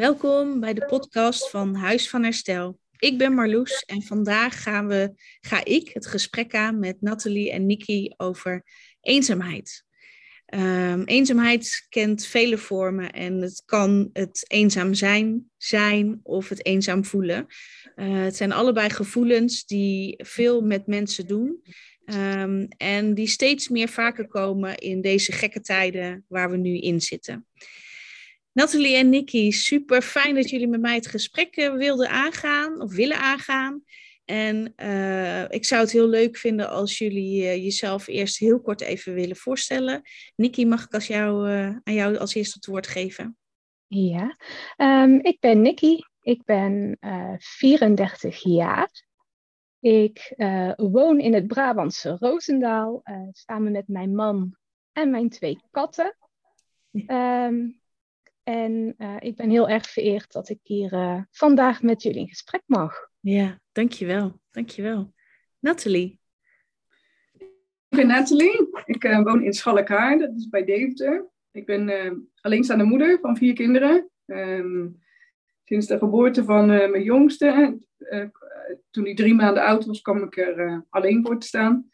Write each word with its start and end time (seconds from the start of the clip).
Welkom 0.00 0.60
bij 0.60 0.74
de 0.74 0.84
podcast 0.84 1.50
van 1.50 1.74
Huis 1.74 2.08
van 2.08 2.22
Herstel. 2.22 2.78
Ik 2.98 3.18
ben 3.18 3.34
Marloes 3.34 3.84
en 3.86 4.02
vandaag 4.02 4.62
gaan 4.62 4.86
we, 4.86 5.12
ga 5.40 5.64
ik 5.64 5.90
het 5.92 6.06
gesprek 6.06 6.54
aan 6.54 6.78
met 6.78 7.00
Nathalie 7.00 7.50
en 7.52 7.66
Nikki 7.66 8.14
over 8.16 8.64
eenzaamheid. 9.00 9.84
Um, 10.54 11.04
eenzaamheid 11.04 11.86
kent 11.88 12.26
vele 12.26 12.58
vormen 12.58 13.12
en 13.12 13.40
het 13.40 13.62
kan 13.64 14.10
het 14.12 14.44
eenzaam 14.48 14.94
zijn, 14.94 15.50
zijn 15.56 16.20
of 16.22 16.48
het 16.48 16.66
eenzaam 16.66 17.04
voelen. 17.04 17.46
Uh, 17.96 18.22
het 18.22 18.36
zijn 18.36 18.52
allebei 18.52 18.90
gevoelens 18.90 19.64
die 19.64 20.14
veel 20.24 20.60
met 20.60 20.86
mensen 20.86 21.26
doen 21.26 21.62
um, 22.04 22.68
en 22.76 23.14
die 23.14 23.28
steeds 23.28 23.68
meer 23.68 23.88
vaker 23.88 24.28
komen 24.28 24.76
in 24.76 25.00
deze 25.00 25.32
gekke 25.32 25.60
tijden 25.60 26.24
waar 26.28 26.50
we 26.50 26.56
nu 26.56 26.78
in 26.78 27.00
zitten. 27.00 27.46
Nathalie 28.52 28.96
en 28.96 29.08
Nikki, 29.08 29.52
super 29.52 30.02
fijn 30.02 30.34
dat 30.34 30.50
jullie 30.50 30.68
met 30.68 30.80
mij 30.80 30.94
het 30.94 31.06
gesprek 31.06 31.56
eh, 31.56 31.72
wilden 31.72 32.08
aangaan 32.08 32.80
of 32.80 32.94
willen 32.94 33.18
aangaan. 33.18 33.82
En 34.24 34.72
uh, 34.76 35.50
ik 35.50 35.64
zou 35.64 35.80
het 35.80 35.90
heel 35.90 36.08
leuk 36.08 36.36
vinden 36.36 36.70
als 36.70 36.98
jullie 36.98 37.42
uh, 37.42 37.56
jezelf 37.56 38.06
eerst 38.06 38.38
heel 38.38 38.60
kort 38.60 38.80
even 38.80 39.14
willen 39.14 39.36
voorstellen. 39.36 40.02
Nikki, 40.36 40.66
mag 40.66 40.84
ik 40.84 40.94
als 40.94 41.06
jou, 41.06 41.50
uh, 41.50 41.66
aan 41.82 41.94
jou 41.94 42.16
als 42.16 42.34
eerste 42.34 42.56
het 42.56 42.66
woord 42.66 42.86
geven? 42.86 43.36
Ja, 43.86 44.36
um, 44.76 45.20
ik 45.22 45.40
ben 45.40 45.60
Nikki. 45.60 46.04
Ik 46.20 46.44
ben 46.44 46.98
34 47.38 48.42
jaar. 48.42 48.90
Ik 49.80 50.34
woon 50.76 51.20
in 51.20 51.34
het 51.34 51.46
Brabantse 51.46 52.16
Roosendaal 52.20 53.02
samen 53.32 53.72
met 53.72 53.88
mijn 53.88 54.14
man 54.14 54.56
en 54.92 55.10
mijn 55.10 55.28
twee 55.28 55.60
katten. 55.70 56.16
Um, 57.06 57.79
en 58.50 58.94
uh, 58.98 59.16
ik 59.18 59.36
ben 59.36 59.50
heel 59.50 59.68
erg 59.68 59.90
vereerd 59.90 60.32
dat 60.32 60.48
ik 60.48 60.58
hier 60.62 60.92
uh, 60.92 61.22
vandaag 61.30 61.82
met 61.82 62.02
jullie 62.02 62.20
in 62.20 62.28
gesprek 62.28 62.62
mag. 62.66 63.10
Ja, 63.20 63.60
dankjewel. 63.72 64.40
Dankjewel. 64.50 65.12
Nathalie. 65.58 66.20
Ik 67.88 67.96
ben 67.96 68.06
Nathalie. 68.06 68.68
Ik 68.84 69.04
uh, 69.04 69.22
woon 69.22 69.42
in 69.42 69.52
Schalkaar, 69.52 70.18
dat 70.18 70.30
is 70.36 70.48
bij 70.48 70.64
Deventer. 70.64 71.28
Ik 71.50 71.66
ben 71.66 72.30
alleenstaande 72.40 72.84
moeder 72.84 73.18
van 73.20 73.36
vier 73.36 73.54
kinderen. 73.54 74.10
Um, 74.26 74.98
sinds 75.64 75.86
de 75.86 75.98
geboorte 75.98 76.44
van 76.44 76.66
mijn 76.66 77.02
jongste, 77.02 77.78
toen 78.90 79.04
hij 79.04 79.14
drie 79.14 79.34
maanden 79.34 79.64
oud 79.64 79.84
was, 79.84 80.00
kwam 80.00 80.22
ik 80.22 80.36
er 80.36 80.86
alleen 80.88 81.26
voor 81.26 81.38
te 81.38 81.46
staan. 81.46 81.90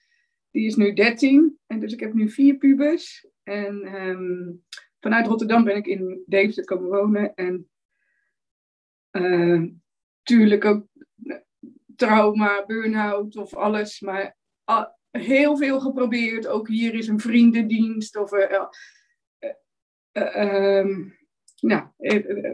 Die 0.50 0.66
is 0.66 0.76
nu 0.76 0.92
13 0.92 1.58
en 1.66 1.80
dus 1.80 1.92
ik 1.92 2.00
heb 2.00 2.14
nu 2.14 2.30
vier 2.30 2.56
pubers. 2.56 3.26
En 3.42 3.94
um, 3.94 4.64
vanuit 5.06 5.26
Rotterdam 5.26 5.64
ben 5.64 5.76
ik 5.76 5.86
in 5.86 6.22
Deventer 6.26 6.64
komen 6.64 6.88
wonen. 6.88 7.34
En 7.34 7.70
natuurlijk 9.10 10.64
uh, 10.64 10.70
ook 10.70 10.86
trauma, 11.96 12.66
burn-out 12.66 13.36
of 13.36 13.54
alles. 13.54 14.00
Maar 14.00 14.36
uh, 14.70 14.84
heel 15.10 15.56
veel 15.56 15.80
geprobeerd. 15.80 16.46
Ook 16.46 16.68
hier 16.68 16.94
is 16.94 17.08
een 17.08 17.20
vriendendienst. 17.20 18.16
Of, 18.16 18.32
uh, 18.32 18.64
nou, 21.60 21.86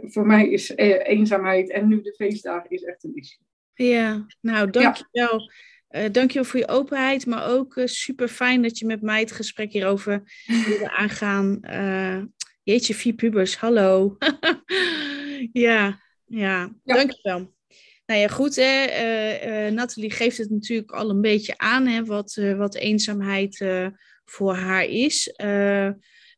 voor 0.03 0.27
mij 0.27 0.49
is 0.49 0.69
eenzaamheid 0.77 1.71
en 1.71 1.89
nu 1.89 2.01
de 2.01 2.15
feestdagen 2.15 2.71
is 2.71 2.83
echt 2.83 3.05
een 3.05 3.15
issue. 3.15 3.47
Ja, 3.75 4.27
nou 4.41 4.71
dankjewel. 4.71 5.41
Ja. 5.41 5.51
Uh, 5.93 6.11
dankjewel 6.13 6.45
voor 6.45 6.61
je 6.61 6.69
openheid, 6.69 7.27
maar 7.27 7.49
ook 7.49 7.77
uh, 7.77 7.87
super 7.87 8.29
fijn 8.29 8.63
dat 8.63 8.79
je 8.79 8.87
met 8.87 9.03
mij 9.03 9.21
het 9.21 9.33
gesprek 9.33 9.73
hierover 9.73 10.23
wilde 10.67 10.91
aangaan. 10.91 11.59
Uh, 11.63 12.23
jeetje, 12.63 12.95
vier 12.95 13.15
pubers, 13.15 13.57
hallo. 13.57 14.17
ja, 15.53 16.01
ja, 16.25 16.75
ja, 16.85 16.95
dankjewel. 16.95 17.55
Nou 18.07 18.21
ja, 18.21 18.29
goed, 18.29 18.57
hè. 18.57 19.71
Nathalie 19.71 20.11
geeft 20.11 20.39
het 20.39 20.51
natuurlijk 20.51 20.91
al 20.91 21.11
een 21.11 21.21
beetje 21.21 21.59
aan, 21.59 21.87
hè, 21.87 22.05
wat, 22.05 22.35
wat 22.57 22.75
eenzaamheid 22.75 23.65
voor 24.25 24.55
haar 24.55 24.85
is. 24.85 25.35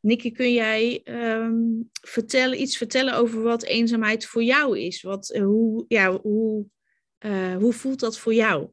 Nikki, 0.01 0.33
kun 0.33 0.53
jij 0.53 1.01
um, 1.05 1.89
vertellen, 1.93 2.61
iets 2.61 2.77
vertellen 2.77 3.15
over 3.15 3.43
wat 3.43 3.63
eenzaamheid 3.63 4.27
voor 4.27 4.43
jou 4.43 4.79
is? 4.79 5.03
Wat, 5.03 5.39
hoe, 5.43 5.85
ja, 5.89 6.21
hoe, 6.21 6.67
hoe 7.59 7.73
voelt 7.73 8.01
dat 8.01 8.19
voor 8.19 8.35
jou? 8.35 8.69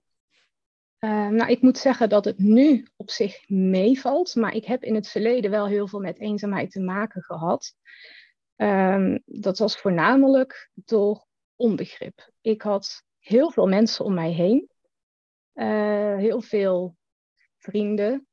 Uh, 1.04 1.28
nou, 1.28 1.52
ik 1.52 1.62
moet 1.62 1.78
zeggen 1.78 2.10
dat 2.10 2.26
het 2.26 2.38
nu 2.38 2.88
op 2.96 3.10
zich 3.10 3.50
meevalt, 3.50 4.36
maar 4.36 4.54
ik 4.54 4.66
heb 4.66 4.84
in 4.84 4.96
het 4.96 5.08
verleden 5.08 5.52
wel 5.52 5.68
heel 5.68 5.88
veel 5.88 6.00
met 6.00 6.20
eenzaamheid 6.20 6.72
te 6.72 6.82
maken 6.82 7.22
gehad. 7.22 7.76
Um, 8.56 9.22
dat 9.26 9.58
was 9.58 9.78
voornamelijk 9.78 10.72
door 10.74 11.26
onbegrip. 11.56 12.32
Ik 12.42 12.62
had 12.62 13.04
heel 13.20 13.52
veel 13.52 13.68
mensen 13.68 14.06
om 14.06 14.14
mij 14.14 14.32
heen, 14.32 14.70
uh, 15.54 16.18
heel 16.18 16.42
veel 16.42 16.96
vrienden, 17.58 18.28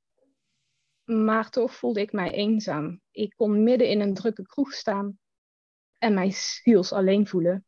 maar 1.05 1.51
toch 1.51 1.75
voelde 1.75 2.01
ik 2.01 2.13
mij 2.13 2.31
eenzaam. 2.31 3.01
Ik 3.11 3.33
kon 3.37 3.63
midden 3.63 3.89
in 3.89 4.01
een 4.01 4.15
drukke 4.15 4.47
kroeg 4.47 4.73
staan 4.73 5.19
en 5.99 6.15
mij 6.15 6.31
ziels 6.31 6.93
alleen 6.93 7.27
voelen. 7.27 7.67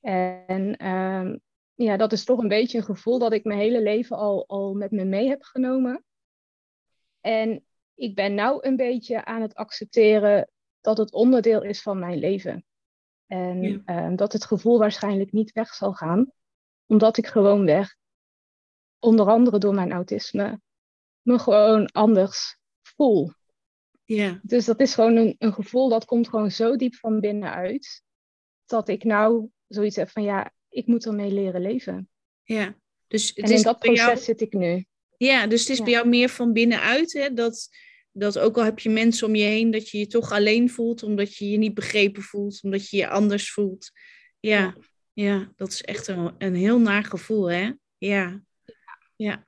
En 0.00 0.86
um, 0.86 1.40
ja, 1.76 1.96
dat 1.96 2.12
is 2.12 2.24
toch 2.24 2.38
een 2.38 2.48
beetje 2.48 2.78
een 2.78 2.84
gevoel 2.84 3.18
dat 3.18 3.32
ik 3.32 3.44
mijn 3.44 3.58
hele 3.58 3.82
leven 3.82 4.16
al, 4.16 4.48
al 4.48 4.74
met 4.74 4.90
me 4.90 5.04
mee 5.04 5.28
heb 5.28 5.42
genomen. 5.42 6.04
En 7.20 7.64
ik 7.94 8.14
ben 8.14 8.34
nou 8.34 8.66
een 8.66 8.76
beetje 8.76 9.24
aan 9.24 9.42
het 9.42 9.54
accepteren 9.54 10.50
dat 10.80 10.98
het 10.98 11.12
onderdeel 11.12 11.62
is 11.62 11.82
van 11.82 11.98
mijn 11.98 12.18
leven. 12.18 12.64
En 13.26 13.62
ja. 13.62 14.06
um, 14.06 14.16
dat 14.16 14.32
het 14.32 14.44
gevoel 14.44 14.78
waarschijnlijk 14.78 15.32
niet 15.32 15.52
weg 15.52 15.74
zal 15.74 15.92
gaan, 15.92 16.32
omdat 16.86 17.16
ik 17.16 17.26
gewoon 17.26 17.64
weg, 17.64 17.96
onder 18.98 19.26
andere 19.26 19.58
door 19.58 19.74
mijn 19.74 19.92
autisme, 19.92 20.60
me 21.22 21.38
gewoon 21.38 21.86
anders 21.86 22.58
voel. 22.82 23.32
Ja. 24.04 24.40
Dus 24.42 24.64
dat 24.64 24.80
is 24.80 24.94
gewoon 24.94 25.16
een, 25.16 25.34
een 25.38 25.52
gevoel 25.52 25.88
dat 25.88 26.04
komt 26.04 26.28
gewoon 26.28 26.50
zo 26.50 26.76
diep 26.76 26.94
van 26.94 27.20
binnenuit, 27.20 28.02
dat 28.64 28.88
ik 28.88 29.04
nou 29.04 29.50
zoiets 29.66 29.96
heb 29.96 30.08
van 30.08 30.22
ja, 30.22 30.52
ik 30.76 30.86
moet 30.86 31.06
ermee 31.06 31.32
leren 31.32 31.60
leven. 31.60 32.08
Ja, 32.42 32.76
dus 33.08 33.28
het 33.28 33.36
en 33.36 33.50
is 33.52 33.56
in 33.56 33.62
dat 33.62 33.78
proces 33.78 34.04
jou... 34.04 34.18
zit 34.18 34.40
ik 34.40 34.52
nu. 34.52 34.84
Ja, 35.16 35.46
dus 35.46 35.60
het 35.60 35.68
is 35.68 35.78
ja. 35.78 35.84
bij 35.84 35.92
jou 35.92 36.08
meer 36.08 36.28
van 36.28 36.52
binnenuit, 36.52 37.12
hè? 37.12 37.32
Dat, 37.32 37.68
dat 38.12 38.38
ook 38.38 38.56
al 38.56 38.64
heb 38.64 38.78
je 38.78 38.90
mensen 38.90 39.26
om 39.26 39.34
je 39.34 39.44
heen, 39.44 39.70
dat 39.70 39.88
je 39.88 39.98
je 39.98 40.06
toch 40.06 40.32
alleen 40.32 40.70
voelt, 40.70 41.02
omdat 41.02 41.36
je 41.36 41.50
je 41.50 41.56
niet 41.56 41.74
begrepen 41.74 42.22
voelt, 42.22 42.62
omdat 42.62 42.90
je 42.90 42.96
je 42.96 43.08
anders 43.08 43.52
voelt. 43.52 43.90
Ja, 44.40 44.60
ja, 44.60 44.74
ja 45.12 45.52
dat 45.56 45.72
is 45.72 45.82
echt 45.82 46.06
een, 46.06 46.34
een 46.38 46.54
heel 46.54 46.80
naar 46.80 47.04
gevoel, 47.04 47.50
hè? 47.50 47.72
Ja, 47.98 48.42
ja, 49.16 49.44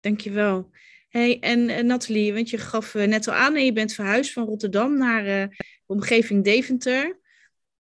dankjewel. 0.00 0.70
Hey, 1.08 1.38
en 1.40 1.68
uh, 1.68 1.80
Nathalie, 1.80 2.32
want 2.32 2.50
je 2.50 2.58
gaf 2.58 2.94
uh, 2.94 3.06
net 3.06 3.28
al 3.28 3.34
aan, 3.34 3.54
en 3.54 3.64
je 3.64 3.72
bent 3.72 3.92
verhuisd 3.92 4.32
van 4.32 4.44
Rotterdam 4.44 4.98
naar 4.98 5.22
uh, 5.26 5.56
de 5.58 5.92
omgeving 5.92 6.44
Deventer. 6.44 7.24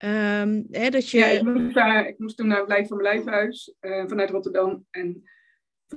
Um, 0.04 0.68
hè, 0.72 0.90
dat 0.90 1.10
je... 1.10 1.18
Ja, 1.18 1.26
ik 1.26 1.44
moest, 1.44 1.74
daar, 1.74 2.08
ik 2.08 2.20
moest 2.20 2.38
toen 2.38 2.48
naar 2.48 2.58
het 2.58 2.66
Blijf 2.66 2.88
van 2.88 2.98
mijn 2.98 3.16
Lijfhuis 3.16 3.76
uh, 3.82 4.08
vanuit 4.08 4.30
Rotterdam. 4.30 4.86
En 4.92 5.24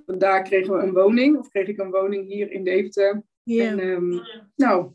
vandaar 0.07 0.43
kregen 0.43 0.77
we 0.77 0.83
een 0.83 0.93
woning, 0.93 1.39
of 1.39 1.49
kreeg 1.49 1.69
ik 1.69 1.79
een 1.79 1.91
woning 1.91 2.27
hier 2.27 2.51
in 2.51 2.65
Deventer. 2.65 3.23
Yeah. 3.43 3.71
En 3.71 3.79
um, 3.79 4.21
nou, 4.55 4.93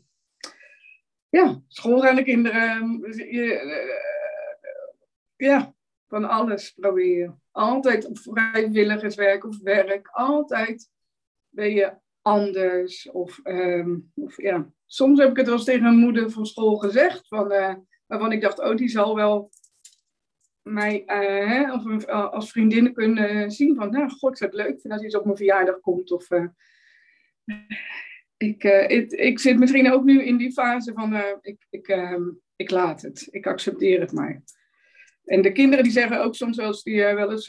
ja, 1.28 1.62
school 1.68 2.06
aan 2.06 2.16
de 2.16 2.22
kinderen. 2.22 3.00
Uh, 3.16 3.60
ja, 5.36 5.74
van 6.08 6.24
alles 6.24 6.70
proberen. 6.70 7.42
Altijd 7.50 8.06
op 8.06 8.18
vrijwilligerswerk 8.18 9.44
of 9.44 9.60
werk. 9.62 10.08
Altijd 10.08 10.90
ben 11.48 11.70
je 11.70 11.92
anders. 12.22 13.10
Of, 13.10 13.40
um, 13.44 14.12
of 14.14 14.42
ja, 14.42 14.72
soms 14.86 15.18
heb 15.18 15.30
ik 15.30 15.36
het 15.36 15.46
wel 15.46 15.54
eens 15.54 15.64
tegen 15.64 15.82
mijn 15.82 15.96
moeder 15.96 16.30
van 16.30 16.46
school 16.46 16.76
gezegd. 16.76 17.28
Van, 17.28 17.52
uh, 17.52 17.74
waarvan 18.12 18.32
ik 18.32 18.40
dacht, 18.40 18.60
oh, 18.60 18.76
die 18.76 18.88
zal 18.88 19.14
wel 19.14 19.50
mij 20.62 21.02
uh, 21.06 21.48
hè, 21.48 21.72
of, 21.72 22.06
als 22.06 22.50
vriendinnen 22.50 22.92
kunnen 22.92 23.50
zien 23.50 23.74
van, 23.74 23.90
nou, 23.90 24.10
god, 24.10 24.38
het 24.38 24.54
leuk 24.54 24.80
vinden 24.80 24.92
als 24.92 25.02
iets 25.02 25.16
op 25.16 25.24
mijn 25.24 25.36
verjaardag 25.36 25.80
komt. 25.80 26.10
Of, 26.10 26.30
uh, 26.30 26.46
ik, 28.36 28.64
it, 28.88 29.12
ik 29.12 29.38
zit 29.38 29.58
misschien 29.58 29.92
ook 29.92 30.04
nu 30.04 30.22
in 30.22 30.36
die 30.36 30.52
fase 30.52 30.92
van, 30.92 31.14
ik, 31.40 31.66
ik, 31.70 32.16
ik 32.56 32.70
laat 32.70 33.02
het, 33.02 33.28
ik 33.30 33.46
accepteer 33.46 34.00
het 34.00 34.12
maar. 34.12 34.42
En 35.24 35.42
de 35.42 35.52
kinderen 35.52 35.84
die 35.84 35.92
zeggen 35.92 36.24
ook 36.24 36.34
soms 36.34 36.56
wel 36.56 36.66
eens, 36.66 36.82
die 36.82 37.02
wel 37.02 37.30
eens, 37.30 37.46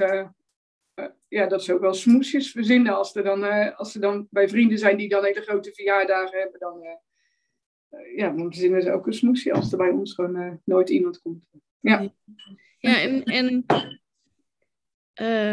ja, 1.27 1.47
dat 1.47 1.63
ze 1.63 1.73
ook 1.73 1.81
wel 1.81 1.93
smoesjes 1.93 2.51
verzinnen 2.51 2.95
als, 2.95 3.15
er 3.15 3.23
dan, 3.23 3.75
als 3.75 3.91
ze 3.91 3.99
dan 3.99 4.27
bij 4.29 4.49
vrienden 4.49 4.77
zijn 4.77 4.97
die 4.97 5.09
dan 5.09 5.23
hele 5.23 5.41
grote 5.41 5.73
verjaardagen 5.73 6.39
hebben, 6.39 6.59
dan 6.59 6.83
ja, 8.15 8.29
dan 8.29 8.51
verzinnen 8.51 8.81
ze 8.81 8.91
ook 8.91 9.07
een 9.07 9.13
smoesje 9.13 9.53
als 9.53 9.71
er 9.71 9.77
bij 9.77 9.89
ons 9.89 10.13
gewoon 10.13 10.35
uh, 10.35 10.51
nooit 10.63 10.89
iemand 10.89 11.21
komt. 11.21 11.45
Ja, 11.79 12.13
ja 12.79 13.01
en, 13.01 13.23
en 13.23 13.65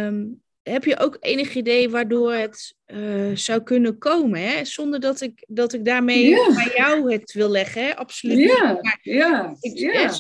um, 0.07 0.43
heb 0.63 0.85
je 0.85 0.99
ook 0.99 1.17
enig 1.21 1.55
idee 1.55 1.91
waardoor 1.91 2.33
het 2.33 2.77
uh, 2.87 3.37
zou 3.37 3.63
kunnen 3.63 3.99
komen? 3.99 4.41
Hè? 4.41 4.65
Zonder 4.65 5.01
dat 5.01 5.21
ik, 5.21 5.45
dat 5.49 5.73
ik 5.73 5.85
daarmee 5.85 6.29
ja. 6.29 6.55
bij 6.55 6.73
jou 6.77 7.13
het 7.13 7.33
wil 7.33 7.51
leggen, 7.51 7.85
hè? 7.85 7.97
absoluut 7.97 8.39
ja. 8.39 8.79
Maar 8.83 8.99
ja, 9.03 9.57
ik, 9.61 9.79
ja. 9.79 10.13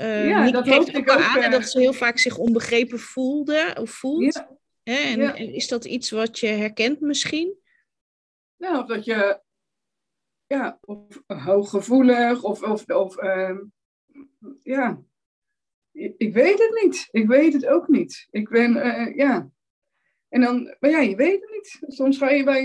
Uh, 0.00 0.28
Ja, 0.28 0.50
dat 0.50 0.68
geeft 0.68 0.88
ook 0.88 0.96
ik 0.96 1.04
wel 1.04 1.16
ook, 1.16 1.22
aan 1.22 1.42
eh. 1.42 1.50
dat 1.50 1.70
ze 1.70 1.80
heel 1.80 1.92
vaak 1.92 2.18
zich 2.18 2.38
onbegrepen 2.38 2.98
voelde 2.98 3.76
of 3.80 3.90
voelt. 3.90 4.34
Ja. 4.34 4.56
Hè? 4.82 4.94
En, 4.94 5.20
Ja. 5.20 5.36
en 5.36 5.54
is 5.54 5.68
dat 5.68 5.84
iets 5.84 6.10
wat 6.10 6.38
je 6.38 6.46
herkent 6.46 7.00
misschien? 7.00 7.54
Nou, 8.56 8.78
of 8.78 8.86
dat 8.86 9.04
je 9.04 9.40
ja, 10.48 10.78
of 10.80 11.22
hooggevoelig 11.26 12.42
of, 12.42 12.62
of, 12.62 12.86
of 12.86 13.16
ehm, 13.16 13.58
ja, 14.62 15.02
ik, 16.16 16.32
weet 16.32 16.58
het 16.58 16.80
niet. 16.82 17.08
Ik 17.10 17.26
weet 17.26 17.52
het 17.52 17.66
ook 17.66 17.88
niet. 17.88 18.26
Ik 18.30 18.48
ben, 18.48 18.76
eh, 18.76 19.16
ja. 19.16 19.50
En 20.28 20.40
dan, 20.40 20.76
maar 20.80 20.90
ja, 20.90 21.00
je 21.00 21.16
weet 21.16 21.40
het 21.40 21.50
niet. 21.50 21.94
Soms 21.94 22.18
ga 22.18 22.30
je 22.30 22.44
bij 22.44 22.60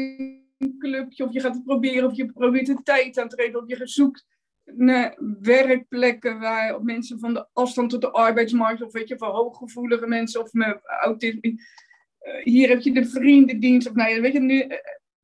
een 0.58 0.76
clubje 0.80 1.24
of 1.24 1.34
je 1.34 1.40
gaat 1.40 1.54
het 1.54 1.64
proberen 1.64 2.10
of 2.10 2.16
je 2.16 2.32
probeert 2.32 2.66
de 2.66 2.82
tijd 2.84 3.18
aan 3.18 3.28
te 3.28 3.36
regelen 3.36 3.62
of 3.62 3.68
je 3.68 3.88
zoekt 3.88 4.26
naar 4.64 5.18
werkplekken 5.40 6.40
waar 6.40 6.84
mensen 6.84 7.20
van 7.20 7.34
de 7.34 7.48
afstand 7.54 7.90
tot 7.90 8.02
de 8.02 8.12
arbeidsmarkt 8.12 8.82
of 8.82 8.92
weet 8.92 9.08
je, 9.08 9.18
voor 9.18 9.28
hooggevoelige 9.28 10.08
mensen 10.08 10.42
of 10.42 10.54
met 10.54 10.80
autisme. 10.84 11.40
eh, 12.20 12.44
hier 12.44 12.70
heb 12.70 12.82
je 12.82 12.92
de 12.94 13.06
vriendendienst 13.06 13.90
of 13.90 13.96
nou 13.96 14.10
ja, 14.10 14.22
weet 14.22 14.34
je, 14.34 14.40
nu, 14.40 14.60
eh, 14.60 14.78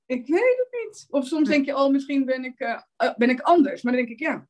ik 0.10 0.28
weet 0.28 0.58
het 0.58 0.86
niet. 0.86 1.08
Of 1.10 1.26
soms 1.26 1.48
denk 1.50 1.66
je, 1.66 1.76
oh, 1.76 1.90
misschien 1.92 2.26
ben 2.26 2.44
ik, 2.44 2.60
eh, 2.60 2.82
eh, 2.96 3.16
ben 3.18 3.30
ik 3.30 3.40
anders. 3.42 3.82
Maar 3.82 3.94
dan 3.94 4.02
denk 4.06 4.14
ik, 4.20 4.26
ja, 4.28 4.48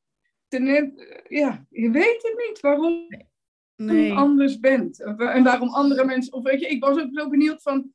ten, 0.48 0.68
eh, 0.68 0.84
ja, 1.28 1.66
je 1.70 1.92
weet 1.92 2.22
het 2.24 2.44
niet 2.48 2.60
waarom 2.60 3.08
Nee. 3.76 4.06
je 4.08 4.14
anders 4.14 4.60
bent. 4.60 5.02
Eh, 5.04 5.36
En 5.36 5.44
waarom 5.44 5.70
andere 5.70 6.06
mensen, 6.06 6.34
of 6.34 6.44
weet 6.44 6.60
je, 6.60 6.68
ik 6.68 6.84
was 6.84 6.98
ook 7.00 7.10
zo 7.14 7.30
benieuwd 7.30 7.62
van, 7.62 7.94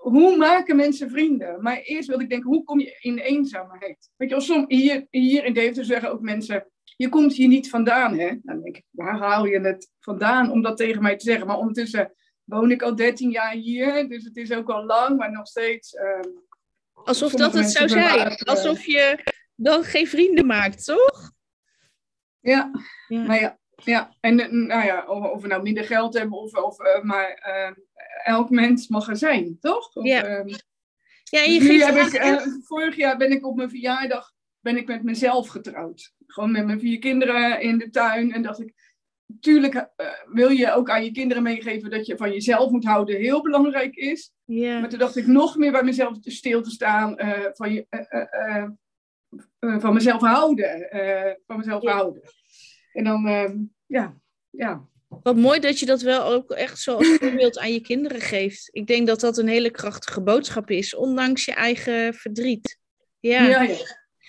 hoe 0.00 0.36
maken 0.36 0.76
mensen 0.76 1.10
vrienden? 1.10 1.62
Maar 1.62 1.76
eerst 1.78 2.08
wilde 2.08 2.22
ik 2.22 2.30
denken, 2.30 2.50
hoe 2.50 2.64
kom 2.64 2.80
je 2.80 2.98
in 3.00 3.18
eenzaamheid? 3.18 4.10
Weet 4.16 4.28
je, 4.28 4.34
als 4.34 4.46
som, 4.46 4.64
hier, 4.68 5.06
hier 5.10 5.44
in 5.44 5.52
Deventer 5.52 5.84
zeggen 5.84 6.10
ook 6.10 6.20
mensen, 6.20 6.66
je 6.96 7.08
komt 7.08 7.32
hier 7.32 7.48
niet 7.48 7.70
vandaan, 7.70 8.18
hè? 8.18 8.34
Dan 8.42 8.62
denk 8.62 8.76
ik, 8.76 8.84
waar 8.90 9.18
haal 9.18 9.44
je 9.46 9.60
het 9.60 9.90
vandaan 10.00 10.50
om 10.50 10.62
dat 10.62 10.76
tegen 10.76 11.02
mij 11.02 11.16
te 11.16 11.24
zeggen? 11.24 11.46
Maar 11.46 11.58
ondertussen 11.58 12.14
woon 12.44 12.70
ik 12.70 12.82
al 12.82 12.94
13 12.96 13.30
jaar 13.30 13.52
hier, 13.54 14.08
dus 14.08 14.24
het 14.24 14.36
is 14.36 14.52
ook 14.52 14.70
al 14.70 14.84
lang, 14.84 15.16
maar 15.18 15.32
nog 15.32 15.46
steeds... 15.46 15.94
ehm, 15.94 16.28
Alsof 17.04 17.30
sommige 17.30 17.52
dat 17.52 17.62
het 17.62 17.72
zou 17.72 17.88
zijn. 17.88 18.36
Alsof 18.36 18.84
je 18.84 19.18
dan 19.54 19.84
geen 19.84 20.06
vrienden 20.06 20.46
maakt, 20.46 20.84
toch? 20.84 21.30
Ja, 22.40 22.70
Ja. 23.08 23.24
maar 23.24 23.40
ja, 23.40 23.58
ja. 23.84 24.16
en 24.20 24.40
eh, 24.40 24.50
nou 24.50 24.84
ja, 24.84 25.04
of, 25.06 25.30
of 25.30 25.42
we 25.42 25.48
nou 25.48 25.62
minder 25.62 25.84
geld 25.84 26.14
hebben, 26.18 26.38
of, 26.38 26.54
of, 26.54 26.80
eh, 26.80 27.02
maar 27.02 27.30
eh, 27.30 27.70
elk 28.24 28.50
mens 28.50 28.88
mag 28.88 29.08
er 29.08 29.16
zijn, 29.16 29.56
toch? 29.60 29.94
Of, 29.96 30.04
Ja. 30.04 30.24
ehm, 30.24 30.48
Ja, 31.24 31.40
je 31.40 31.58
dus 31.58 31.68
nu 31.68 31.82
heb 31.82 31.96
ik, 31.96 32.62
vorig 32.62 32.96
jaar 32.96 33.16
ben 33.16 33.32
ik 33.32 33.46
op 33.46 33.56
mijn 33.56 33.70
verjaardag 33.70 34.32
ben 34.60 34.76
ik 34.76 34.86
met 34.86 35.02
mezelf 35.02 35.48
getrouwd. 35.48 36.12
Gewoon 36.26 36.52
met 36.52 36.66
mijn 36.66 36.80
vier 36.80 36.98
kinderen 36.98 37.60
in 37.60 37.78
de 37.78 37.90
tuin. 37.90 38.32
En 38.32 38.42
dacht 38.42 38.60
ik, 38.60 38.81
natuurlijk 39.26 39.74
eh, 39.74 40.06
wil 40.24 40.48
je 40.48 40.72
ook 40.72 40.90
aan 40.90 41.04
je 41.04 41.10
kinderen 41.10 41.42
meegeven 41.42 41.90
dat 41.90 42.06
je 42.06 42.16
van 42.16 42.32
jezelf 42.32 42.70
moet 42.70 42.84
houden, 42.84 43.16
heel 43.16 43.42
belangrijk 43.42 43.94
is. 43.94 44.32
Maar 44.44 44.88
toen 44.88 44.98
dacht 44.98 45.16
ik 45.16 45.26
nog 45.26 45.56
meer 45.56 45.72
bij 45.72 45.82
mezelf 45.82 46.16
stil 46.20 46.62
te 46.62 46.70
staan, 46.70 47.18
eh, 47.18 47.48
van, 47.52 47.72
je, 47.72 47.86
eh, 47.88 48.64
van 49.80 49.94
mezelf 49.94 50.20
houden. 50.20 50.88
van 51.46 51.56
mezelf 51.56 51.82
houden. 51.84 52.22
En 52.92 53.04
dan, 53.04 53.70
ja, 53.86 54.16
ja. 54.50 54.90
Wat 55.22 55.36
mooi 55.36 55.60
dat 55.60 55.78
je 55.78 55.86
dat 55.86 56.02
wel 56.02 56.24
ook 56.24 56.50
echt 56.50 56.78
zo 56.78 56.96
als 56.96 57.16
voorbeeld 57.18 57.58
aan 57.60 57.72
je 57.72 57.80
kinderen 57.80 58.20
geeft. 58.20 58.68
Ik 58.72 58.86
denk 58.86 59.06
dat 59.06 59.20
dat 59.20 59.38
een 59.38 59.48
hele 59.48 59.70
krachtige 59.70 60.22
boodschap 60.22 60.70
is, 60.70 60.94
ondanks 60.94 61.44
je 61.44 61.52
eigen 61.52 62.14
verdriet. 62.14 62.78
Ja. 63.20 63.48
Ja, 63.48 63.62
ja. 63.62 63.76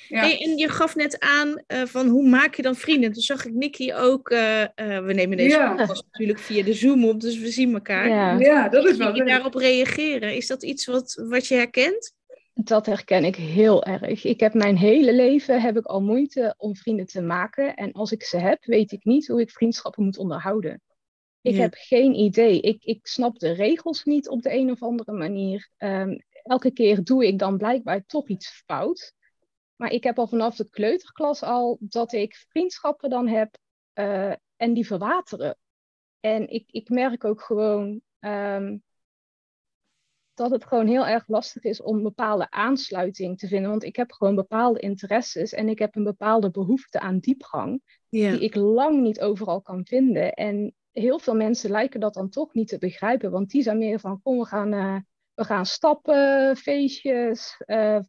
Ja. 0.08 0.20
Hey, 0.20 0.42
en 0.42 0.58
je 0.58 0.70
gaf 0.70 0.96
net 0.96 1.20
aan 1.20 1.64
eh, 1.68 1.82
van 1.86 2.08
hoe 2.08 2.30
maak 2.30 2.56
je 2.56 2.62
dan 2.62 2.76
vrienden? 2.76 3.12
Toen 3.12 3.22
zag 3.22 3.46
ik 3.46 3.54
Nicky 3.54 3.94
ook, 3.94 4.30
eh, 4.30 4.62
eh, 4.62 4.70
we 5.06 5.14
nemen 5.14 5.38
deze 5.38 5.58
Ja. 5.58 5.76
podcast 5.76 6.04
natuurlijk 6.12 6.40
via 6.40 6.64
de 6.64 6.74
Zoom 6.74 7.06
op, 7.06 7.22
dus 7.22 7.38
we 7.40 7.48
zien 7.52 7.74
elkaar. 7.74 8.10
Ja, 8.10 8.40
Ja, 8.40 8.70
dat 8.70 8.86
is 8.86 8.98
wel 8.98 9.12
leuk. 9.14 9.28
daarop 9.28 9.54
reageren, 9.56 10.36
is 10.36 10.48
dat 10.48 10.64
iets 10.64 10.86
wat, 10.86 11.24
wat 11.30 11.48
je 11.48 11.56
herkent? 11.56 12.14
dat 12.56 12.86
herken 12.86 13.24
ik 13.26 13.36
heel 13.36 13.84
erg. 13.84 14.24
Ik 14.26 14.40
heb 14.40 14.54
mijn 14.54 14.78
hele 14.78 15.14
leven 15.14 15.62
heb 15.62 15.78
ik 15.78 15.86
al 15.86 16.02
moeite 16.02 16.54
om 16.58 16.76
vrienden 16.76 17.06
te 17.06 17.22
maken. 17.22 17.76
En 17.76 17.92
als 17.92 18.12
ik 18.12 18.24
ze 18.24 18.38
heb, 18.38 18.66
weet 18.66 18.92
ik 18.92 19.04
niet 19.06 19.28
hoe 19.28 19.42
ik 19.42 19.52
vriendschappen 19.52 20.04
moet 20.04 20.18
onderhouden. 20.18 20.82
Ik 21.42 21.54
Ja. 21.56 21.62
heb 21.62 21.74
geen 21.78 22.14
idee. 22.20 22.60
Ik, 22.62 22.84
ik 22.84 23.00
snap 23.08 23.40
de 23.40 23.52
regels 23.52 24.04
niet 24.04 24.30
op 24.30 24.42
de 24.42 24.54
een 24.54 24.72
of 24.72 24.82
andere 24.82 25.12
manier. 25.12 25.70
Ehm, 25.78 26.18
elke 26.44 26.72
keer 26.72 27.04
doe 27.04 27.28
ik 27.28 27.40
dan 27.40 27.58
blijkbaar 27.58 28.04
toch 28.06 28.28
iets 28.28 28.64
fout. 28.66 29.14
Maar 29.84 29.92
ik 29.92 30.04
heb 30.04 30.20
al 30.20 30.28
vanaf 30.28 30.56
de 30.56 30.70
kleuterklas 30.70 31.42
al 31.42 31.78
dat 31.80 32.14
ik 32.14 32.36
vriendschappen 32.50 33.10
dan 33.10 33.28
heb 33.28 33.58
eh, 33.94 34.34
en 34.56 34.74
die 34.74 34.88
verwateren. 34.88 35.58
En 36.20 36.50
ik, 36.50 36.72
ik 36.72 36.90
merk 36.90 37.24
ook 37.24 37.42
gewoon 37.42 38.02
ehm, 38.20 38.78
dat 40.34 40.52
het 40.52 40.66
gewoon 40.66 40.88
heel 40.88 41.08
erg 41.08 41.28
lastig 41.28 41.64
is 41.64 41.82
om 41.82 41.96
een 41.96 42.04
bepaalde 42.04 42.50
aansluiting 42.50 43.40
te 43.40 43.48
vinden. 43.48 43.70
Want 43.70 43.84
ik 43.84 43.96
heb 43.96 44.12
gewoon 44.12 44.36
bepaalde 44.36 44.80
interesses 44.80 45.54
en 45.54 45.70
ik 45.70 45.80
heb 45.80 45.96
een 45.96 46.04
bepaalde 46.04 46.52
behoefte 46.52 47.00
aan 47.00 47.20
diepgang 47.20 47.82
die 48.10 48.40
ik 48.40 48.56
lang 48.56 49.02
niet 49.02 49.22
overal 49.22 49.62
kan 49.62 49.86
vinden. 49.86 50.34
En 50.34 50.76
heel 50.92 51.20
veel 51.20 51.36
mensen 51.36 51.70
lijken 51.70 52.00
dat 52.00 52.14
dan 52.14 52.30
toch 52.30 52.54
niet 52.54 52.68
te 52.68 52.78
begrijpen, 52.78 53.32
want 53.32 53.50
die 53.50 53.64
zijn 53.64 53.78
meer 53.78 54.00
van, 54.00 54.22
kom, 54.22 54.38
we 54.38 54.46
gaan, 54.46 54.74
eh, 54.74 54.98
we 55.34 55.44
gaan 55.44 55.66
stappen, 55.66 56.56
feestjes, 56.58 57.62
eh, 57.66 58.00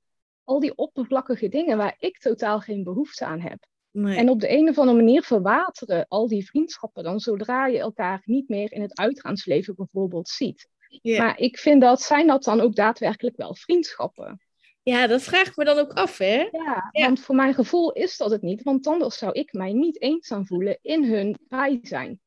al 0.44 0.61
die 0.61 0.76
oppervlakkige 0.76 1.49
dingen 1.49 1.76
waar 1.76 1.96
ik 1.99 2.19
totaal 2.19 2.61
geen 2.61 2.85
behoefte 2.85 3.25
aan 3.25 3.41
heb. 3.41 3.67
Nee. 3.91 4.17
En 4.17 4.29
op 4.29 4.41
de 4.41 4.50
een 4.50 4.69
of 4.69 4.79
andere 4.79 4.96
manier 4.96 5.23
verwateren 5.23 6.06
al 6.08 6.29
die 6.29 6.46
vriendschappen 6.46 7.05
dan 7.05 7.20
zodra 7.20 7.67
je 7.67 7.79
elkaar 7.79 8.23
niet 8.25 8.49
meer 8.49 8.73
in 8.73 8.82
het 8.82 8.99
uitgaansleven 8.99 9.75
bijvoorbeeld 9.75 10.29
ziet. 10.29 10.69
Maar 11.02 11.38
ik 11.38 11.58
vind 11.58 11.81
dat, 11.81 12.02
zijn 12.02 12.26
dat 12.26 12.44
dan 12.44 12.61
ook 12.61 12.75
daadwerkelijk 12.75 13.37
wel 13.37 13.55
vriendschappen? 13.55 14.41
ja, 14.82 15.06
dat 15.06 15.23
vraag 15.23 15.46
ik 15.49 15.56
me 15.56 15.64
dan 15.64 15.79
ook 15.79 15.93
af, 15.93 16.19
hè? 16.19 16.49
Ja, 16.50 16.88
Ja. 16.91 17.05
want 17.06 17.20
voor 17.20 17.35
mijn 17.35 17.55
gevoel 17.55 17.93
is 17.93 18.17
dat 18.17 18.31
het 18.31 18.43
niet, 18.43 18.62
want 18.62 18.87
anders 18.87 19.19
zou 19.19 19.32
ik 19.32 19.52
mij 19.52 19.73
niet 19.73 20.00
eenzaam 20.02 20.46
voelen 20.46 20.79
in 20.82 21.05
hun 21.05 21.37
bijzijn. 21.49 22.20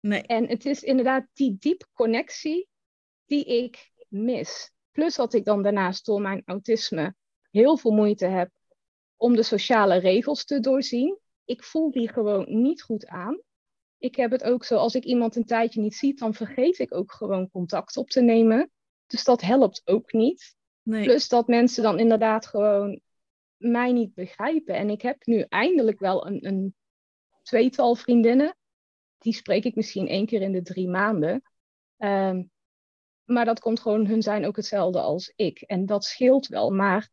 Nee. 0.00 0.22
En 0.22 0.48
het 0.48 0.66
is 0.66 0.82
inderdaad 0.82 1.26
die 1.32 1.56
diepe 1.58 1.86
connectie 1.92 2.68
die 3.26 3.44
ik 3.44 3.92
mis. 4.08 4.70
Plus 4.92 5.14
dat 5.16 5.34
ik 5.34 5.44
dan 5.44 5.62
daarnaast 5.62 6.04
door 6.06 6.20
mijn 6.20 6.42
autisme 6.44 7.14
heel 7.50 7.76
veel 7.76 7.90
moeite 7.90 8.26
heb 8.26 8.50
om 9.16 9.36
de 9.36 9.42
sociale 9.42 9.96
regels 9.98 10.44
te 10.44 10.60
doorzien. 10.60 11.18
Ik 11.44 11.64
voel 11.64 11.90
die 11.90 12.08
gewoon 12.08 12.62
niet 12.62 12.82
goed 12.82 13.06
aan. 13.06 13.40
Ik 13.98 14.16
heb 14.16 14.30
het 14.30 14.42
ook 14.44 14.64
zo, 14.64 14.76
als 14.76 14.94
ik 14.94 15.04
iemand 15.04 15.36
een 15.36 15.44
tijdje 15.44 15.80
niet 15.80 15.94
zie, 15.94 16.14
dan 16.14 16.34
vergeet 16.34 16.78
ik 16.78 16.94
ook 16.94 17.12
gewoon 17.12 17.50
contact 17.50 17.96
op 17.96 18.08
te 18.08 18.20
nemen. 18.20 18.70
Dus 19.06 19.24
dat 19.24 19.40
helpt 19.40 19.82
ook 19.84 20.12
niet. 20.12 20.56
nee. 20.82 21.04
Plus 21.04 21.28
dat 21.28 21.46
mensen 21.46 21.82
dan 21.82 21.98
inderdaad 21.98 22.46
gewoon 22.46 23.00
mij 23.56 23.92
niet 23.92 24.14
begrijpen. 24.14 24.74
En 24.74 24.90
ik 24.90 25.02
heb 25.02 25.26
nu 25.26 25.40
eindelijk 25.48 25.98
wel 25.98 26.26
een, 26.26 26.46
een 26.46 26.74
tweetal 27.42 27.94
vriendinnen. 27.94 28.56
Die 29.18 29.32
spreek 29.32 29.64
ik 29.64 29.74
misschien 29.74 30.08
één 30.08 30.26
keer 30.26 30.42
in 30.42 30.52
de 30.52 30.62
drie 30.62 30.88
maanden. 30.88 31.42
Ehm, 31.96 32.42
maar 33.24 33.44
dat 33.44 33.60
komt 33.60 33.80
gewoon, 33.80 34.06
hun 34.06 34.22
zijn 34.22 34.46
ook 34.46 34.56
hetzelfde 34.56 35.00
als 35.00 35.32
ik. 35.36 35.60
En 35.60 35.86
dat 35.86 36.04
scheelt 36.04 36.46
wel. 36.46 36.70
Maar 36.70 37.10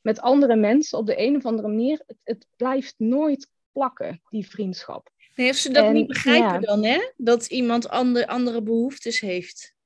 met 0.00 0.20
andere 0.20 0.56
mensen 0.56 0.98
op 0.98 1.06
de 1.06 1.20
een 1.20 1.36
of 1.36 1.46
andere 1.46 1.68
manier, 1.68 2.02
het, 2.06 2.16
het 2.24 2.46
blijft 2.56 2.94
nooit 2.96 3.50
plakken, 3.72 4.20
die 4.28 4.48
vriendschap. 4.48 5.10
Nee, 5.34 5.50
of 5.50 5.56
ze 5.56 5.72
dat 5.72 5.84
En, 5.84 5.92
niet 5.92 6.06
begrijpen 6.06 6.52
ja. 6.52 6.58
dan, 6.58 6.84
hè? 6.84 7.10
Dat 7.16 7.46
iemand 7.46 7.88
ander, 7.88 8.26
andere 8.26 8.62
behoeftes 8.62 9.20
heeft. 9.20 9.76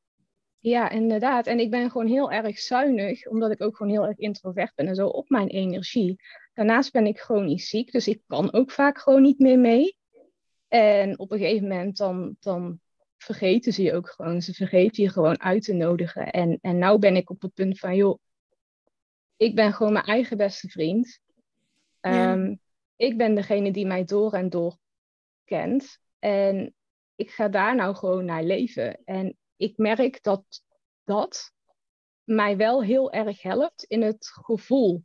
Ja, 0.58 0.90
inderdaad. 0.90 1.46
En 1.46 1.58
ik 1.58 1.70
ben 1.70 1.90
gewoon 1.90 2.06
heel 2.06 2.30
erg 2.30 2.58
zuinig, 2.58 3.26
omdat 3.26 3.50
ik 3.50 3.62
ook 3.62 3.76
gewoon 3.76 3.92
heel 3.92 4.06
erg 4.06 4.18
introvert 4.18 4.72
ben 4.74 4.86
en 4.86 4.94
zo 4.94 5.06
op 5.06 5.28
mijn 5.28 5.48
energie. 5.48 6.16
Daarnaast 6.54 6.92
ben 6.92 7.06
ik 7.06 7.20
chronisch 7.20 7.68
ziek, 7.68 7.92
dus 7.92 8.08
ik 8.08 8.20
kan 8.26 8.52
ook 8.52 8.70
vaak 8.70 8.98
gewoon 8.98 9.22
niet 9.22 9.38
meer 9.38 9.58
mee. 9.58 9.96
En 10.68 11.18
op 11.18 11.32
een 11.32 11.38
gegeven 11.38 11.68
moment 11.68 11.96
dan, 11.96 12.36
dan 12.40 12.80
vergeten 13.16 13.72
ze 13.72 13.82
je 13.82 13.94
ook 13.94 14.08
gewoon. 14.08 14.42
Ze 14.42 14.52
vergeten 14.52 15.02
je 15.02 15.08
gewoon 15.08 15.40
uit 15.40 15.62
te 15.62 15.72
nodigen. 15.72 16.30
En, 16.30 16.58
en 16.60 16.78
nou 16.78 16.98
ben 16.98 17.16
ik 17.16 17.30
op 17.30 17.42
het 17.42 17.54
punt 17.54 17.78
van, 17.78 17.96
joh, 17.96 18.18
ik 19.42 19.54
ben 19.54 19.72
gewoon 19.72 19.92
mijn 19.92 20.04
eigen 20.04 20.36
beste 20.36 20.68
vriend. 20.68 21.20
Ja. 22.00 22.32
Ehm, 22.32 22.54
ik 22.96 23.16
ben 23.16 23.34
degene 23.34 23.72
die 23.72 23.86
mij 23.86 24.04
door 24.04 24.32
en 24.32 24.48
door 24.48 24.76
kent. 25.44 25.98
En 26.18 26.74
ik 27.14 27.30
ga 27.30 27.48
daar 27.48 27.74
nou 27.74 27.94
gewoon 27.94 28.24
naar 28.24 28.42
leven. 28.44 29.04
En 29.04 29.36
ik 29.56 29.76
merk 29.76 30.22
dat 30.22 30.44
dat 31.04 31.52
mij 32.24 32.56
wel 32.56 32.82
heel 32.82 33.12
erg 33.12 33.42
helpt 33.42 33.82
in 33.82 34.02
het 34.02 34.26
gevoel 34.26 35.04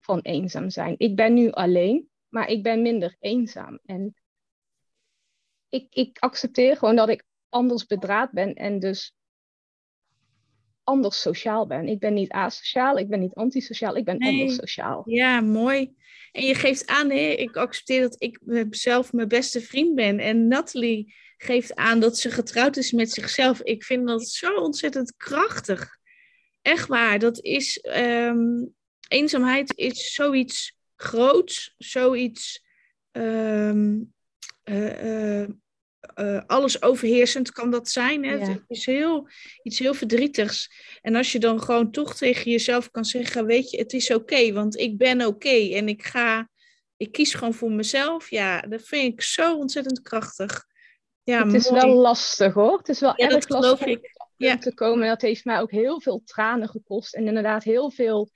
van 0.00 0.20
eenzaam 0.20 0.70
zijn. 0.70 0.94
Ik 0.98 1.16
ben 1.16 1.34
nu 1.34 1.50
alleen, 1.50 2.10
maar 2.28 2.48
ik 2.48 2.62
ben 2.62 2.82
minder 2.82 3.16
eenzaam. 3.18 3.80
En 3.84 4.14
ik, 5.68 5.94
ik 5.94 6.18
accepteer 6.18 6.76
gewoon 6.76 6.96
dat 6.96 7.08
ik 7.08 7.24
anders 7.48 7.86
bedraad 7.86 8.30
ben 8.30 8.54
en 8.54 8.78
dus 8.78 9.17
anders 10.88 11.20
sociaal 11.20 11.66
ben. 11.66 11.88
Ik 11.88 11.98
ben 11.98 12.14
niet 12.14 12.30
asociaal, 12.30 12.98
ik 12.98 13.08
ben 13.08 13.20
niet 13.20 13.34
antisociaal, 13.34 13.96
ik 13.96 14.04
ben 14.04 14.18
anders 14.18 14.54
sociaal. 14.54 15.02
Ja, 15.04 15.40
mooi. 15.40 15.94
En 16.32 16.44
je 16.44 16.54
geeft 16.54 16.86
aan, 16.86 17.06
nee, 17.06 17.36
ik 17.36 17.56
accepteer 17.56 18.00
dat 18.00 18.16
ik 18.18 18.38
zelf 18.70 19.12
mijn 19.12 19.28
beste 19.28 19.60
vriend 19.60 19.94
ben. 19.94 20.18
En 20.18 20.48
Natalie 20.48 21.14
geeft 21.36 21.74
aan 21.74 22.00
dat 22.00 22.18
ze 22.18 22.30
getrouwd 22.30 22.76
is 22.76 22.92
met 22.92 23.10
zichzelf. 23.10 23.62
Ik 23.62 23.84
vind 23.84 24.08
dat 24.08 24.28
zo 24.28 24.54
ontzettend 24.54 25.16
krachtig. 25.16 25.98
Echt 26.62 26.88
waar. 26.88 27.18
Dat 27.18 27.44
is, 27.44 27.78
ehm, 27.78 28.64
eenzaamheid 29.08 29.72
is 29.76 30.14
zoiets 30.14 30.76
groots, 30.96 31.74
zoiets 31.78 32.64
um, 33.12 34.12
uh, 34.64 35.40
uh, 35.40 35.48
alles 36.46 36.82
overheersend 36.82 37.52
kan 37.52 37.70
dat 37.70 37.88
zijn. 37.88 38.24
Hè? 38.24 38.38
Het 38.38 38.64
is 38.66 38.86
heel, 38.86 39.28
iets 39.62 39.78
heel 39.78 39.94
verdrietigs. 39.94 40.70
En 41.02 41.14
als 41.14 41.32
je 41.32 41.38
dan 41.38 41.62
gewoon 41.62 41.90
toch 41.90 42.16
tegen 42.16 42.50
jezelf 42.50 42.90
kan 42.90 43.04
zeggen, 43.04 43.46
weet 43.46 43.70
je, 43.70 43.78
het 43.78 43.92
is 43.92 44.14
oké, 44.14 44.52
want 44.52 44.78
ik 44.78 44.98
ben 44.98 45.26
oké 45.26 45.74
en 45.74 45.88
ik 45.88 46.02
ga, 46.02 46.48
ik 46.96 47.12
kies 47.12 47.34
gewoon 47.34 47.54
voor 47.54 47.72
mezelf. 47.72 48.30
Ja, 48.30 48.60
dat 48.60 48.82
vind 48.82 49.12
ik 49.12 49.22
zo 49.22 49.56
ontzettend 49.56 50.02
krachtig. 50.02 50.66
Ja, 51.22 51.44
het 51.44 51.54
is 51.54 51.70
wel 51.70 51.94
lastig 51.94 52.54
hoor. 52.54 52.78
Het 52.78 52.88
is 52.88 53.00
wel 53.00 53.12
ja, 53.16 53.28
erg 53.28 53.48
lastig 53.48 53.86
om 53.86 54.00
ja. 54.36 54.58
te 54.58 54.74
komen. 54.74 55.08
Dat 55.08 55.22
heeft 55.22 55.44
mij 55.44 55.60
ook 55.60 55.70
heel 55.70 56.00
veel 56.00 56.22
tranen 56.24 56.68
gekost. 56.68 57.14
En 57.14 57.26
inderdaad 57.26 57.64
heel 57.64 57.90
veel 57.90 58.30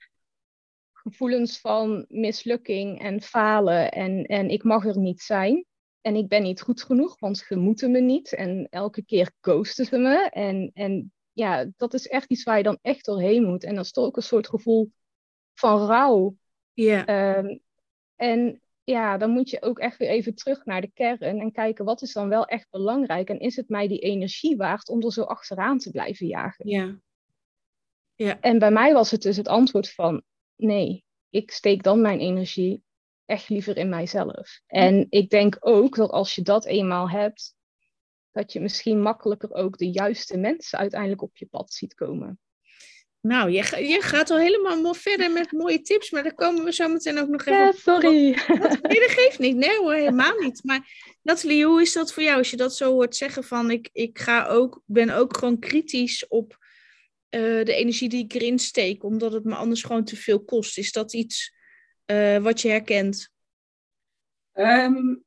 gevoelens 0.91 1.59
van 1.59 2.05
mislukking 2.09 3.01
en 3.01 3.21
falen. 3.21 3.91
En, 3.91 4.25
en 4.25 4.49
ik 4.49 4.63
mag 4.63 4.85
er 4.85 4.97
niet 4.97 5.21
zijn. 5.21 5.65
En 6.03 6.15
ik 6.15 6.27
ben 6.27 6.43
niet 6.43 6.61
goed 6.61 6.83
genoeg, 6.83 7.19
want 7.19 7.37
ze 7.37 7.55
moeten 7.55 7.91
me 7.91 7.99
niet. 7.99 8.33
En 8.33 8.67
elke 8.69 9.05
keer 9.05 9.31
ghosten 9.41 9.85
ze 9.85 9.97
me. 9.97 10.29
En, 10.29 10.71
en 10.73 11.11
ja, 11.31 11.65
dat 11.77 11.93
is 11.93 12.07
echt 12.07 12.29
iets 12.29 12.43
waar 12.43 12.57
je 12.57 12.63
dan 12.63 12.79
echt 12.81 13.05
doorheen 13.05 13.43
moet. 13.43 13.63
En 13.63 13.75
dat 13.75 13.85
is 13.85 13.91
toch 13.91 14.05
ook 14.05 14.17
een 14.17 14.23
soort 14.23 14.47
gevoel 14.47 14.91
van 15.53 15.85
rouw. 15.85 16.35
Ja. 16.73 17.05
Ehm, 17.05 17.57
en 18.15 18.61
ja, 18.83 19.17
dan 19.17 19.29
moet 19.29 19.49
je 19.49 19.61
ook 19.61 19.79
echt 19.79 19.97
weer 19.97 20.09
even 20.09 20.35
terug 20.35 20.65
naar 20.65 20.81
de 20.81 20.91
kern 20.93 21.39
en 21.39 21.51
kijken 21.51 21.85
wat 21.85 22.01
is 22.01 22.13
dan 22.13 22.29
wel 22.29 22.45
echt 22.45 22.67
belangrijk. 22.69 23.29
En 23.29 23.39
is 23.39 23.55
het 23.55 23.69
mij 23.69 23.87
die 23.87 23.99
energie 23.99 24.57
waard 24.57 24.89
om 24.89 25.03
er 25.03 25.11
zo 25.11 25.23
achteraan 25.23 25.77
te 25.77 25.91
blijven 25.91 26.27
jagen? 26.27 26.69
Ja. 26.69 26.99
ja. 28.15 28.39
En 28.39 28.59
bij 28.59 28.71
mij 28.71 28.93
was 28.93 29.11
het 29.11 29.21
dus 29.21 29.37
het 29.37 29.47
antwoord 29.47 29.93
van 29.93 30.23
nee, 30.55 31.03
ik 31.29 31.51
steek 31.51 31.83
dan 31.83 32.01
mijn 32.01 32.19
energie 32.19 32.83
echt 33.25 33.49
liever 33.49 33.77
in 33.77 33.89
mijzelf. 33.89 34.59
En 34.67 35.07
ik 35.09 35.29
denk 35.29 35.57
ook 35.59 35.95
dat 35.95 36.09
als 36.09 36.35
je 36.35 36.41
dat 36.41 36.65
eenmaal 36.65 37.09
hebt, 37.09 37.55
dat 38.31 38.53
je 38.53 38.59
misschien 38.59 39.01
makkelijker 39.01 39.53
ook 39.53 39.77
de 39.77 39.91
juiste 39.91 40.37
mensen 40.37 40.79
uiteindelijk 40.79 41.21
op 41.21 41.37
je 41.37 41.45
pad 41.45 41.73
ziet 41.73 41.93
komen. 41.93 42.39
Nou, 43.21 43.51
je, 43.51 43.87
je 43.87 44.01
gaat 44.01 44.29
al 44.29 44.37
helemaal 44.37 44.93
verder 44.93 45.31
met 45.31 45.51
mooie 45.51 45.81
tips, 45.81 46.11
maar 46.11 46.23
daar 46.23 46.33
komen 46.33 46.63
we 46.63 46.73
zo 46.73 46.87
meteen 46.87 47.19
ook 47.19 47.27
nog 47.27 47.45
even 47.45 47.59
ja, 47.59 47.71
sorry. 47.71 48.11
Nee, 48.11 48.99
dat 48.99 49.09
geeft 49.09 49.39
niet. 49.39 49.55
Nee 49.55 49.77
hoor, 49.77 49.93
helemaal 49.93 50.39
niet. 50.39 50.63
Maar 50.63 50.87
Nathalie, 51.21 51.65
hoe 51.65 51.81
is 51.81 51.93
dat 51.93 52.13
voor 52.13 52.23
jou 52.23 52.37
als 52.37 52.49
je 52.49 52.57
dat 52.57 52.75
zo 52.75 52.91
hoort 52.91 53.15
zeggen 53.15 53.43
van 53.43 53.71
ik, 53.71 53.89
ik 53.91 54.19
ga 54.19 54.45
ook, 54.45 54.81
ben 54.85 55.09
ook 55.09 55.37
gewoon 55.37 55.59
kritisch 55.59 56.27
op 56.27 56.57
eh, 57.29 57.41
de 57.41 57.73
energie 57.73 58.09
die 58.09 58.23
ik 58.23 58.33
erin 58.33 58.59
steek, 58.59 59.03
omdat 59.03 59.33
het 59.33 59.43
me 59.43 59.55
anders 59.55 59.83
gewoon 59.83 60.03
te 60.03 60.15
veel 60.15 60.43
kost. 60.43 60.77
Is 60.77 60.91
dat 60.91 61.13
iets 61.13 61.53
uh, 62.05 62.37
wat 62.37 62.61
je 62.61 62.69
herkent? 62.69 63.31
Um, 64.53 65.23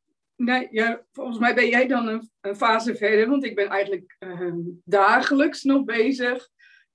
volgens 1.13 1.39
mij 1.39 1.55
ben 1.55 1.69
jij 1.69 1.87
dan 1.87 2.09
een, 2.09 2.31
een 2.41 2.57
fase 2.57 2.97
verder, 2.97 3.29
want 3.29 3.45
ik 3.45 3.55
ben 3.55 3.69
eigenlijk 3.69 4.17
um, 4.19 4.83
dagelijks 4.85 5.63
nog 5.63 5.85
bezig 5.85 6.49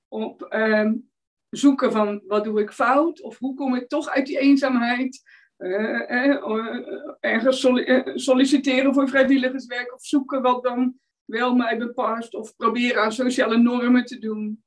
op 0.07 0.53
um, 0.53 1.11
zoeken 1.49 1.91
van 1.91 2.21
wat 2.27 2.43
doe 2.43 2.61
ik 2.61 2.71
fout 2.71 3.21
of 3.21 3.37
hoe 3.37 3.55
kom 3.55 3.75
ik 3.75 3.87
toch 3.87 4.09
uit 4.09 4.25
die 4.25 4.39
eenzaamheid. 4.39 5.21
Uh, 5.57 6.09
uh, 6.09 7.07
ergens 7.19 7.67
solliciteren 8.13 8.93
voor 8.93 9.09
vrijwilligerswerk 9.09 9.93
of 9.93 10.05
zoeken 10.05 10.41
wat 10.41 10.63
dan 10.63 10.99
wel 11.25 11.55
mij 11.55 11.77
bepast 11.77 12.33
of 12.33 12.55
proberen 12.55 13.01
aan 13.01 13.11
sociale 13.11 13.57
normen 13.57 14.05
te 14.05 14.19
doen. 14.19 14.63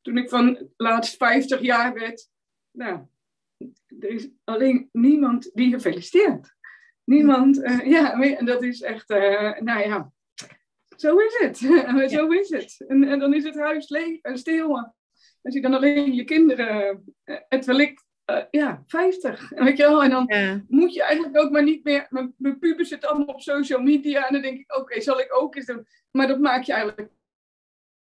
Toen 0.00 0.16
ik 0.16 0.28
van 0.28 0.68
laatst 0.76 1.16
50 1.16 1.60
jaar 1.60 1.94
werd, 1.94 2.28
nou, 2.70 3.00
er 4.00 4.08
is 4.08 4.28
alleen 4.44 4.88
niemand 4.92 5.50
die 5.54 5.70
gefeliciteerd. 5.70 6.54
Niemand, 7.04 7.58
uh, 7.58 7.86
ja, 7.86 8.20
en 8.20 8.46
dat 8.46 8.62
is 8.62 8.80
echt, 8.80 9.10
uh, 9.10 9.58
nou 9.58 9.80
ja, 9.80 10.12
zo 10.96 11.16
is 11.16 11.38
het. 11.38 11.56
zo 12.16 12.28
is 12.28 12.50
het. 12.50 12.84
En, 12.88 13.04
en, 13.04 13.18
dan 13.18 13.34
is 13.34 13.44
het 13.44 13.58
huis 13.58 13.88
leeg 13.88 14.20
en 14.20 14.38
stil. 14.38 14.92
Als 15.42 15.54
je 15.54 15.60
dan 15.60 15.74
alleen 15.74 16.14
je 16.14 16.24
kinderen, 16.24 17.04
uh, 17.24 17.36
het 17.48 17.64
wellicht, 17.64 18.04
ja, 18.50 18.82
50. 18.86 19.50
Weet 19.50 19.76
je 19.76 19.82
wel? 19.82 20.02
En 20.02 20.10
dan 20.10 20.64
moet 20.68 20.94
je 20.94 21.02
eigenlijk 21.02 21.38
ook 21.38 21.50
maar 21.50 21.62
niet 21.62 21.84
meer, 21.84 22.06
mijn, 22.08 22.34
mijn 22.36 22.58
pubers 22.58 22.88
zitten 22.88 23.08
allemaal 23.08 23.34
op 23.34 23.40
social 23.40 23.80
media 23.80 24.26
en 24.26 24.32
dan 24.32 24.42
denk 24.42 24.58
ik, 24.58 24.76
oké, 24.76 25.00
zal 25.00 25.20
ik 25.20 25.36
ook 25.40 25.54
eens 25.54 25.66
doen. 25.66 25.86
Maar 26.10 26.26
dat 26.26 26.38
maak 26.38 26.62
je 26.62 26.72
eigenlijk 26.72 27.10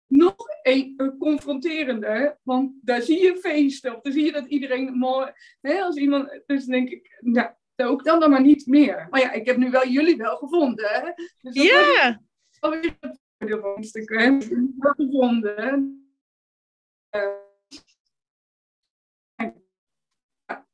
nog 0.07 0.52
een 0.63 1.15
confronterende, 1.19 2.37
want 2.43 2.73
daar 2.81 3.01
zie 3.01 3.21
je 3.21 3.37
feesten, 3.37 3.95
of 3.95 4.01
dan 4.01 4.11
zie 4.11 4.25
je 4.25 4.31
dat 4.31 4.45
iedereen 4.45 4.93
mooi, 4.97 5.31
hè, 5.61 5.81
als 5.81 5.95
iemand, 5.95 6.41
dus 6.45 6.65
denk 6.65 6.89
ik, 6.89 7.17
nou, 7.19 7.49
ook 7.75 8.03
dan 8.03 8.19
dan 8.19 8.29
maar 8.29 8.41
niet 8.41 8.67
meer. 8.67 9.07
Maar 9.09 9.19
ja, 9.19 9.31
ik 9.31 9.45
heb 9.45 9.57
nu 9.57 9.71
wel 9.71 9.87
jullie 9.87 10.17
wel 10.17 10.37
gevonden, 10.37 10.89
hè. 10.89 11.11
Dus 11.41 11.63
ja! 11.63 12.21
Alweer 12.59 12.97
het 12.99 13.19
voordeel 13.37 13.59
van 13.61 13.83
hè. 14.17 14.37
Wel 14.77 14.93
gevonden. 14.93 15.97
Uh, 17.15 17.41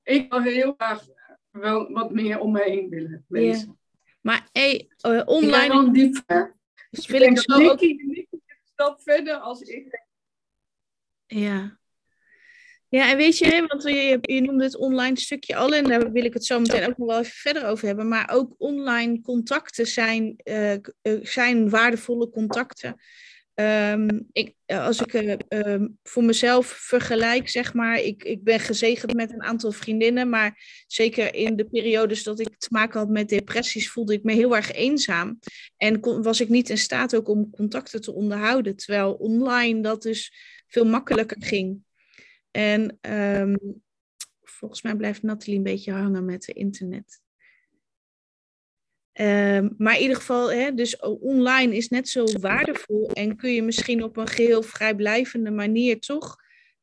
ik 0.04 0.32
wil 0.32 0.42
heel 0.42 0.74
graag 0.78 1.06
wel 1.52 1.92
wat 1.92 2.12
meer 2.12 2.40
om 2.40 2.52
me 2.52 2.64
heen 2.64 2.90
willen 2.90 3.26
wezen. 3.28 3.68
Ja. 3.68 3.78
Maar 4.22 4.48
hey, 4.52 4.90
uh, 5.08 5.22
online... 5.26 5.64
Ja, 5.64 5.68
dan 5.68 5.94
diep, 5.94 6.24
dus 6.90 7.08
wil 7.08 7.22
ik, 7.22 7.30
ik 7.30 7.40
zo 7.40 7.70
ook 7.70 7.80
stap 8.80 9.02
verder 9.02 9.36
als 9.36 9.62
ik. 9.62 10.06
Ja. 11.28 11.78
Ja, 12.90 13.10
en 13.10 13.18
weet 13.18 13.38
je, 13.38 13.66
want 13.68 13.84
je, 13.84 14.20
je 14.22 14.42
noemde 14.42 14.64
het 14.64 14.78
online 14.78 15.20
stukje 15.20 15.56
al 15.56 15.74
en 15.74 15.84
daar 15.84 16.12
wil 16.12 16.24
ik 16.24 16.34
het 16.34 16.46
zo 16.46 16.60
meteen 16.60 16.90
ook 16.90 16.98
nog 16.98 17.08
wel 17.08 17.20
even 17.20 17.32
verder 17.32 17.66
over 17.66 17.88
hebben. 17.88 18.08
Maar 18.08 18.30
ook 18.32 18.56
online 18.58 19.22
contacten 19.22 19.86
zijn, 19.86 20.36
uh, 20.44 20.76
zijn 21.22 21.70
waardevolle 21.70 22.30
contacten. 22.30 23.02
Um, 23.60 24.28
ik, 24.32 24.54
als 24.66 25.02
ik 25.02 25.14
uh, 25.14 25.76
voor 26.04 26.24
mezelf 26.24 26.68
vergelijk, 26.68 27.50
zeg 27.50 27.74
maar, 27.74 28.00
ik, 28.00 28.24
ik 28.24 28.44
ben 28.44 28.60
gezegend 28.60 29.14
met 29.14 29.32
een 29.32 29.42
aantal 29.42 29.72
vriendinnen, 29.72 30.30
maar 30.30 30.84
zeker 30.88 31.36
in 31.36 31.56
de 31.56 31.66
periodes 31.66 32.24
dat 32.24 32.40
ik 32.40 32.58
te 32.58 32.68
maken 32.72 33.00
had 33.00 33.10
met 33.10 33.30
depressies, 33.30 33.92
voelde 33.92 34.14
ik 34.14 34.24
me 34.24 34.34
heel 34.34 34.56
erg 34.56 34.72
eenzaam. 34.72 35.40
En 35.78 36.00
kon, 36.00 36.24
was 36.24 36.42
ik 36.42 36.50
niet 36.50 36.70
in 36.70 36.78
staat 36.78 37.16
ook 37.16 37.28
om 37.28 37.50
contacten 37.50 38.02
te 38.02 38.14
onderhouden, 38.14 38.76
terwijl 38.76 39.14
online 39.14 39.82
dat 39.82 40.02
dus 40.02 40.34
veel 40.68 40.86
makkelijker 40.86 41.44
ging. 41.44 41.84
En 42.52 42.98
um, 43.02 43.82
volgens 44.42 44.82
mij 44.82 44.96
blijft 44.96 45.22
Nathalie 45.22 45.58
een 45.58 45.64
beetje 45.64 45.92
hangen 45.92 46.26
met 46.26 46.46
het 46.46 46.56
internet. 46.56 47.22
Um, 49.22 49.76
maar 49.78 49.96
in 49.96 50.02
ieder 50.02 50.16
geval, 50.16 50.52
hè, 50.52 50.74
dus 50.74 51.00
online 51.00 51.76
is 51.76 51.90
net 51.90 52.10
zo 52.10 52.26
waardevol 52.40 53.12
en 53.12 53.36
kun 53.36 53.54
je 53.54 53.64
misschien 53.64 54.04
op 54.04 54.18
een 54.18 54.28
geheel 54.28 54.64
vrijblijvende 54.64 55.52
manier 55.52 56.00
toch 56.00 56.36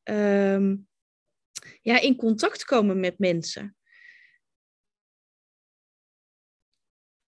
um, 0.05 0.89
ja, 1.83 2.01
in 2.01 2.17
contact 2.17 2.65
komen 2.65 3.01
met 3.01 3.19
mensen. 3.19 3.77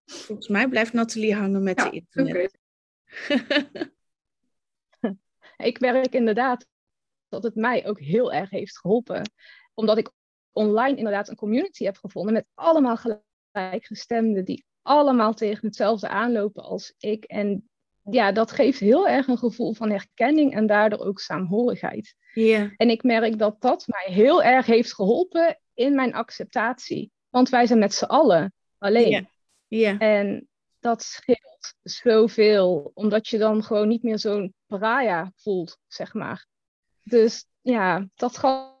Volgens 0.05 0.47
mij 0.47 0.67
blijft 0.69 0.93
Nathalie 0.93 1.35
hangen 1.35 1.63
met 1.63 1.77
de 1.77 1.89
internet. 1.89 2.59
Okay. 3.29 3.91
ik 5.69 5.77
werk 5.77 6.13
inderdaad 6.13 6.67
dat 7.29 7.43
het 7.43 7.55
mij 7.55 7.87
ook 7.87 7.99
heel 7.99 8.33
erg 8.33 8.49
heeft 8.49 8.79
geholpen. 8.79 9.31
Omdat 9.73 9.97
ik 9.97 10.11
online 10.51 10.97
inderdaad 10.97 11.29
een 11.29 11.35
community 11.35 11.83
heb 11.83 11.97
gevonden 11.97 12.33
met 12.33 12.47
allemaal 12.53 12.97
gelijkgestemden 13.51 14.45
die 14.45 14.67
allemaal 14.89 15.33
tegen 15.33 15.67
hetzelfde 15.67 16.07
aanlopen 16.07 16.63
als 16.63 16.93
ik. 16.97 17.23
En 17.23 17.69
ja, 18.03 18.31
dat 18.31 18.51
geeft 18.51 18.79
heel 18.79 19.07
erg 19.07 19.27
een 19.27 19.37
gevoel 19.37 19.73
van 19.73 19.89
herkenning 19.89 20.53
en 20.53 20.67
daardoor 20.67 20.99
ook 20.99 21.19
saamhorigheid. 21.19 22.15
Yeah. 22.33 22.71
En 22.77 22.89
ik 22.89 23.03
merk 23.03 23.39
dat 23.39 23.61
dat 23.61 23.87
mij 23.87 24.13
heel 24.13 24.43
erg 24.43 24.65
heeft 24.65 24.93
geholpen 24.93 25.59
in 25.73 25.95
mijn 25.95 26.13
acceptatie. 26.13 27.11
Want 27.29 27.49
wij 27.49 27.65
zijn 27.65 27.79
met 27.79 27.93
z'n 27.93 28.05
allen 28.05 28.53
alleen. 28.77 29.09
Yeah. 29.09 29.25
Yeah. 29.67 30.01
En 30.01 30.47
dat 30.79 31.03
scheelt 31.03 31.73
zoveel, 31.83 32.91
omdat 32.93 33.27
je 33.27 33.37
dan 33.37 33.63
gewoon 33.63 33.87
niet 33.87 34.03
meer 34.03 34.19
zo'n 34.19 34.53
pariah 34.65 35.27
voelt, 35.35 35.77
zeg 35.87 36.13
maar. 36.13 36.47
Dus 37.03 37.45
ja, 37.61 38.07
dat 38.15 38.37
gaf 38.37 38.73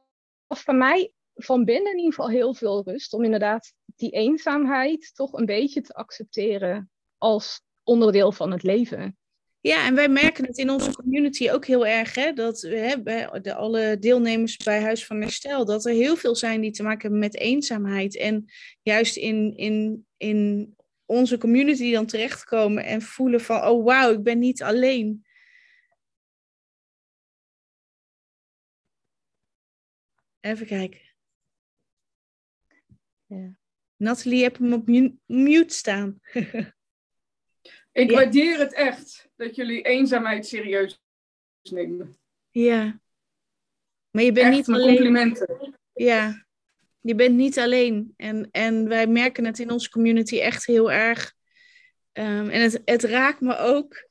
voor 0.47 0.75
mij 0.75 1.11
van 1.35 1.65
binnen 1.65 1.91
in 1.91 1.97
ieder 1.97 2.13
geval 2.13 2.29
heel 2.29 2.53
veel 2.53 2.83
rust 2.83 3.13
om 3.13 3.23
inderdaad 3.23 3.73
die 3.99 4.11
eenzaamheid 4.11 5.15
toch 5.15 5.33
een 5.33 5.45
beetje 5.45 5.81
te 5.81 5.93
accepteren 5.93 6.91
als 7.17 7.61
onderdeel 7.83 8.31
van 8.31 8.51
het 8.51 8.63
leven. 8.63 9.17
Ja, 9.61 9.85
en 9.85 9.95
wij 9.95 10.09
merken 10.09 10.45
het 10.45 10.57
in 10.57 10.69
onze 10.69 10.91
community 10.91 11.49
ook 11.49 11.65
heel 11.65 11.85
erg, 11.85 12.15
hè, 12.15 12.33
dat 12.33 12.61
hè, 12.61 13.01
bij 13.01 13.39
de, 13.41 13.53
alle 13.53 13.97
deelnemers 13.99 14.57
bij 14.57 14.81
Huis 14.81 15.05
van 15.05 15.21
Herstel, 15.21 15.65
dat 15.65 15.85
er 15.85 15.93
heel 15.93 16.15
veel 16.15 16.35
zijn 16.35 16.61
die 16.61 16.71
te 16.71 16.83
maken 16.83 17.01
hebben 17.01 17.19
met 17.19 17.35
eenzaamheid. 17.35 18.17
En 18.17 18.45
juist 18.81 19.17
in, 19.17 19.57
in, 19.57 20.07
in 20.17 20.75
onze 21.05 21.37
community 21.37 21.91
dan 21.91 22.05
terechtkomen 22.05 22.85
en 22.85 23.01
voelen 23.01 23.41
van, 23.41 23.61
oh 23.63 23.85
wauw, 23.85 24.11
ik 24.11 24.23
ben 24.23 24.39
niet 24.39 24.63
alleen. 24.63 25.25
Even 30.39 30.65
kijken. 30.65 31.01
Ja. 33.25 33.57
Nathalie, 33.99 34.43
heb 34.43 34.57
hem 34.57 34.73
op 34.73 34.87
mute 35.25 35.73
staan. 35.73 36.19
ik 37.91 38.11
waardeer 38.11 38.57
het 38.57 38.73
echt 38.73 39.29
dat 39.35 39.55
jullie 39.55 39.81
eenzaamheid 39.81 40.47
serieus 40.47 41.01
nemen. 41.61 42.19
Ja. 42.49 43.01
Maar 44.11 44.23
je 44.23 44.31
bent 44.31 44.55
niet 44.55 44.67
alleen. 44.67 44.87
complimenten. 44.87 45.79
Ja. 45.93 46.45
Je 47.01 47.15
bent 47.15 47.35
niet 47.35 47.59
alleen. 47.59 48.13
En, 48.17 48.47
en 48.51 48.87
wij 48.87 49.07
merken 49.07 49.45
het 49.45 49.59
in 49.59 49.71
onze 49.71 49.89
community 49.89 50.39
echt 50.39 50.65
heel 50.65 50.91
erg. 50.91 51.33
Um, 52.13 52.49
en 52.49 52.61
het, 52.61 52.81
het 52.85 53.03
raakt 53.03 53.41
me 53.41 53.57
ook. 53.57 54.07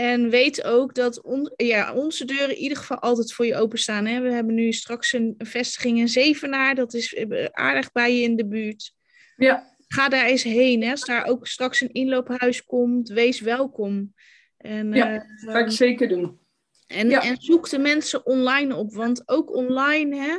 En 0.00 0.30
weet 0.30 0.64
ook 0.64 0.94
dat 0.94 1.22
on, 1.22 1.52
ja, 1.56 1.94
onze 1.94 2.24
deuren 2.24 2.56
in 2.56 2.62
ieder 2.62 2.78
geval 2.78 2.98
altijd 2.98 3.32
voor 3.32 3.46
je 3.46 3.56
openstaan. 3.56 4.06
Hè? 4.06 4.20
We 4.20 4.32
hebben 4.32 4.54
nu 4.54 4.72
straks 4.72 5.12
een, 5.12 5.34
vestiging 5.38 5.98
in 5.98 6.08
Zevenaar. 6.08 6.74
Dat 6.74 6.94
is 6.94 7.14
eh, 7.14 7.44
aardig 7.44 7.92
bij 7.92 8.16
je 8.16 8.22
in 8.22 8.36
de 8.36 8.46
buurt. 8.46 8.92
Ja. 9.36 9.74
Ga 9.88 10.08
daar 10.08 10.24
eens 10.24 10.42
heen. 10.42 10.82
Hè? 10.82 10.90
Als 10.90 11.04
daar 11.04 11.26
ook 11.26 11.46
straks 11.46 11.80
een 11.80 11.92
inloophuis 11.92 12.64
komt, 12.64 13.08
wees 13.08 13.40
welkom. 13.40 14.14
En, 14.56 14.92
ja, 14.92 15.14
uh, 15.14 15.52
ga 15.52 15.58
ik 15.58 15.70
zeker 15.70 16.08
doen. 16.08 16.38
En, 16.86 17.10
en 17.10 17.36
zoek 17.40 17.70
de 17.70 17.78
mensen 17.78 18.26
online 18.26 18.76
op. 18.76 18.94
Want 18.94 19.28
ook 19.28 19.54
online, 19.54 20.16
hè, 20.16 20.38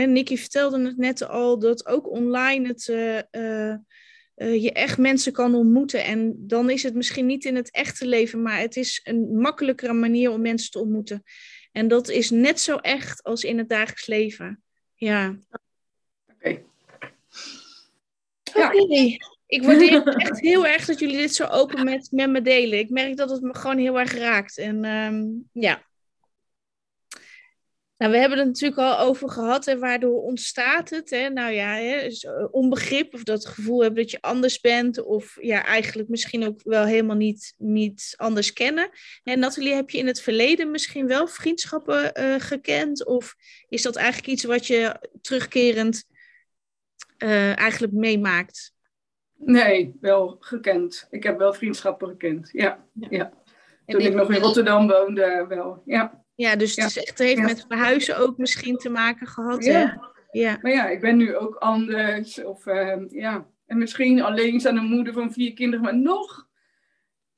hè, 0.00 0.06
Nicky 0.06 0.36
vertelde 0.36 0.84
het 0.84 0.96
net 0.96 1.28
al, 1.28 1.58
dat 1.58 1.86
ook 1.86 2.10
online 2.10 2.68
het... 2.68 2.88
Uh, 2.88 3.20
uh, 3.30 3.74
je 4.36 4.72
echt 4.72 4.98
mensen 4.98 5.32
kan 5.32 5.54
ontmoeten. 5.54 6.04
En 6.04 6.34
dan 6.38 6.70
is 6.70 6.82
het 6.82 6.94
misschien 6.94 7.26
niet 7.26 7.44
in 7.44 7.56
het 7.56 7.70
echte 7.70 8.06
leven, 8.06 8.42
maar 8.42 8.58
het 8.58 8.76
is 8.76 9.00
een 9.04 9.38
makkelijkere 9.38 9.92
manier 9.92 10.30
om 10.30 10.40
mensen 10.40 10.70
te 10.70 10.78
ontmoeten. 10.78 11.22
En 11.72 11.88
dat 11.88 12.08
is 12.08 12.30
net 12.30 12.60
zo 12.60 12.76
echt 12.76 13.22
als 13.22 13.44
in 13.44 13.58
het 13.58 13.68
dagelijks 13.68 14.06
leven. 14.06 14.62
Ja. 14.94 15.38
Oké. 16.32 16.62
Ja. 18.42 18.72
Ik 19.46 19.62
waardeer 19.62 20.06
echt 20.26 20.40
heel 20.40 20.66
erg 20.66 20.84
dat 20.84 20.98
jullie 20.98 21.16
dit 21.16 21.34
zo 21.34 21.44
open 21.44 21.84
met, 21.84 22.08
met 22.10 22.30
me 22.30 22.42
delen. 22.42 22.78
Ik 22.78 22.90
merk 22.90 23.16
dat 23.16 23.30
het 23.30 23.42
me 23.42 23.54
gewoon 23.54 23.78
heel 23.78 23.98
erg 23.98 24.14
raakt. 24.14 24.58
En 24.58 24.84
um, 24.84 25.48
ja, 25.52 25.85
nou, 27.98 28.12
we 28.12 28.18
hebben 28.18 28.38
het 28.38 28.46
natuurlijk 28.46 28.80
al 28.80 28.98
over 28.98 29.30
gehad 29.30 29.66
en 29.66 29.78
waardoor 29.78 30.22
ontstaat 30.22 30.90
het. 30.90 31.10
Hè? 31.10 31.28
Nou 31.28 31.52
ja, 31.52 31.74
hè, 31.74 32.02
dus, 32.02 32.24
eh, 32.24 32.46
onbegrip 32.50 33.14
of 33.14 33.22
dat 33.22 33.46
gevoel 33.46 33.82
hebben 33.82 34.02
dat 34.02 34.10
je 34.10 34.20
anders 34.20 34.60
bent. 34.60 35.04
Of 35.04 35.38
ja, 35.40 35.64
eigenlijk 35.64 36.08
misschien 36.08 36.46
ook 36.46 36.60
wel 36.62 36.84
helemaal 36.84 37.16
niet, 37.16 37.54
niet 37.56 38.14
anders 38.16 38.52
kennen. 38.52 38.90
En 39.24 39.38
Nathalie, 39.38 39.74
heb 39.74 39.90
je 39.90 39.98
in 39.98 40.06
het 40.06 40.20
verleden 40.20 40.70
misschien 40.70 41.06
wel 41.06 41.26
vriendschappen 41.26 42.20
uh, 42.20 42.34
gekend? 42.38 43.06
Of 43.06 43.34
is 43.68 43.82
dat 43.82 43.96
eigenlijk 43.96 44.28
iets 44.28 44.44
wat 44.44 44.66
je 44.66 45.10
terugkerend 45.20 46.04
uh, 47.18 47.58
eigenlijk 47.58 47.92
meemaakt? 47.92 48.74
Nee, 49.36 49.96
wel 50.00 50.36
gekend. 50.40 51.06
Ik 51.10 51.22
heb 51.22 51.38
wel 51.38 51.54
vriendschappen 51.54 52.08
gekend, 52.08 52.48
ja. 52.52 52.84
ja. 52.92 53.32
Toen 53.86 54.00
ik 54.00 54.14
nog 54.14 54.32
in 54.32 54.40
Rotterdam 54.40 54.88
woonde, 54.88 55.44
wel, 55.48 55.82
ja. 55.84 56.24
Ja, 56.36 56.56
dus 56.56 56.76
het 56.76 56.86
is 56.86 56.98
echt, 56.98 57.18
heeft 57.18 57.42
met 57.42 57.64
verhuizen 57.68 58.18
ook 58.18 58.38
misschien 58.38 58.76
te 58.76 58.88
maken 58.88 59.26
gehad. 59.26 59.64
Ja. 59.64 60.12
ja. 60.30 60.58
Maar 60.62 60.72
ja, 60.72 60.88
ik 60.88 61.00
ben 61.00 61.16
nu 61.16 61.36
ook 61.36 61.54
anders. 61.54 62.44
Of 62.44 62.66
uh, 62.66 62.96
ja, 63.08 63.46
en 63.66 63.78
misschien 63.78 64.22
alleen 64.22 64.66
aan 64.66 64.76
een 64.76 64.84
moeder 64.84 65.12
van 65.12 65.32
vier 65.32 65.52
kinderen, 65.52 65.84
maar 65.84 65.96
nog. 65.96 66.48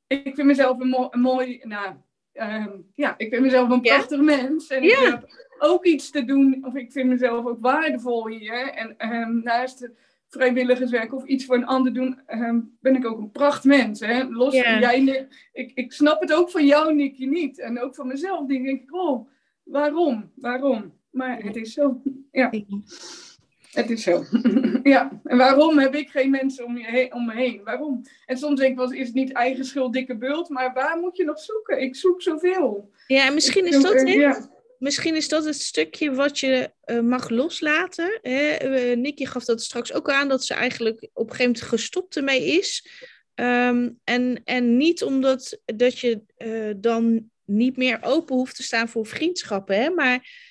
Ik 0.07 0.35
vind 0.35 0.47
mezelf 0.47 0.81
een, 0.81 1.21
mooi, 1.21 1.61
nou, 1.63 1.95
uh, 2.35 2.67
ja, 2.95 3.15
ik 3.17 3.29
vind 3.29 3.43
mezelf 3.43 3.71
een 3.71 3.81
prachtig 3.81 4.21
mens. 4.21 4.69
En 4.69 4.83
ik 4.83 4.97
heb 4.97 5.27
ook 5.59 5.85
iets 5.85 6.11
te 6.11 6.25
doen, 6.25 6.59
of 6.63 6.75
ik 6.75 6.93
vind 6.93 7.09
mezelf 7.09 7.47
ook 7.47 7.61
waardevol 7.61 8.29
hier. 8.29 8.69
En 8.71 9.41
naast 9.43 9.91
vrijwilligerswerk 10.29 11.15
of 11.15 11.25
iets 11.25 11.45
voor 11.45 11.57
een 11.57 11.67
ander 11.67 11.95
doen, 11.95 12.21
ehm, 12.27 12.61
ben 12.81 12.97
ik 12.97 13.07
ook 13.07 13.19
een 13.19 13.31
prachtmens. 13.31 14.01
Hè? 14.01 14.25
Los 14.25 14.61
van 14.61 14.79
jij, 14.81 15.29
ik, 15.53 15.73
ik 15.75 15.93
snap 15.93 16.21
het 16.21 16.33
ook 16.33 16.51
van 16.51 16.67
jou, 16.67 16.95
Nicky, 16.95 17.27
niet. 17.27 17.59
En 17.59 17.81
ook 17.81 17.95
van 17.95 18.07
mezelf. 18.07 18.47
denk 18.47 18.67
ik, 18.67 18.95
oh, 18.95 19.29
waarom? 19.63 20.31
Waarom? 20.35 20.93
Maar 21.11 21.43
het 21.43 21.57
is 21.57 21.73
zo. 21.73 22.03
Ja. 22.31 22.51
Het 23.73 23.91
is 23.91 24.03
zo. 24.03 24.25
ja. 24.83 25.21
En 25.25 25.37
waarom 25.37 25.79
heb 25.79 25.95
ik 25.95 26.09
geen 26.09 26.31
mensen 26.31 26.65
om, 26.65 26.79
je 26.79 27.13
om 27.15 27.27
me 27.27 27.35
heen? 27.35 27.61
Waarom? 27.65 28.03
En 28.27 28.37
soms 28.37 28.61
denk 28.61 28.71
ik 28.71 28.77
wel, 28.77 28.93
is 28.93 29.07
het 29.07 29.15
niet 29.15 29.33
eigen 29.33 29.65
schuld, 29.65 29.93
dikke 29.93 30.17
bult, 30.17 30.49
maar 30.49 30.73
waar 30.73 30.99
moet 30.99 31.17
je 31.17 31.25
nog 31.25 31.41
zoeken? 31.41 31.83
Ik 31.83 31.97
zoek 31.97 32.23
zoveel. 32.23 32.91
Ja, 33.07 33.27
en 33.27 33.35
misschien 33.35 33.67
is 33.67 33.83
dat 33.83 33.95
het. 33.95 34.09
Ja 34.09 34.57
misschien 34.79 35.17
is 35.17 35.29
dat 35.29 35.45
het 35.45 35.61
stukje 35.61 36.15
wat 36.15 36.39
je 36.39 36.73
uh, 36.87 37.01
mag 37.01 37.29
loslaten. 37.29 38.19
Hè? 38.23 38.69
Uh, 38.91 38.97
Nicky 38.97 39.25
gaf 39.25 39.45
dat 39.45 39.63
straks 39.63 39.93
ook 39.93 40.11
aan, 40.11 40.29
dat 40.29 40.45
ze 40.45 40.55
eigenlijk 40.55 41.03
op 41.13 41.25
een 41.25 41.31
gegeven 41.31 41.53
moment 41.53 41.63
gestopt 41.63 42.17
ermee 42.17 42.45
is. 42.45 42.89
Um, 43.35 44.01
en, 44.05 44.41
en 44.45 44.77
niet 44.77 45.03
omdat 45.03 45.61
dat 45.65 45.99
je 45.99 46.23
uh, 46.39 46.75
dan 46.77 47.31
niet 47.45 47.77
meer 47.77 47.99
open 48.03 48.37
hoeft 48.37 48.57
te 48.57 48.63
staan 48.63 48.89
voor 48.89 49.07
vriendschappen, 49.07 49.83
hè? 49.83 49.91
maar 49.91 50.47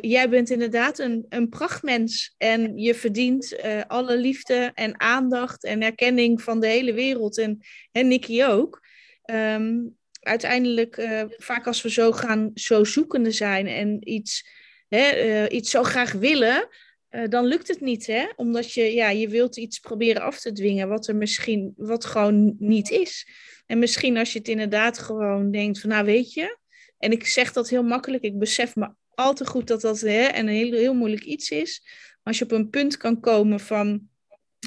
jij 0.00 0.28
bent 0.28 0.50
inderdaad 0.50 0.98
een, 0.98 1.26
een 1.28 1.48
prachtmens 1.48 2.34
en 2.36 2.78
je 2.78 2.94
verdient 2.94 3.56
alle 3.86 4.16
liefde 4.16 4.70
en 4.74 5.00
aandacht 5.00 5.64
en 5.64 5.82
erkenning 5.82 6.42
van 6.42 6.60
de 6.60 6.66
hele 6.66 6.92
wereld 6.92 7.38
en, 7.38 7.60
en 7.92 8.08
Nicky 8.08 8.44
ook. 8.44 8.80
Um, 9.30 9.97
uiteindelijk, 10.28 10.96
uh, 10.96 11.22
vaak 11.28 11.66
als 11.66 11.82
we 11.82 11.90
zo 11.90 12.12
gaan, 12.12 12.50
zo 12.54 12.84
zoekende 12.84 13.30
zijn 13.30 13.66
en 13.66 14.10
iets, 14.10 14.48
hè, 14.88 15.24
uh, 15.24 15.56
iets 15.56 15.70
zo 15.70 15.82
graag 15.82 16.12
willen, 16.12 16.68
uh, 17.10 17.28
dan 17.28 17.44
lukt 17.44 17.68
het 17.68 17.80
niet, 17.80 18.06
hè? 18.06 18.26
Omdat 18.36 18.72
je, 18.72 18.94
ja, 18.94 19.10
je 19.10 19.28
wilt 19.28 19.56
iets 19.56 19.78
proberen 19.78 20.22
af 20.22 20.40
te 20.40 20.52
dwingen 20.52 20.88
wat 20.88 21.06
er 21.06 21.16
misschien, 21.16 21.72
wat 21.76 22.04
gewoon 22.04 22.56
niet 22.58 22.90
is. 22.90 23.28
En 23.66 23.78
misschien 23.78 24.16
als 24.16 24.32
je 24.32 24.38
het 24.38 24.48
inderdaad 24.48 24.98
gewoon 24.98 25.50
denkt 25.50 25.80
van, 25.80 25.90
nou 25.90 26.04
weet 26.04 26.32
je, 26.32 26.58
en 26.98 27.12
ik 27.12 27.26
zeg 27.26 27.52
dat 27.52 27.68
heel 27.68 27.82
makkelijk, 27.82 28.22
ik 28.22 28.38
besef 28.38 28.76
me 28.76 28.88
al 29.14 29.34
te 29.34 29.46
goed 29.46 29.66
dat 29.66 29.80
dat 29.80 30.00
hè, 30.00 30.38
een 30.38 30.48
heel, 30.48 30.72
heel 30.72 30.94
moeilijk 30.94 31.24
iets 31.24 31.50
is. 31.50 31.80
Maar 31.84 32.20
als 32.22 32.38
je 32.38 32.44
op 32.44 32.52
een 32.52 32.70
punt 32.70 32.96
kan 32.96 33.20
komen 33.20 33.60
van, 33.60 34.08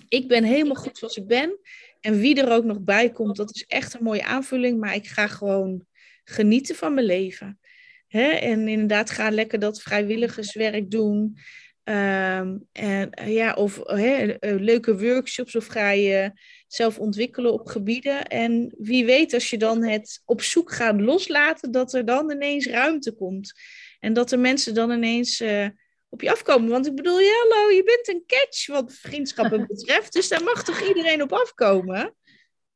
ik 0.10 0.28
ben 0.28 0.44
helemaal 0.44 0.76
goed 0.76 0.98
zoals 0.98 1.18
ik 1.18 1.28
ben 1.28 1.60
en 2.02 2.20
wie 2.20 2.42
er 2.42 2.52
ook 2.52 2.64
nog 2.64 2.82
bij 2.82 3.10
komt, 3.10 3.36
dat 3.36 3.56
is 3.56 3.66
echt 3.68 3.94
een 3.94 4.04
mooie 4.04 4.26
aanvulling. 4.26 4.80
Maar 4.80 4.96
ik 4.96 5.08
ga 5.08 5.28
gewoon 5.28 5.86
genieten 6.24 6.76
van 6.76 6.94
mijn 6.94 7.06
leven. 7.06 7.60
Hè? 8.08 8.30
En 8.30 8.68
inderdaad, 8.68 9.10
ga 9.10 9.30
lekker 9.30 9.60
dat 9.60 9.82
vrijwilligerswerk 9.82 10.92
doen. 10.92 11.38
Ehm, 11.84 12.58
en, 12.72 13.10
eh, 13.12 13.34
ja, 13.34 13.54
of 13.54 13.80
eh, 13.80 14.36
leuke 14.40 14.98
workshops 14.98 15.56
of 15.56 15.66
ga 15.66 15.92
je 15.92 16.32
zelf 16.68 17.00
ontwikkelen 17.00 17.54
op 17.54 17.68
gebieden. 17.68 18.28
En 18.28 18.74
wie 18.78 19.06
weet, 19.06 19.34
als 19.34 19.50
je 19.50 19.58
dan 19.58 19.84
het 19.84 20.22
op 20.26 20.42
zoek 20.42 20.72
gaat 20.72 21.02
loslaten, 21.02 21.72
dat 21.72 21.94
er 21.94 22.06
dan 22.06 22.32
ineens 22.32 22.68
ruimte 22.68 23.12
komt. 23.12 23.54
En 24.00 24.14
dat 24.14 24.30
de 24.30 24.38
mensen 24.38 24.74
dan 24.74 24.92
ineens 24.92 25.42
uh, 25.42 25.68
op 26.12 26.22
je 26.22 26.32
afkomen. 26.32 26.70
Want 26.70 26.88
ik 26.88 26.96
bedoel, 26.96 27.20
hallo, 27.20 27.70
je 27.70 27.84
bent 27.84 28.08
een 28.08 28.24
catch 28.28 28.68
wat 28.68 28.94
vriendschappen 28.94 29.68
betreft. 29.74 30.14
Dus 30.14 30.28
daar 30.28 30.44
mag 30.44 30.64
toch 30.64 30.82
iedereen 30.82 31.22
op 31.22 31.34
afkomen? 31.34 32.16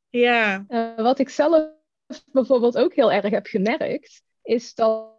Ja. 0.08 0.64
Uh, 0.68 0.96
wat 0.96 1.18
ik 1.18 1.28
zelf 1.28 1.70
bijvoorbeeld 2.26 2.78
ook 2.78 2.94
heel 2.94 3.12
erg 3.12 3.30
heb 3.30 3.46
gemerkt, 3.46 4.22
is 4.42 4.74
dat 4.74 5.14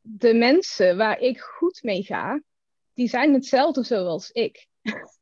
de 0.00 0.34
mensen 0.34 0.96
waar 0.96 1.18
ik 1.18 1.40
goed 1.40 1.82
mee 1.82 2.02
ga, 2.02 2.42
die 2.94 3.08
zijn 3.08 3.34
hetzelfde 3.34 3.82
zoals 3.82 4.30
ik. 4.30 4.66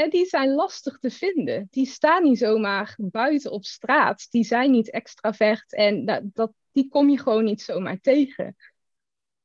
en 0.00 0.10
die 0.10 0.26
zijn 0.26 0.54
lastig 0.54 0.98
te 0.98 1.10
vinden. 1.10 1.66
Die 1.70 1.86
staan 1.86 2.22
niet 2.22 2.38
zomaar 2.38 2.94
buiten 2.96 3.50
op 3.50 3.64
straat. 3.64 4.26
Die 4.30 4.44
zijn 4.44 4.70
niet 4.70 4.90
extravert 4.90 5.72
en 5.72 6.04
dat, 6.04 6.22
dat, 6.24 6.52
die 6.72 6.88
kom 6.88 7.10
je 7.10 7.18
gewoon 7.18 7.44
niet 7.44 7.62
zomaar 7.62 8.00
tegen. 8.00 8.56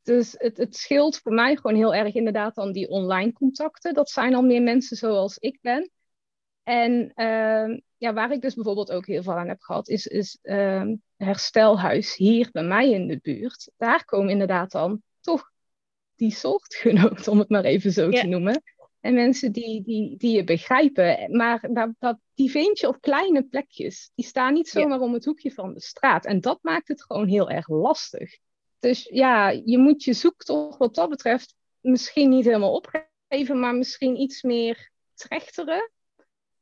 Dus 0.03 0.35
het, 0.37 0.57
het 0.57 0.75
scheelt 0.75 1.17
voor 1.17 1.33
mij 1.33 1.55
gewoon 1.55 1.77
heel 1.77 1.95
erg 1.95 2.13
inderdaad 2.13 2.55
dan 2.55 2.71
die 2.71 2.89
online 2.89 3.33
contacten. 3.33 3.93
Dat 3.93 4.09
zijn 4.09 4.35
al 4.35 4.41
meer 4.41 4.61
mensen 4.61 4.97
zoals 4.97 5.37
ik 5.37 5.57
ben. 5.61 5.91
En 6.63 7.11
uh, 7.15 7.77
ja, 7.97 8.13
waar 8.13 8.31
ik 8.31 8.41
dus 8.41 8.55
bijvoorbeeld 8.55 8.91
ook 8.91 9.05
heel 9.05 9.23
veel 9.23 9.33
aan 9.33 9.47
heb 9.47 9.61
gehad, 9.61 9.89
is, 9.89 10.07
is 10.07 10.37
uh, 10.43 10.91
herstelhuis 11.17 12.15
hier 12.15 12.49
bij 12.51 12.63
mij 12.63 12.89
in 12.89 13.07
de 13.07 13.19
buurt. 13.21 13.71
Daar 13.77 14.05
komen 14.05 14.29
inderdaad 14.29 14.71
dan 14.71 15.01
toch 15.19 15.51
die 16.15 16.31
soortgenoten, 16.31 17.31
om 17.31 17.39
het 17.39 17.49
maar 17.49 17.63
even 17.63 17.91
zo 17.91 18.09
te 18.09 18.27
noemen. 18.27 18.63
En 18.99 19.13
mensen 19.13 19.51
die, 19.51 19.83
die, 19.83 20.17
die 20.17 20.35
je 20.35 20.43
begrijpen. 20.43 21.35
Maar 21.35 21.69
dat, 21.71 21.89
dat, 21.99 22.17
die 22.33 22.51
vind 22.51 22.79
je 22.79 22.87
op 22.87 23.01
kleine 23.01 23.43
plekjes. 23.43 24.11
Die 24.15 24.25
staan 24.25 24.53
niet 24.53 24.67
zomaar 24.69 24.99
om 24.99 25.13
het 25.13 25.25
hoekje 25.25 25.51
van 25.51 25.73
de 25.73 25.81
straat. 25.81 26.25
En 26.25 26.41
dat 26.41 26.59
maakt 26.61 26.87
het 26.87 27.03
gewoon 27.03 27.27
heel 27.27 27.49
erg 27.49 27.67
lastig. 27.67 28.37
Dus 28.81 29.03
ja, 29.03 29.49
je 29.49 29.77
moet 29.77 30.03
je 30.03 30.13
zoektocht 30.13 30.77
wat 30.77 30.95
dat 30.95 31.09
betreft 31.09 31.55
misschien 31.79 32.29
niet 32.29 32.45
helemaal 32.45 32.73
opgeven, 32.73 33.59
maar 33.59 33.75
misschien 33.75 34.19
iets 34.19 34.41
meer 34.41 34.91
trechteren. 35.13 35.91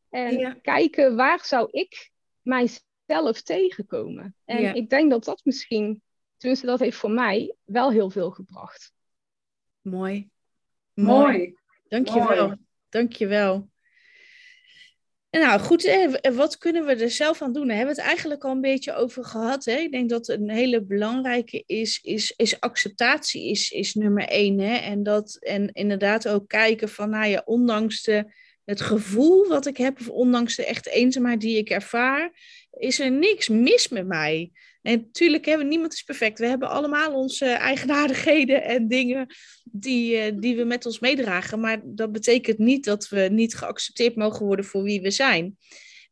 En 0.10 0.62
kijken 0.62 1.15
waar 1.15 1.45
zou 1.45 1.67
ik 1.71 2.12
mijzelf 2.41 3.41
tegenkomen. 3.41 4.36
En 4.45 4.75
ik 4.75 4.89
denk 4.89 5.10
dat 5.10 5.23
dat 5.23 5.41
misschien, 5.43 6.01
tenminste 6.38 6.65
dat 6.65 6.79
heeft 6.79 6.97
voor 6.97 7.12
mij 7.12 7.55
wel 7.63 7.91
heel 7.91 8.10
veel 8.10 8.32
gebracht. 8.32 8.93
Mooi. 9.82 10.29
Mooi. 10.93 11.55
Dankjewel. 11.88 12.47
Mooi. 12.47 12.58
Dankjewel. 12.89 13.68
Nou 15.31 15.59
goed, 15.59 15.89
wat 16.33 16.57
kunnen 16.57 16.85
we 16.85 16.95
er 16.95 17.11
zelf 17.11 17.41
aan 17.41 17.53
doen? 17.53 17.67
Daar 17.67 17.75
hebben 17.75 17.95
we 17.95 18.01
het 18.01 18.09
eigenlijk 18.09 18.43
al 18.43 18.51
een 18.51 18.61
beetje 18.61 18.93
over 18.93 19.25
gehad. 19.25 19.65
Hè? 19.65 19.75
Ik 19.75 19.91
denk 19.91 20.09
dat 20.09 20.27
een 20.27 20.49
hele 20.49 20.83
belangrijke 20.83 21.63
is, 21.65 21.99
is, 22.01 22.33
is 22.35 22.59
acceptatie 22.59 23.49
is, 23.49 23.71
is 23.71 23.93
nummer 23.93 24.27
één. 24.27 24.59
Hè? 24.59 24.75
En, 24.75 25.03
dat, 25.03 25.37
en 25.39 25.71
inderdaad 25.73 26.27
ook 26.27 26.47
kijken 26.47 26.89
van, 26.89 27.09
nou 27.09 27.27
ja, 27.27 27.41
ondanks 27.45 28.03
de, 28.03 28.33
het 28.65 28.81
gevoel 28.81 29.47
wat 29.47 29.65
ik 29.65 29.77
heb, 29.77 29.99
of 29.99 30.09
ondanks 30.09 30.55
de 30.55 30.65
echte 30.65 30.91
eenzaamheid 30.91 31.41
die 31.41 31.57
ik 31.57 31.69
ervaar, 31.69 32.31
is 32.71 32.99
er 32.99 33.11
niks 33.11 33.47
mis 33.47 33.87
met 33.87 34.07
mij. 34.07 34.51
En 34.81 34.99
natuurlijk 34.99 35.45
hebben 35.45 35.67
niemand 35.67 35.93
is 35.93 36.03
perfect. 36.03 36.39
We 36.39 36.45
hebben 36.45 36.69
allemaal 36.69 37.13
onze 37.13 37.45
eigenaardigheden 37.45 38.63
en 38.63 38.87
dingen 38.87 39.35
die, 39.63 40.31
uh, 40.31 40.39
die 40.39 40.55
we 40.55 40.63
met 40.63 40.85
ons 40.85 40.99
meedragen. 40.99 41.59
Maar 41.59 41.81
dat 41.83 42.11
betekent 42.11 42.57
niet 42.57 42.85
dat 42.85 43.09
we 43.09 43.19
niet 43.31 43.55
geaccepteerd 43.55 44.15
mogen 44.15 44.45
worden 44.45 44.65
voor 44.65 44.83
wie 44.83 45.01
we 45.01 45.11
zijn. 45.11 45.57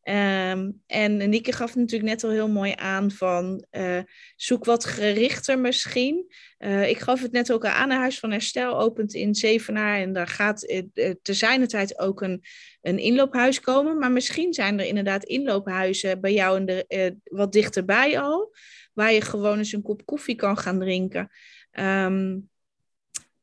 Um, 0.10 0.82
en 0.86 1.30
Nieke 1.30 1.52
gaf 1.52 1.76
natuurlijk 1.76 2.10
net 2.10 2.24
al 2.24 2.30
heel 2.30 2.50
mooi 2.50 2.74
aan 2.76 3.12
van 3.12 3.66
uh, 3.72 4.00
zoek 4.36 4.66
wat 4.66 4.86
gerichter 4.86 5.60
misschien. 5.60 6.34
Uh, 6.60 6.90
ik 6.90 7.00
gaf 7.00 7.22
het 7.22 7.32
net 7.32 7.52
ook 7.52 7.66
aan, 7.66 7.92
een 7.92 7.98
Huis 7.98 8.20
van 8.20 8.32
Herstel 8.32 8.80
opent 8.80 9.14
in 9.14 9.36
Zevenaar 9.36 10.00
en 10.00 10.14
daar 10.14 10.28
gaat 10.28 10.64
uh, 10.64 11.12
te 11.22 11.34
zijner 11.34 11.68
tijd 11.68 12.00
ook 12.00 12.22
een, 12.22 12.44
een 12.88 13.00
inloophuis 13.00 13.60
komen. 13.60 13.98
Maar 13.98 14.12
misschien 14.12 14.54
zijn 14.54 14.80
er 14.80 14.86
inderdaad 14.86 15.24
inloophuizen 15.24 16.22
bij 16.22 16.34
jou 16.34 16.58
in 16.60 16.66
de, 16.66 17.16
wat 17.24 17.52
dichterbij 17.52 18.20
al, 18.20 18.56
waar 18.94 19.14
je 19.14 19.22
gewoon 19.22 19.58
eens 19.58 19.72
een 19.72 19.82
kop 19.82 20.06
koffie 20.06 20.36
kan 20.36 20.58
gaan 20.58 20.80
drinken. 20.80 21.30
Um, 21.72 22.50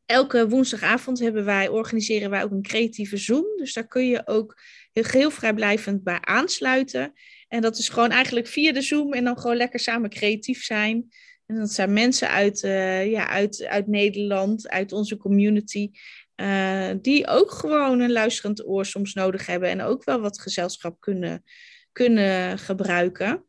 elke 0.06 0.48
woensdagavond 0.48 1.18
hebben 1.18 1.44
wij, 1.44 1.68
organiseren 1.68 2.30
wij 2.30 2.42
ook 2.42 2.50
een 2.50 2.62
creatieve 2.62 3.16
Zoom. 3.16 3.46
Dus 3.56 3.72
daar 3.72 3.86
kun 3.86 4.06
je 4.06 4.26
ook 4.26 4.60
heel 4.92 5.30
vrijblijvend 5.30 6.02
bij 6.02 6.18
aansluiten. 6.20 7.12
En 7.48 7.62
dat 7.62 7.78
is 7.78 7.88
gewoon 7.88 8.10
eigenlijk 8.10 8.46
via 8.46 8.72
de 8.72 8.82
Zoom 8.82 9.12
en 9.12 9.24
dan 9.24 9.38
gewoon 9.38 9.56
lekker 9.56 9.80
samen 9.80 10.10
creatief 10.10 10.64
zijn. 10.64 11.08
En 11.46 11.56
dat 11.56 11.72
zijn 11.72 11.92
mensen 11.92 12.28
uit, 12.28 12.62
uh, 12.62 13.10
ja, 13.10 13.28
uit, 13.28 13.64
uit 13.64 13.86
Nederland, 13.86 14.68
uit 14.68 14.92
onze 14.92 15.16
community, 15.16 15.90
uh, 16.36 16.90
die 17.00 17.26
ook 17.26 17.50
gewoon 17.50 18.00
een 18.00 18.12
luisterend 18.12 18.66
oor 18.66 18.86
soms 18.86 19.14
nodig 19.14 19.46
hebben 19.46 19.68
en 19.68 19.82
ook 19.82 20.04
wel 20.04 20.20
wat 20.20 20.40
gezelschap 20.40 21.00
kunnen, 21.00 21.44
kunnen 21.92 22.58
gebruiken. 22.58 23.44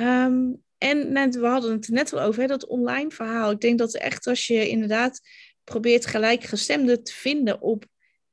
Um, 0.00 0.62
en 0.78 1.12
net, 1.12 1.34
we 1.34 1.46
hadden 1.46 1.72
het 1.72 1.88
net 1.88 2.12
al 2.12 2.20
over, 2.20 2.40
hè, 2.40 2.46
dat 2.46 2.66
online 2.66 3.10
verhaal. 3.10 3.50
Ik 3.50 3.60
denk 3.60 3.78
dat 3.78 3.94
echt 3.94 4.26
als 4.26 4.46
je 4.46 4.68
inderdaad 4.68 5.20
probeert 5.64 6.06
gelijkgestemden 6.06 7.04
te 7.04 7.12
vinden 7.12 7.60
op 7.60 7.84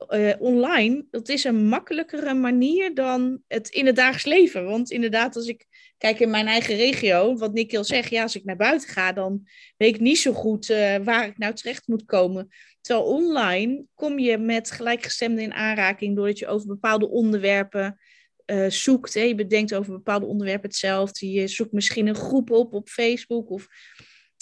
uh, 0.10 0.34
online, 0.40 1.06
dat 1.12 1.30
is 1.30 1.44
een 1.44 1.66
makkelijkere 1.66 2.34
manier 2.34 2.94
dan 2.94 3.42
het 3.48 3.70
in 3.70 3.86
het 3.86 3.96
dagelijks 3.96 4.26
leven. 4.26 4.66
Want 4.66 4.92
inderdaad, 4.92 5.36
als 5.36 5.48
ik 5.48 5.66
kijk 5.98 6.20
in 6.20 6.30
mijn 6.30 6.48
eigen 6.48 6.76
regio, 6.76 7.36
wat 7.36 7.54
Nick 7.54 7.76
al 7.76 7.84
zegt, 7.84 8.10
ja, 8.10 8.22
als 8.22 8.36
ik 8.36 8.44
naar 8.44 8.56
buiten 8.56 8.90
ga, 8.90 9.12
dan 9.12 9.48
weet 9.78 9.96
ik 9.96 10.02
niet 10.02 10.18
zo 10.18 10.34
goed 10.34 10.70
uh, 10.70 10.96
waar 10.96 11.28
ik 11.28 11.38
nou 11.38 11.54
terecht 11.54 11.88
moet 11.88 12.06
komen. 12.06 12.50
Terwijl 12.82 13.06
online 13.06 13.86
kom 13.94 14.20
je 14.20 14.38
met 14.38 14.72
gelijkgestemden 14.72 15.44
in 15.44 15.54
aanraking 15.54 16.16
doordat 16.16 16.40
je 16.40 16.48
over 16.48 16.68
bepaalde 16.68 17.10
onderwerpen 17.10 18.00
uh, 18.46 18.70
zoekt. 18.70 19.14
Hè. 19.14 19.22
Je 19.22 19.36
bedenkt 19.36 19.74
over 19.74 19.92
bepaalde 19.92 20.26
onderwerpen 20.26 20.70
hetzelfde. 20.70 21.32
Je 21.32 21.48
zoekt 21.48 21.72
misschien 21.72 22.08
een 22.08 22.16
groep 22.16 22.52
op 22.52 22.74
op 22.74 22.90
Facebook 22.90 23.50
of 23.50 23.68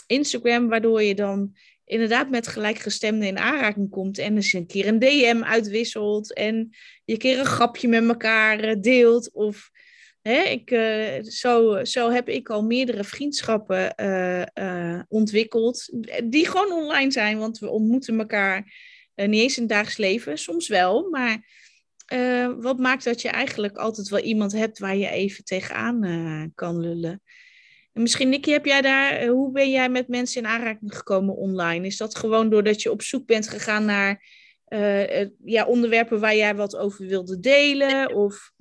Instagram, 0.08 0.68
waardoor 0.70 1.02
je 1.04 1.16
dan 1.16 1.56
inderdaad 1.84 2.30
met 2.30 2.48
gelijkgestemden 2.48 3.28
in 3.28 3.38
aanraking 3.38 3.90
komt 3.90 4.18
en 4.18 4.36
eens 4.36 4.54
een 4.54 4.68
keer 4.68 4.88
een 4.88 5.00
DM 5.00 5.42
uitwisselt 5.44 6.34
en 6.34 6.70
je 7.06 7.18
keer 7.18 7.40
een 7.40 7.46
grapje 7.46 7.88
met 7.88 8.08
elkaar 8.08 8.60
eh, 8.60 8.76
deelt. 8.82 9.32
Of 9.34 9.70
hè, 10.28 10.42
ik, 10.42 10.72
uh, 10.72 11.24
zo, 11.24 11.84
zo 11.84 12.10
heb 12.10 12.30
ik 12.30 12.50
al 12.50 12.64
meerdere 12.64 13.04
vriendschappen 13.04 13.94
uh, 14.02 15.00
ontwikkeld, 15.08 15.90
die 16.24 16.48
gewoon 16.48 16.72
online 16.72 17.12
zijn, 17.12 17.38
want 17.38 17.60
we 17.60 17.70
ontmoeten 17.70 18.20
elkaar 18.20 18.74
niet 19.16 19.42
eens 19.42 19.56
in 19.56 19.64
het 19.64 19.72
dagelijks 19.72 19.98
leven, 19.98 20.38
soms 20.38 20.68
wel, 20.68 21.10
maar 21.10 21.46
wat 22.60 22.78
maakt 22.78 23.04
dat 23.04 23.22
je 23.22 23.30
eigenlijk 23.30 23.78
altijd 23.78 24.10
wel 24.10 24.20
iemand 24.20 24.52
hebt 24.52 24.80
waar 24.80 24.96
je 24.96 25.10
even 25.10 25.44
tegenaan 25.44 26.52
kan 26.56 26.80
lullen 26.80 27.22
misschien, 27.98 28.30
Nicky, 28.30 28.52
heb 28.52 28.66
jij 28.66 28.82
daar, 28.82 29.12
eh, 29.12 29.30
hoe 29.30 29.52
ben 29.52 29.70
jij 29.70 29.90
met 29.90 30.08
mensen 30.08 30.42
in 30.42 30.48
aanraking 30.48 30.96
gekomen 30.96 31.36
online? 31.36 31.86
Is 31.86 31.98
dat 31.98 32.16
gewoon 32.16 32.50
doordat 32.50 32.82
je 32.82 32.92
op 32.92 33.02
zoek 33.02 33.26
bent 33.26 33.48
gegaan 33.48 33.86
naar 33.86 34.26
ja, 35.46 35.66
onderwerpen 35.66 36.20
waar 36.20 36.36
jij 36.36 36.56
wat 36.56 36.76
over 36.76 37.08
wilde 37.08 37.40
delen? 37.40 38.16
Of... 38.16 38.52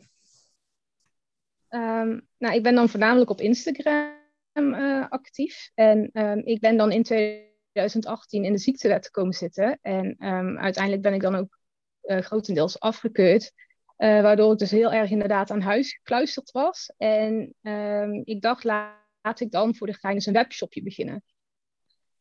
Um, 1.70 2.28
nou, 2.38 2.54
ik 2.54 2.62
ben 2.62 2.74
dan 2.74 2.88
voornamelijk 2.88 3.30
op 3.30 3.40
Instagram 3.40 4.14
uh, 4.54 5.08
actief. 5.08 5.70
En 5.74 6.10
um, 6.12 6.38
ik 6.44 6.60
ben 6.60 6.76
dan 6.76 6.92
in 6.92 7.02
2018 7.02 8.44
in 8.44 8.52
de 8.52 8.58
ziektewet 8.58 9.10
komen 9.10 9.32
zitten. 9.32 9.78
En 9.82 10.26
um, 10.26 10.58
uiteindelijk 10.58 11.02
ben 11.02 11.14
ik 11.14 11.20
dan 11.20 11.34
ook 11.34 11.58
uh, 12.02 12.18
grotendeels 12.18 12.80
afgekeurd. 12.80 13.52
Uh, 13.98 14.22
waardoor 14.22 14.52
ik 14.52 14.58
dus 14.58 14.70
heel 14.70 14.92
erg 14.92 15.10
inderdaad 15.10 15.50
aan 15.50 15.60
huis 15.60 15.92
gekluisterd 15.92 16.50
was. 16.50 16.92
En 16.96 17.54
ik 18.24 18.40
dacht 18.40 18.64
laat 18.64 19.40
ik 19.40 19.50
dan 19.50 19.74
voor 19.74 19.86
de 19.86 19.94
gein 19.94 20.14
eens 20.14 20.26
een 20.26 20.32
webshopje 20.32 20.82
beginnen. 20.82 21.22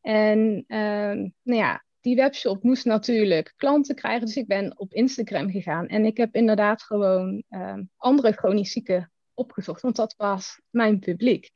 En 0.01 0.63
ehm, 0.67 1.29
nou 1.41 1.59
ja, 1.59 1.83
die 2.01 2.15
webshop 2.15 2.63
moest 2.63 2.85
natuurlijk 2.85 3.53
klanten 3.55 3.95
krijgen. 3.95 4.25
Dus 4.25 4.35
ik 4.35 4.47
ben 4.47 4.79
op 4.79 4.93
Instagram 4.93 5.51
gegaan. 5.51 5.87
En 5.87 6.05
ik 6.05 6.17
heb 6.17 6.35
inderdaad 6.35 6.83
gewoon 6.83 7.43
ehm, 7.49 7.83
andere 7.97 8.31
chronisch 8.31 8.71
zieken 8.71 9.11
opgezocht. 9.35 9.81
Want 9.81 9.95
dat 9.95 10.13
was 10.17 10.61
mijn 10.69 10.99
publiek. 10.99 11.49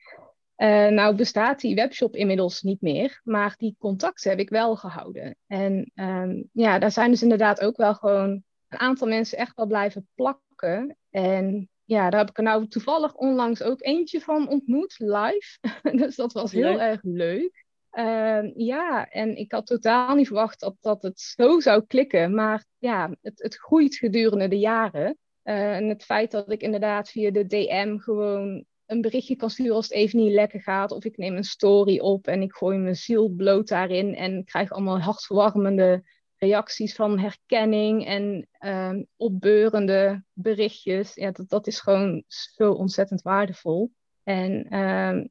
Uh, 0.58 0.88
nou 0.88 1.15
bestaat 1.15 1.60
die 1.60 1.76
webshop 1.76 2.15
inmiddels 2.15 2.62
niet 2.62 2.82
meer. 2.82 3.22
Maar 3.24 3.54
die 3.58 3.76
contacten 3.80 4.30
heb 4.30 4.39
ik 4.39 4.50
wel 4.50 4.76
gehouden. 4.76 5.36
En 5.48 5.92
ehm, 5.96 6.42
ja, 6.52 6.80
daar 6.80 6.92
zijn 6.92 7.12
dus 7.12 7.22
inderdaad 7.22 7.62
ook 7.62 7.78
wel 7.78 7.94
gewoon 7.94 8.44
een 8.68 8.80
aantal 8.80 9.08
mensen 9.08 9.38
echt 9.38 9.56
wel 9.56 9.68
blijven 9.68 10.08
plakken. 10.15 10.98
En 11.10 11.70
ja, 11.84 12.10
daar 12.10 12.20
heb 12.20 12.30
ik 12.30 12.38
er 12.38 12.44
nou 12.44 12.68
toevallig 12.68 13.15
onlangs 13.15 13.62
ook 13.63 13.82
eentje 13.82 14.22
van 14.22 14.50
ontmoet, 14.50 14.96
live. 14.98 15.60
dus 16.06 16.15
dat 16.15 16.34
was 16.34 16.52
heel 16.52 16.80
erg 16.82 17.00
leuk. 17.04 17.65
Uh, 17.92 18.56
ja, 18.56 19.10
en 19.10 19.36
ik 19.36 19.52
had 19.52 19.65
totaal 19.65 20.15
niet 20.15 20.28
verwacht 20.28 20.60
dat, 20.60 20.76
dat 20.80 21.02
het 21.02 21.20
zo 21.20 21.60
zou 21.60 21.86
klikken. 21.88 22.34
Maar 22.34 22.65
ja, 22.78 23.15
het, 23.22 23.42
het 23.42 23.56
groeit 23.56 23.96
gedurende 23.96 24.48
de 24.48 24.60
jaren. 24.60 25.18
Uh, 25.50 25.76
en 25.76 25.90
het 25.90 26.04
feit 26.04 26.32
dat 26.32 26.52
ik 26.52 26.62
inderdaad 26.62 27.10
via 27.10 27.32
de 27.32 27.48
DM 27.48 27.98
gewoon 27.98 28.66
een 28.86 29.02
berichtje 29.02 29.36
kan 29.36 29.50
sturen 29.50 29.76
als 29.76 29.88
het 29.88 29.98
even 29.98 30.20
niet 30.20 30.34
lekker 30.34 30.62
gaat. 30.62 30.92
Of 30.92 31.04
ik 31.04 31.18
neem 31.18 31.36
een 31.36 31.44
story 31.44 32.00
op 32.00 32.28
en 32.28 32.42
ik 32.42 32.54
gooi 32.54 32.78
mijn 32.78 32.96
ziel 32.96 33.30
bloot 33.30 33.68
daarin. 33.68 34.16
En 34.16 34.44
krijg 34.44 34.72
allemaal 34.72 35.00
hartverwarmende 35.00 36.04
reacties 36.36 36.96
van 36.96 37.20
herkenning 37.20 38.06
en 38.06 38.48
um, 38.60 39.08
opbeurende 39.16 40.24
berichtjes. 40.34 41.16
Ja, 41.16 41.32
dat, 41.32 41.50
dat 41.50 41.68
is 41.68 41.80
gewoon 41.80 42.24
zo 42.28 42.72
ontzettend 42.72 43.22
waardevol. 43.22 43.92
En 44.24 44.78
um, 44.80 45.30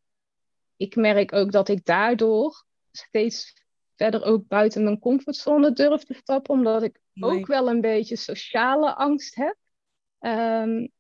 ik 0.77 0.97
merk 0.97 1.33
ook 1.33 1.53
dat 1.53 1.69
ik 1.69 1.85
daardoor 1.85 2.65
steeds 2.91 3.55
verder 3.97 4.25
ook 4.25 4.49
buiten 4.49 4.85
mijn 4.85 4.99
comfortzone 4.99 5.73
durf 5.73 6.03
te 6.03 6.15
stappen, 6.15 6.55
omdat 6.55 6.83
ik 6.83 7.01
ook 7.21 7.47
wel 7.47 7.69
een 7.69 7.81
beetje 7.81 8.17
sociale 8.17 8.95
angst 8.95 9.35
heb. 9.35 9.57
Um, 10.21 10.91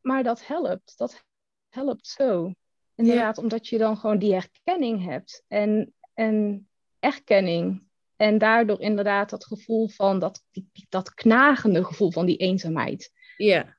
maar 0.00 0.22
dat 0.22 0.46
helpt, 0.46 0.98
dat 0.98 1.24
helpt 1.68 2.06
zo. 2.06 2.52
Inderdaad, 2.94 3.38
omdat 3.38 3.68
je 3.68 3.78
dan 3.78 3.96
gewoon 3.96 4.18
die 4.18 4.32
herkenning 4.32 5.04
hebt 5.04 5.44
en, 5.48 5.94
en 6.14 6.68
erkenning. 6.98 7.84
En 8.16 8.38
daardoor 8.38 8.80
inderdaad 8.80 9.30
dat 9.30 9.44
gevoel 9.44 9.88
van, 9.88 10.18
dat, 10.18 10.42
dat 10.88 11.14
knagende 11.14 11.84
gevoel 11.84 12.12
van 12.12 12.26
die 12.26 12.36
eenzaamheid. 12.36 13.12
Ja. 13.36 13.76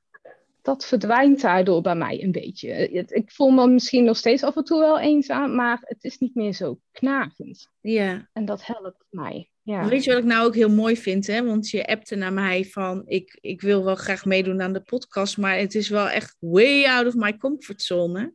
Dat 0.62 0.86
verdwijnt 0.86 1.40
daardoor 1.40 1.80
bij 1.80 1.94
mij 1.94 2.22
een 2.22 2.32
beetje. 2.32 2.88
Ik 3.08 3.32
voel 3.32 3.50
me 3.50 3.68
misschien 3.68 4.04
nog 4.04 4.16
steeds 4.16 4.42
af 4.42 4.56
en 4.56 4.64
toe 4.64 4.80
wel 4.80 4.98
eenzaam, 4.98 5.54
maar 5.54 5.78
het 5.80 6.04
is 6.04 6.18
niet 6.18 6.34
meer 6.34 6.52
zo 6.52 6.80
knagend. 6.90 7.70
Ja. 7.80 8.28
En 8.32 8.44
dat 8.44 8.66
helpt 8.66 9.04
mij. 9.10 9.50
Ja. 9.68 9.88
Weet 9.88 10.04
je 10.04 10.10
wat 10.10 10.18
ik 10.18 10.24
nou 10.24 10.46
ook 10.46 10.54
heel 10.54 10.70
mooi 10.70 10.96
vind? 10.96 11.26
Hè? 11.26 11.44
Want 11.44 11.70
je 11.70 11.86
appte 11.86 12.16
naar 12.16 12.32
mij 12.32 12.64
van 12.64 13.02
ik, 13.06 13.38
ik 13.40 13.60
wil 13.60 13.84
wel 13.84 13.94
graag 13.94 14.24
meedoen 14.24 14.62
aan 14.62 14.72
de 14.72 14.80
podcast, 14.80 15.38
maar 15.38 15.58
het 15.58 15.74
is 15.74 15.88
wel 15.88 16.08
echt 16.08 16.36
way 16.40 16.84
out 16.84 17.06
of 17.06 17.14
my 17.14 17.36
comfort 17.36 17.82
zone. 17.82 18.32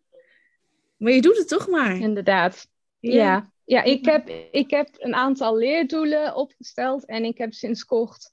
Maar 0.98 1.12
je 1.12 1.22
doet 1.22 1.38
het 1.38 1.48
toch 1.48 1.67
maar. 1.67 1.98
Inderdaad. 1.98 2.67
Ja, 3.00 3.52
ja. 3.65 3.84
ik, 3.84 4.06
heb, 4.06 4.30
ik 4.52 4.69
heb 4.69 4.89
een 4.98 5.13
aantal 5.13 5.58
leerdoelen 5.58 6.36
opgesteld 6.36 7.06
en 7.06 7.24
ik 7.24 7.38
heb 7.38 7.54
sinds 7.54 7.86
kort 7.86 8.32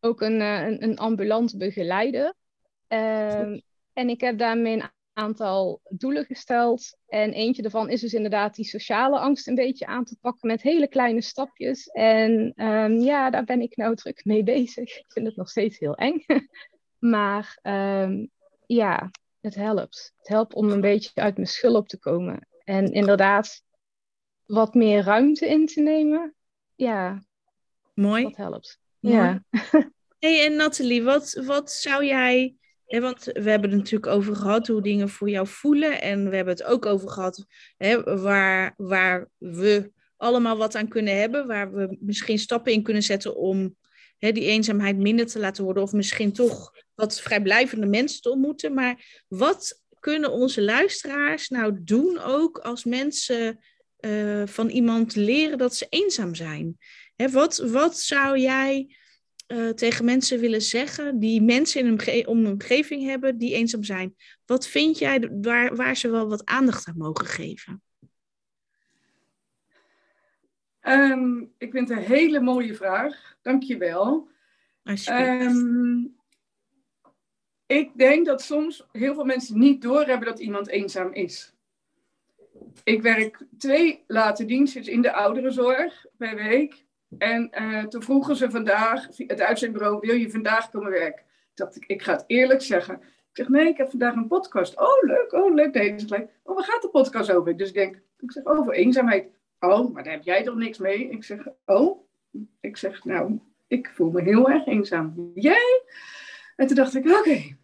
ook 0.00 0.20
een, 0.20 0.40
eh, 0.40 0.66
een, 0.66 0.82
een 0.82 0.98
ambulant 0.98 1.58
begeleider. 1.58 2.34
Ehm, 2.88 3.60
en 3.92 4.08
ik 4.08 4.20
heb 4.20 4.38
daarmee 4.38 4.74
een 4.74 4.90
aantal 5.12 5.80
doelen 5.88 6.24
gesteld. 6.24 6.96
En 7.06 7.32
eentje 7.32 7.62
daarvan 7.62 7.90
is 7.90 8.00
dus 8.00 8.14
inderdaad 8.14 8.54
die 8.54 8.64
sociale 8.64 9.18
angst 9.18 9.48
een 9.48 9.54
beetje 9.54 9.86
aan 9.86 10.04
te 10.04 10.16
pakken 10.20 10.48
met 10.48 10.62
hele 10.62 10.88
kleine 10.88 11.22
stapjes. 11.22 11.86
En 11.86 12.52
ehm, 12.56 12.92
ja, 12.92 13.30
daar 13.30 13.44
ben 13.44 13.60
ik 13.60 13.76
nou 13.76 13.94
druk 13.94 14.24
mee 14.24 14.42
bezig. 14.42 14.98
Ik 14.98 15.12
vind 15.12 15.26
het 15.26 15.36
nog 15.36 15.48
steeds 15.48 15.78
heel 15.78 15.94
eng. 15.94 16.24
maar 17.14 17.58
um, 17.62 18.30
ja, 18.66 19.10
het 19.40 19.54
helpt. 19.54 20.12
Het 20.18 20.28
helpt 20.28 20.54
om 20.54 20.70
een 20.70 20.80
beetje 20.80 21.10
uit 21.14 21.36
mijn 21.36 21.48
schulp 21.48 21.88
te 21.88 21.98
komen. 21.98 22.48
En 22.64 22.92
inderdaad, 22.92 23.62
wat 24.46 24.74
meer 24.74 25.02
ruimte 25.02 25.46
in 25.46 25.66
te 25.66 25.80
nemen. 25.80 26.34
Ja, 26.74 27.22
Mooi. 27.94 28.22
dat 28.22 28.36
helpt. 28.36 28.78
Mooi. 28.98 29.16
Ja. 29.16 29.42
hey, 30.18 30.46
en 30.46 30.56
Nathalie, 30.56 31.02
wat, 31.02 31.42
wat 31.44 31.70
zou 31.70 32.04
jij 32.04 32.56
Want 33.00 33.24
we 33.24 33.50
hebben 33.50 33.70
het 33.70 33.78
natuurlijk 33.78 34.12
over 34.12 34.36
gehad 34.36 34.66
hoe 34.66 34.82
dingen 34.82 35.08
voor 35.08 35.30
jou 35.30 35.46
voelen. 35.46 36.00
En 36.00 36.30
we 36.30 36.36
hebben 36.36 36.54
het 36.54 36.64
ook 36.64 36.86
over 36.86 37.08
gehad 37.08 37.46
waar, 38.04 38.74
waar 38.76 39.28
we 39.38 39.90
allemaal 40.16 40.56
wat 40.56 40.74
aan 40.74 40.88
kunnen 40.88 41.18
hebben. 41.18 41.46
Waar 41.46 41.72
we 41.72 41.96
misschien 42.00 42.38
stappen 42.38 42.72
in 42.72 42.82
kunnen 42.82 43.02
zetten 43.02 43.36
om 43.36 43.76
die 44.18 44.44
eenzaamheid 44.44 44.96
minder 44.96 45.26
te 45.26 45.38
laten 45.38 45.64
worden. 45.64 45.82
Of 45.82 45.92
misschien 45.92 46.32
toch 46.32 46.72
wat 46.94 47.20
vrijblijvende 47.20 47.86
mensen 47.86 48.20
te 48.20 48.30
ontmoeten. 48.30 48.74
Maar 48.74 49.22
wat 49.28 49.82
kunnen 50.00 50.32
onze 50.32 50.62
luisteraars 50.62 51.48
nou 51.48 51.78
doen 51.84 52.18
ook 52.18 52.58
als 52.58 52.84
mensen 52.84 53.58
uh, 54.00 54.46
van 54.46 54.68
iemand 54.68 55.14
leren 55.14 55.58
dat 55.58 55.74
ze 55.76 55.86
eenzaam 55.88 56.34
zijn? 56.34 56.78
Wat, 57.16 57.56
wat 57.56 57.98
zou 57.98 58.38
jij 58.38 58.96
uh, 59.52 59.68
tegen 59.68 60.04
mensen 60.04 60.40
willen 60.40 60.62
zeggen 60.62 61.18
die 61.18 61.42
mensen 61.42 61.80
in 61.80 61.86
een 61.86 62.26
om 62.26 62.38
een 62.38 62.52
omgeving 62.52 63.04
hebben 63.04 63.38
die 63.38 63.54
eenzaam 63.54 63.82
zijn? 63.82 64.14
Wat 64.46 64.66
vind 64.66 64.98
jij 64.98 65.30
waar, 65.40 65.76
waar 65.76 65.96
ze 65.96 66.10
wel 66.10 66.28
wat 66.28 66.44
aandacht 66.44 66.88
aan 66.88 66.96
mogen 66.96 67.26
geven? 67.26 67.82
Um, 70.82 71.52
ik 71.58 71.70
vind 71.70 71.88
het 71.88 71.98
een 71.98 72.04
hele 72.04 72.40
mooie 72.40 72.74
vraag. 72.74 73.36
Dank 73.42 73.62
je 73.62 73.76
wel. 73.76 74.28
Um, 75.08 76.16
ik 77.66 77.90
denk 77.94 78.26
dat 78.26 78.42
soms 78.42 78.86
heel 78.92 79.14
veel 79.14 79.24
mensen 79.24 79.58
niet 79.58 79.82
doorhebben 79.82 80.28
dat 80.28 80.38
iemand 80.38 80.68
eenzaam 80.68 81.12
is. 81.12 81.54
Ik 82.84 83.02
werk 83.02 83.44
twee 83.58 84.04
late 84.06 84.44
dienstjes 84.44 84.86
in 84.86 85.02
de 85.02 85.12
ouderenzorg 85.12 86.06
per 86.16 86.34
week. 86.34 86.84
En 87.18 87.50
uh, 87.60 87.84
toen 87.84 88.02
vroegen 88.02 88.36
ze 88.36 88.50
vandaag, 88.50 89.06
het 89.16 89.40
uitzendbureau, 89.40 89.98
wil 90.00 90.14
je 90.14 90.30
vandaag 90.30 90.70
komen 90.70 90.90
werken? 90.90 91.24
Toen 91.54 91.66
dacht 91.66 91.76
ik, 91.76 91.84
ik 91.86 92.02
ga 92.02 92.12
het 92.12 92.24
eerlijk 92.26 92.62
zeggen. 92.62 92.94
Ik 93.02 93.38
zeg, 93.38 93.48
nee, 93.48 93.68
ik 93.68 93.76
heb 93.76 93.90
vandaag 93.90 94.14
een 94.14 94.26
podcast. 94.26 94.80
Oh, 94.80 95.02
leuk, 95.02 95.32
oh, 95.32 95.54
leuk. 95.54 95.74
Nee, 95.74 96.28
oh, 96.42 96.54
waar 96.54 96.64
gaat 96.64 96.82
de 96.82 96.88
podcast 96.88 97.32
over? 97.32 97.56
Dus 97.56 97.68
ik 97.68 97.74
denk, 97.74 98.00
ik 98.18 98.32
zeg, 98.32 98.44
over 98.44 98.72
eenzaamheid. 98.72 99.30
Oh, 99.60 99.92
maar 99.92 100.04
daar 100.04 100.12
heb 100.12 100.22
jij 100.22 100.42
toch 100.42 100.56
niks 100.56 100.78
mee? 100.78 101.08
Ik 101.08 101.24
zeg, 101.24 101.48
oh. 101.64 102.08
Ik 102.60 102.76
zeg, 102.76 103.04
nou, 103.04 103.40
ik 103.66 103.90
voel 103.94 104.10
me 104.10 104.22
heel 104.22 104.50
erg 104.50 104.66
eenzaam. 104.66 105.30
Jij? 105.34 105.82
En 106.56 106.66
toen 106.66 106.76
dacht 106.76 106.94
ik, 106.94 107.04
oké. 107.06 107.18
Okay. 107.18 107.56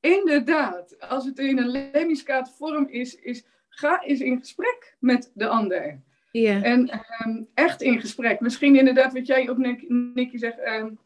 Inderdaad, 0.00 1.00
als 1.00 1.24
het 1.24 1.38
in 1.38 1.58
een 1.58 1.90
lemmiskaat 1.92 2.54
vorm 2.56 2.86
is, 2.88 3.14
is, 3.14 3.46
ga 3.68 4.02
eens 4.02 4.20
in 4.20 4.38
gesprek 4.38 4.96
met 4.98 5.30
de 5.34 5.48
ander. 5.48 6.00
Ja. 6.32 6.62
En 6.62 7.00
um, 7.24 7.48
echt 7.54 7.82
in 7.82 8.00
gesprek. 8.00 8.40
Misschien 8.40 8.76
inderdaad 8.76 9.12
wat 9.12 9.26
jij 9.26 9.50
ook, 9.50 9.58
Nicky, 9.88 10.38
zegt. 10.38 10.58
Um, 10.66 10.98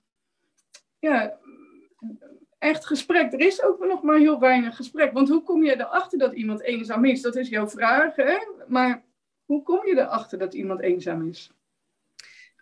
ja, 0.98 1.38
echt 2.58 2.86
gesprek. 2.86 3.32
Er 3.32 3.40
is 3.40 3.62
ook 3.62 3.86
nog 3.86 4.02
maar 4.02 4.18
heel 4.18 4.40
weinig 4.40 4.76
gesprek. 4.76 5.12
Want 5.12 5.28
hoe 5.28 5.42
kom 5.42 5.64
je 5.64 5.80
erachter 5.80 6.18
dat 6.18 6.32
iemand 6.32 6.62
eenzaam 6.62 7.04
is? 7.04 7.22
Dat 7.22 7.36
is 7.36 7.48
jouw 7.48 7.68
vraag, 7.68 8.16
hè? 8.16 8.36
Maar 8.68 9.04
hoe 9.44 9.62
kom 9.62 9.86
je 9.86 9.98
erachter 9.98 10.38
dat 10.38 10.54
iemand 10.54 10.80
eenzaam 10.80 11.28
is? 11.28 11.50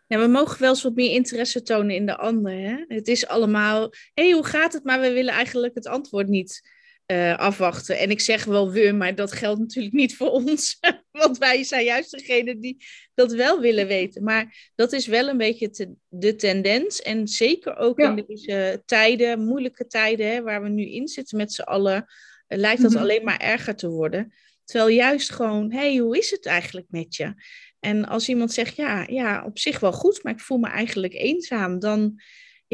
Ja, 0.06 0.18
we 0.18 0.26
mogen 0.26 0.60
wel 0.60 0.70
eens 0.70 0.82
wat 0.82 0.94
meer 0.94 1.10
interesse 1.10 1.62
tonen 1.62 1.94
in 1.94 2.06
de 2.06 2.16
ander. 2.16 2.52
Hè? 2.52 2.84
Het 2.88 3.08
is 3.08 3.26
allemaal, 3.26 3.80
hé, 4.14 4.24
hey, 4.24 4.32
hoe 4.32 4.46
gaat 4.46 4.72
het? 4.72 4.84
Maar 4.84 5.00
we 5.00 5.12
willen 5.12 5.34
eigenlijk 5.34 5.74
het 5.74 5.86
antwoord 5.86 6.28
niet 6.28 6.73
uh, 7.06 7.36
afwachten. 7.36 7.98
En 7.98 8.10
ik 8.10 8.20
zeg 8.20 8.44
wel 8.44 8.70
we, 8.70 8.92
maar 8.92 9.14
dat 9.14 9.32
geldt 9.32 9.60
natuurlijk 9.60 9.94
niet 9.94 10.16
voor 10.16 10.30
ons. 10.30 10.78
Want 11.10 11.38
wij 11.38 11.64
zijn 11.64 11.84
juist 11.84 12.10
degene 12.10 12.58
die 12.58 12.84
dat 13.14 13.32
wel 13.32 13.60
willen 13.60 13.86
weten. 13.86 14.22
Maar 14.22 14.70
dat 14.74 14.92
is 14.92 15.06
wel 15.06 15.28
een 15.28 15.36
beetje 15.36 15.70
te, 15.70 15.92
de 16.08 16.34
tendens. 16.34 17.02
En 17.02 17.28
zeker 17.28 17.76
ook 17.76 18.00
ja. 18.00 18.08
in 18.16 18.24
deze 18.26 18.82
tijden, 18.86 19.44
moeilijke 19.44 19.86
tijden, 19.86 20.26
hè, 20.26 20.42
waar 20.42 20.62
we 20.62 20.68
nu 20.68 20.90
in 20.90 21.08
zitten 21.08 21.36
met 21.36 21.52
z'n 21.52 21.62
allen, 21.62 22.06
uh, 22.48 22.58
lijkt 22.58 22.82
dat 22.82 22.90
mm 22.90 22.96
-hmm. 22.96 23.04
alleen 23.04 23.24
maar 23.24 23.40
erger 23.40 23.76
te 23.76 23.88
worden. 23.88 24.32
Terwijl 24.64 24.88
juist 24.88 25.32
gewoon, 25.32 25.72
hé, 25.72 25.78
hey, 25.78 25.96
hoe 25.96 26.18
is 26.18 26.30
het 26.30 26.46
eigenlijk 26.46 26.86
met 26.88 27.16
je? 27.16 27.34
En 27.80 28.04
als 28.04 28.28
iemand 28.28 28.52
zegt, 28.52 28.76
ja, 28.76 29.06
ja, 29.10 29.44
op 29.44 29.58
zich 29.58 29.80
wel 29.80 29.92
goed, 29.92 30.22
maar 30.22 30.32
ik 30.32 30.40
voel 30.40 30.58
me 30.58 30.68
eigenlijk 30.68 31.14
eenzaam, 31.14 31.78
dan 31.78 32.20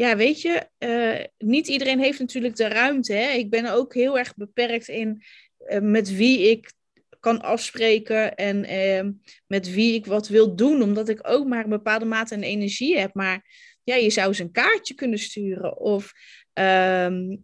ja, 0.01 0.15
weet 0.15 0.41
je, 0.41 0.67
uh, 0.79 1.25
niet 1.37 1.67
iedereen 1.67 1.99
heeft 1.99 2.19
natuurlijk 2.19 2.55
de 2.55 2.67
ruimte. 2.67 3.13
Hè? 3.13 3.31
Ik 3.31 3.49
ben 3.49 3.73
ook 3.73 3.93
heel 3.93 4.17
erg 4.17 4.35
beperkt 4.35 4.87
in 4.87 5.23
uh, 5.67 5.79
met 5.79 6.15
wie 6.15 6.49
ik 6.49 6.71
kan 7.19 7.41
afspreken 7.41 8.35
en 8.35 8.71
uh, 8.71 9.11
met 9.47 9.73
wie 9.73 9.93
ik 9.93 10.05
wat 10.05 10.27
wil 10.27 10.55
doen, 10.55 10.81
omdat 10.81 11.09
ik 11.09 11.19
ook 11.21 11.47
maar 11.47 11.63
een 11.63 11.69
bepaalde 11.69 12.05
mate 12.05 12.35
aan 12.35 12.41
energie 12.41 12.97
heb. 12.97 13.13
Maar 13.13 13.45
ja, 13.83 13.95
je 13.95 14.09
zou 14.09 14.27
eens 14.27 14.39
een 14.39 14.51
kaartje 14.51 14.93
kunnen 14.93 15.19
sturen 15.19 15.77
of 15.77 16.11
ehm, 16.53 17.37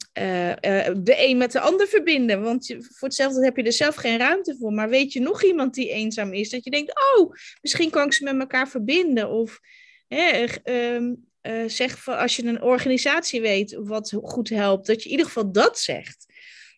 de 0.94 1.16
een 1.18 1.38
met 1.38 1.52
de 1.52 1.60
ander 1.60 1.88
verbinden. 1.88 2.42
Want 2.42 2.68
je, 2.68 2.82
voor 2.82 3.08
hetzelfde 3.08 3.44
heb 3.44 3.58
je 3.58 3.64
er 3.64 3.72
zelf 3.72 3.96
geen 3.96 4.18
ruimte 4.18 4.56
voor. 4.60 4.74
Maar 4.74 4.90
weet 4.90 5.14
je 5.14 5.20
nog 5.20 5.44
iemand 5.44 5.74
die 5.74 5.90
eenzaam 5.90 6.34
is, 6.34 6.50
dat 6.50 6.64
je 6.64 6.72
denkt, 6.72 6.94
oh, 7.16 7.32
misschien 7.62 7.90
kan 7.90 8.06
ik 8.06 8.14
ze 8.14 8.24
met 8.24 8.40
elkaar 8.40 8.68
verbinden. 8.68 9.30
Of 9.30 9.60
um, 10.64 11.28
uh, 11.48 11.70
zeg 11.70 12.04
van 12.04 12.18
als 12.18 12.36
je 12.36 12.46
een 12.46 12.62
organisatie 12.62 13.42
weet 13.42 13.78
wat 13.80 14.18
goed 14.22 14.50
helpt, 14.50 14.88
dat 14.88 14.98
je 14.98 15.06
in 15.06 15.12
ieder 15.12 15.26
geval 15.26 15.52
dat 15.52 15.80
zegt. 15.80 16.26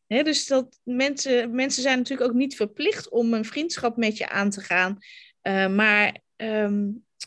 Dus 0.08 0.48
dat 0.48 0.80
mensen, 0.84 1.56
mensen 1.56 1.82
zijn 1.82 1.98
natuurlijk 1.98 2.30
ook 2.30 2.36
niet 2.36 2.56
verplicht 2.56 3.10
om 3.10 3.34
een 3.34 3.46
vriendschap 3.46 3.98
met 3.98 4.18
je 4.18 4.30
aan 4.30 4.50
te 4.50 4.62
gaan. 4.62 4.98
Uh, 5.44 5.68
maar 5.68 6.20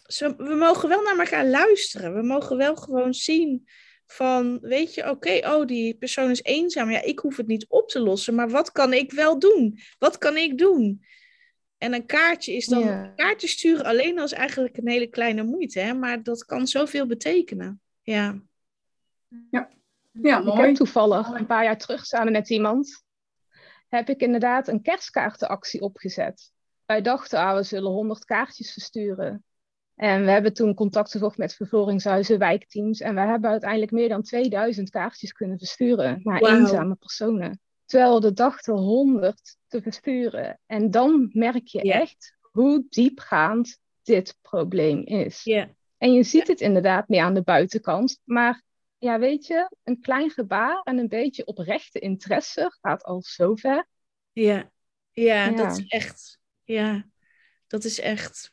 zo, 0.06 0.34
we 0.36 0.54
mogen 0.54 0.88
wel 0.88 1.02
naar 1.02 1.18
elkaar 1.18 1.46
luisteren. 1.46 2.14
We 2.14 2.22
mogen 2.22 2.56
wel 2.56 2.76
gewoon 2.76 3.14
zien 3.14 3.68
van, 4.06 4.58
weet 4.60 4.94
je, 4.94 5.10
oké, 5.10 5.40
oh, 5.44 5.66
die 5.66 5.94
persoon 5.94 6.30
is 6.30 6.42
eenzaam. 6.42 6.90
Ja, 6.90 7.02
ik 7.02 7.18
hoef 7.18 7.36
het 7.36 7.46
niet 7.46 7.66
op 7.68 7.88
te 7.88 8.00
lossen, 8.00 8.34
maar 8.34 8.50
wat 8.50 8.72
kan 8.72 8.92
ik 8.92 9.12
wel 9.12 9.38
doen? 9.38 9.78
Wat 9.98 10.18
kan 10.18 10.36
ik 10.36 10.58
doen? 10.58 11.04
En 11.82 11.94
een 11.94 12.06
kaartje 12.06 12.52
is 12.52 12.66
dan, 12.66 12.80
ja. 12.80 13.04
een 13.04 13.14
kaartje 13.14 13.48
sturen 13.48 13.84
alleen 13.84 14.18
als 14.18 14.32
eigenlijk 14.32 14.76
een 14.76 14.88
hele 14.88 15.06
kleine 15.06 15.42
moeite, 15.42 15.80
hè? 15.80 15.94
maar 15.94 16.22
dat 16.22 16.44
kan 16.44 16.66
zoveel 16.66 17.06
betekenen. 17.06 17.80
Ja. 18.02 18.40
Ja, 19.50 19.68
ja 20.12 20.38
mooi. 20.38 20.58
Ik 20.58 20.66
heb 20.66 20.74
toevallig 20.74 21.28
een 21.28 21.46
paar 21.46 21.64
jaar 21.64 21.78
terug 21.78 22.06
samen 22.06 22.32
met 22.32 22.50
iemand, 22.50 23.04
heb 23.88 24.08
ik 24.08 24.20
inderdaad 24.20 24.68
een 24.68 24.82
kerstkaartenactie 24.82 25.80
opgezet. 25.80 26.52
Wij 26.86 27.00
dachten, 27.00 27.38
ah, 27.38 27.56
we 27.56 27.62
zullen 27.62 27.90
100 27.90 28.24
kaartjes 28.24 28.72
versturen. 28.72 29.44
En 29.94 30.24
we 30.24 30.30
hebben 30.30 30.52
toen 30.54 30.74
contact 30.74 31.10
gezocht 31.10 31.36
met 31.36 31.54
verzorgingshuizen, 31.54 32.38
wijkteams. 32.38 33.00
En 33.00 33.14
we 33.14 33.20
hebben 33.20 33.50
uiteindelijk 33.50 33.90
meer 33.90 34.08
dan 34.08 34.22
2000 34.22 34.90
kaartjes 34.90 35.32
kunnen 35.32 35.58
versturen 35.58 36.20
naar 36.22 36.38
wow. 36.38 36.48
eenzame 36.48 36.94
personen. 36.94 37.60
Terwijl 37.84 38.20
de 38.20 38.32
dachten 38.32 38.74
100 38.74 39.56
te 39.68 39.82
versturen. 39.82 40.60
En 40.66 40.90
dan 40.90 41.30
merk 41.32 41.66
je 41.66 41.82
yeah. 41.82 42.00
echt 42.00 42.36
hoe 42.40 42.86
diepgaand 42.88 43.78
dit 44.02 44.38
probleem 44.40 45.02
is. 45.04 45.42
Yeah. 45.44 45.68
En 45.98 46.12
je 46.12 46.22
ziet 46.22 46.46
het 46.46 46.60
inderdaad 46.60 47.08
meer 47.08 47.22
aan 47.22 47.34
de 47.34 47.42
buitenkant. 47.42 48.20
Maar 48.24 48.62
ja, 48.98 49.18
weet 49.18 49.46
je, 49.46 49.76
een 49.84 50.00
klein 50.00 50.30
gebaar 50.30 50.80
en 50.82 50.98
een 50.98 51.08
beetje 51.08 51.44
oprechte 51.44 51.98
interesse 51.98 52.76
gaat 52.80 53.02
al 53.02 53.22
zo 53.22 53.54
ver. 53.54 53.86
Ja, 54.32 54.70
ja, 55.10 55.44
ja. 55.44 55.50
dat 55.50 55.78
is 55.78 55.86
echt. 55.86 56.38
Ja, 56.64 57.06
dat 57.66 57.84
is 57.84 58.00
echt. 58.00 58.52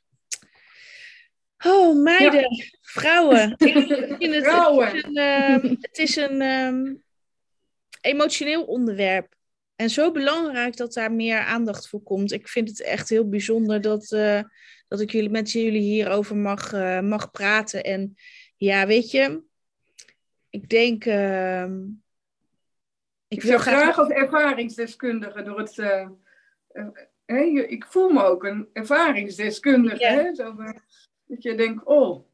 Oh, 1.65 2.03
meiden, 2.03 2.55
ja. 2.55 2.65
vrouwen. 2.81 3.53
Ik 3.57 3.73
vind 4.19 4.33
het, 4.35 4.43
vrouwen. 4.43 4.87
Het 4.87 4.97
is 4.97 5.05
een, 5.05 5.17
um, 5.17 5.77
het 5.79 5.97
is 5.97 6.15
een 6.15 6.41
um, 6.41 7.03
emotioneel 8.01 8.63
onderwerp. 8.63 9.35
En 9.75 9.89
zo 9.89 10.11
belangrijk 10.11 10.77
dat 10.77 10.93
daar 10.93 11.11
meer 11.11 11.39
aandacht 11.39 11.87
voor 11.89 12.01
komt. 12.01 12.31
Ik 12.31 12.47
vind 12.47 12.69
het 12.69 12.81
echt 12.81 13.09
heel 13.09 13.29
bijzonder 13.29 13.81
dat, 13.81 14.11
uh, 14.11 14.41
dat 14.87 14.99
ik 14.99 15.11
jullie, 15.11 15.29
met 15.29 15.51
jullie 15.51 15.81
hierover 15.81 16.35
mag, 16.35 16.73
uh, 16.73 16.99
mag 16.99 17.31
praten. 17.31 17.83
En 17.83 18.15
ja, 18.57 18.87
weet 18.87 19.11
je, 19.11 19.41
ik 20.49 20.69
denk. 20.69 21.05
Uh, 21.05 21.65
ik 23.27 23.41
wil 23.41 23.57
graag, 23.57 23.81
graag 23.81 23.97
als 23.97 24.09
ervaringsdeskundige 24.09 25.43
door 25.43 25.59
het. 25.59 25.77
Uh, 27.25 27.71
ik 27.71 27.85
voel 27.85 28.09
me 28.09 28.23
ook 28.23 28.43
een 28.43 28.69
ervaringsdeskundige. 28.73 29.99
Ja. 29.99 30.13
Hè? 30.13 30.35
Zo, 30.35 30.55
dat 31.25 31.43
je 31.43 31.55
denkt, 31.55 31.85
oh, 31.85 32.28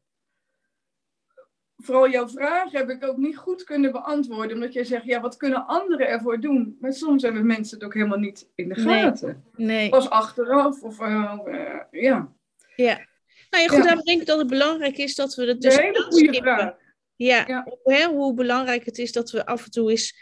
vooral 1.86 2.10
jouw 2.10 2.28
vraag 2.28 2.72
heb 2.72 2.90
ik 2.90 3.04
ook 3.04 3.16
niet 3.16 3.36
goed 3.36 3.64
kunnen 3.64 3.92
beantwoorden. 3.92 4.54
Omdat 4.54 4.72
jij 4.72 4.84
zegt, 4.84 5.04
ja, 5.04 5.20
wat 5.20 5.36
kunnen 5.36 5.66
anderen 5.66 6.08
ervoor 6.08 6.40
doen? 6.40 6.76
Maar 6.80 6.92
soms 6.92 7.22
hebben 7.22 7.46
mensen 7.46 7.76
het 7.76 7.86
ook 7.86 7.94
helemaal 7.94 8.18
niet 8.18 8.48
in 8.54 8.68
de 8.68 8.74
gaten. 8.74 9.44
Nee. 9.56 9.66
nee. 9.76 9.88
Pas 9.88 10.10
achteraf 10.10 10.82
of 10.82 11.00
uh, 11.00 11.38
uh, 11.46 11.80
ja. 11.90 12.32
Ja. 12.76 13.06
Nou 13.50 13.62
ja, 13.62 13.68
goed, 13.68 13.84
ja. 13.84 13.94
denk 13.94 14.20
ik 14.20 14.26
dat 14.26 14.38
het 14.38 14.48
belangrijk 14.48 14.98
is 14.98 15.14
dat 15.14 15.34
we 15.34 15.46
het 15.46 15.60
dus... 15.60 15.76
Een 15.76 15.82
hele 15.82 16.02
goede 16.02 16.34
vraag. 16.34 16.74
Ja, 17.16 17.44
ja. 17.46 17.66
Hè, 17.82 18.04
hoe 18.04 18.34
belangrijk 18.34 18.84
het 18.84 18.98
is 18.98 19.12
dat 19.12 19.30
we 19.30 19.46
af 19.46 19.64
en 19.64 19.70
toe 19.70 19.90
eens 19.90 20.16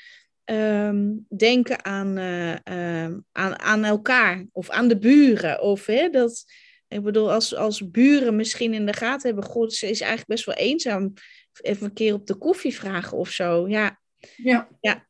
um, 0.44 1.26
denken 1.36 1.84
aan, 1.84 2.18
uh, 2.18 3.04
aan, 3.32 3.60
aan 3.60 3.84
elkaar 3.84 4.44
of 4.52 4.70
aan 4.70 4.88
de 4.88 4.98
buren. 4.98 5.62
Of 5.62 5.86
hè, 5.86 6.08
dat, 6.08 6.44
ik 6.88 7.02
bedoel, 7.02 7.32
als, 7.32 7.54
als 7.54 7.90
buren 7.90 8.36
misschien 8.36 8.74
in 8.74 8.86
de 8.86 8.92
gaten 8.92 9.26
hebben, 9.26 9.50
god, 9.50 9.74
ze 9.74 9.90
is 9.90 10.00
eigenlijk 10.00 10.30
best 10.30 10.44
wel 10.44 10.54
eenzaam 10.54 11.12
even 11.60 11.86
een 11.86 11.92
keer 11.92 12.14
op 12.14 12.26
de 12.26 12.34
koffie 12.34 12.74
vragen 12.74 13.18
of 13.18 13.28
zo. 13.28 13.68
Ja. 13.68 14.00
Ja. 14.36 14.68
ja. 14.80 15.06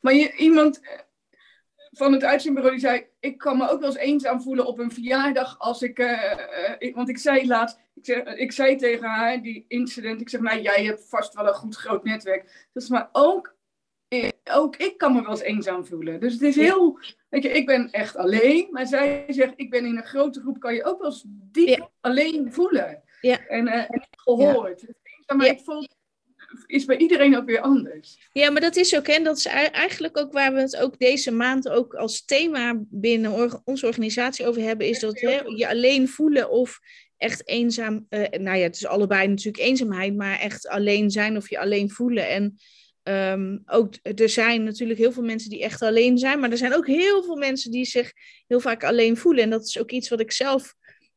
Maar 0.00 0.14
je, 0.14 0.36
iemand 0.36 0.80
eh, 0.80 0.98
van 1.90 2.12
het 2.12 2.24
uitzendbureau 2.24 2.76
die 2.76 2.86
zei: 2.86 3.06
Ik 3.20 3.38
kan 3.38 3.56
me 3.56 3.70
ook 3.70 3.80
wel 3.80 3.88
eens 3.88 3.98
eenzaam 3.98 4.42
voelen 4.42 4.66
op 4.66 4.78
een 4.78 4.92
verjaardag. 4.92 5.58
Als 5.58 5.82
ik, 5.82 5.98
uh, 5.98 6.74
ik 6.78 6.94
want 6.94 7.08
ik 7.08 7.18
zei 7.18 7.46
laatst, 7.46 7.78
ik, 7.94 8.04
zeg, 8.04 8.24
ik 8.24 8.52
zei 8.52 8.76
tegen 8.76 9.08
haar, 9.08 9.42
die 9.42 9.64
incident, 9.68 10.20
ik 10.20 10.28
zeg: 10.28 10.40
Nou, 10.40 10.60
jij 10.60 10.84
hebt 10.84 11.08
vast 11.08 11.34
wel 11.34 11.46
een 11.46 11.54
goed 11.54 11.76
groot 11.76 12.04
netwerk. 12.04 12.68
Dus 12.72 12.88
maar 12.88 13.08
ook, 13.12 13.56
ook 14.52 14.76
ik 14.76 14.98
kan 14.98 15.12
me 15.12 15.22
wel 15.22 15.30
eens 15.30 15.40
eenzaam 15.40 15.86
voelen. 15.86 16.20
Dus 16.20 16.32
het 16.32 16.42
is 16.42 16.56
heel. 16.56 16.98
Weet 17.28 17.42
je, 17.42 17.48
ik 17.48 17.66
ben 17.66 17.90
echt 17.90 18.16
alleen. 18.16 18.68
Maar 18.70 18.86
zij 18.86 19.24
zegt: 19.28 19.52
Ik 19.56 19.70
ben 19.70 19.84
in 19.84 19.96
een 19.96 20.06
grote 20.06 20.40
groep, 20.40 20.60
kan 20.60 20.74
je 20.74 20.84
ook 20.84 20.98
wel 20.98 21.10
eens 21.10 21.24
diep 21.26 21.90
alleen 22.00 22.52
voelen. 22.52 23.02
Ja. 23.20 23.46
En, 23.46 23.66
uh, 23.66 23.74
en 23.74 24.08
gehoord. 24.10 24.80
Ja 24.80 25.34
maar 25.36 25.46
ja. 25.46 25.52
ik 25.52 25.60
voel, 25.60 25.88
is 26.66 26.84
bij 26.84 26.96
iedereen 26.96 27.36
ook 27.36 27.46
weer 27.46 27.60
anders. 27.60 28.28
Ja, 28.32 28.50
maar 28.50 28.60
dat 28.60 28.76
is 28.76 28.96
ook, 28.96 29.06
en 29.06 29.24
dat 29.24 29.36
is 29.36 29.46
eigenlijk 29.46 30.18
ook 30.18 30.32
waar 30.32 30.54
we 30.54 30.60
het 30.60 30.76
ook 30.76 30.98
deze 30.98 31.30
maand 31.30 31.68
ook 31.68 31.94
als 31.94 32.24
thema 32.24 32.80
binnen 32.90 33.60
onze 33.64 33.86
organisatie 33.86 34.46
over 34.46 34.62
hebben, 34.62 34.88
is 34.88 35.00
dat 35.00 35.20
hè, 35.20 35.40
je 35.56 35.68
alleen 35.68 36.08
voelen 36.08 36.50
of 36.50 36.80
echt 37.16 37.48
eenzaam, 37.48 38.06
uh, 38.10 38.28
nou 38.30 38.56
ja, 38.56 38.62
het 38.62 38.76
is 38.76 38.86
allebei 38.86 39.28
natuurlijk 39.28 39.64
eenzaamheid, 39.64 40.16
maar 40.16 40.38
echt 40.38 40.68
alleen 40.68 41.10
zijn 41.10 41.36
of 41.36 41.50
je 41.50 41.58
alleen 41.58 41.90
voelen. 41.90 42.28
En 42.28 42.56
um, 43.02 43.62
ook, 43.66 43.94
er 44.02 44.28
zijn 44.28 44.62
natuurlijk 44.62 44.98
heel 44.98 45.12
veel 45.12 45.22
mensen 45.22 45.50
die 45.50 45.62
echt 45.62 45.82
alleen 45.82 46.18
zijn, 46.18 46.40
maar 46.40 46.50
er 46.50 46.56
zijn 46.56 46.74
ook 46.74 46.86
heel 46.86 47.24
veel 47.24 47.36
mensen 47.36 47.70
die 47.70 47.84
zich 47.84 48.12
heel 48.46 48.60
vaak 48.60 48.84
alleen 48.84 49.16
voelen. 49.16 49.42
En 49.42 49.50
dat 49.50 49.66
is 49.66 49.78
ook 49.78 49.90
iets 49.90 50.08
wat 50.08 50.20
ik 50.20 50.32
zelf 50.32 50.74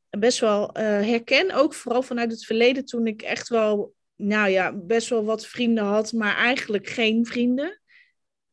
best 0.10 0.40
wel 0.40 0.78
uh, 0.78 0.84
herken, 0.84 1.52
ook 1.52 1.74
vooral 1.74 2.02
vanuit 2.02 2.32
het 2.32 2.46
verleden 2.46 2.86
toen 2.86 3.08
ik 3.08 3.22
echt 3.22 3.50
wel 3.50 3.94
nou 4.16 4.50
ja, 4.50 4.74
best 4.74 5.10
wel 5.10 5.24
wat 5.26 5.48
vrienden 5.48 5.84
had, 5.84 6.14
maar 6.14 6.36
eigenlijk 6.36 6.88
geen 6.88 7.26
vrienden. 7.26 7.82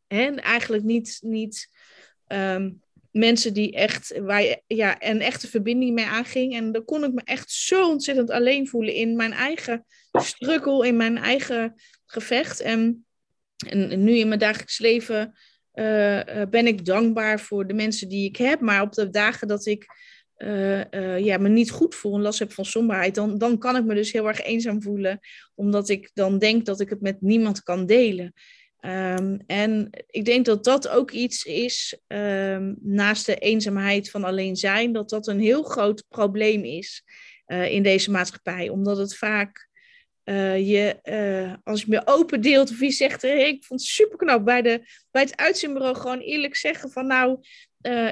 En 0.07 0.43
eigenlijk 0.43 0.83
niet, 0.83 1.19
niet 1.21 1.69
um, 2.29 2.83
mensen 3.11 3.55
die 3.55 3.73
echt, 3.73 4.19
waar 4.19 4.61
ja, 4.67 4.97
een 4.99 5.21
echte 5.21 5.49
verbinding 5.49 5.95
mee 5.95 6.05
aanging. 6.05 6.55
En 6.55 6.73
dan 6.73 6.85
kon 6.85 7.05
ik 7.05 7.13
me 7.13 7.21
echt 7.25 7.51
zo 7.51 7.89
ontzettend 7.89 8.31
alleen 8.31 8.69
voelen 8.69 8.95
in 8.95 9.17
mijn 9.17 9.33
eigen 9.33 9.85
struggle, 10.13 10.87
in 10.87 10.97
mijn 10.97 11.19
eigen 11.19 11.75
gevecht. 12.07 12.61
En, 12.61 13.07
en 13.69 14.05
nu 14.05 14.17
in 14.17 14.29
mijn 14.29 14.41
dagelijks 14.41 14.79
leven 14.79 15.35
uh, 15.75 16.17
uh, 16.17 16.43
ben 16.51 16.67
ik 16.67 16.85
dankbaar 16.85 17.41
voor 17.41 17.67
de 17.67 17.75
mensen 17.75 18.09
die 18.09 18.29
ik 18.29 18.37
heb. 18.37 18.61
Maar 18.61 18.83
op 18.83 18.93
de 18.93 19.11
dagen 19.11 19.49
dat 19.49 19.67
ik 19.67 19.87
uh, 20.37 21.19
ja, 21.19 21.39
me 21.39 21.49
niet 21.49 21.71
goed 21.71 21.95
voel 21.95 22.15
en 22.15 22.23
last 22.23 22.39
heb 22.39 22.53
van 22.53 22.65
somberheid, 22.65 23.15
dan, 23.15 23.39
dan 23.39 23.59
kan 23.59 23.77
ik 23.77 23.85
me 23.85 23.95
dus 23.95 24.13
heel 24.13 24.29
erg 24.29 24.41
eenzaam 24.41 24.83
voelen, 24.83 25.19
omdat 25.55 25.89
ik 25.89 26.11
dan 26.15 26.39
denk 26.39 26.67
dat 26.67 26.81
ik 26.81 26.89
het 26.89 27.01
met 27.01 27.21
niemand 27.21 27.63
kan 27.63 27.87
delen. 27.87 28.33
Um, 28.81 29.43
en 29.47 29.89
ik 30.07 30.25
denk 30.25 30.45
dat 30.45 30.65
dat 30.65 30.89
ook 30.89 31.11
iets 31.11 31.45
is, 31.45 31.99
um, 32.07 32.77
naast 32.81 33.27
de 33.27 33.37
eenzaamheid 33.37 34.11
van 34.11 34.25
alleen 34.25 34.57
zijn, 34.57 34.93
dat 34.93 35.09
dat 35.09 35.27
een 35.27 35.41
heel 35.41 35.63
groot 35.63 36.05
probleem 36.09 36.65
is 36.65 37.03
in 37.47 37.83
deze 37.83 38.11
maatschappij. 38.11 38.69
Omdat 38.69 38.97
het 38.97 39.17
vaak 39.17 39.69
je, 40.25 40.97
als 41.65 41.81
je 41.81 41.87
me 41.89 42.03
open 42.05 42.41
deelt 42.41 42.71
of 42.71 42.81
je 42.81 42.91
zegt, 42.91 43.23
hey, 43.23 43.49
ik 43.49 43.65
vond 43.65 43.81
het 43.81 43.89
super 43.89 44.17
knap 44.17 44.45
bij, 44.45 44.63
de, 44.63 44.81
bij 45.11 45.23
het 45.23 45.37
uitzendbureau 45.37 45.97
gewoon 45.97 46.19
eerlijk 46.19 46.57
zeggen 46.57 46.91
van 46.91 47.07
nou, 47.07 47.39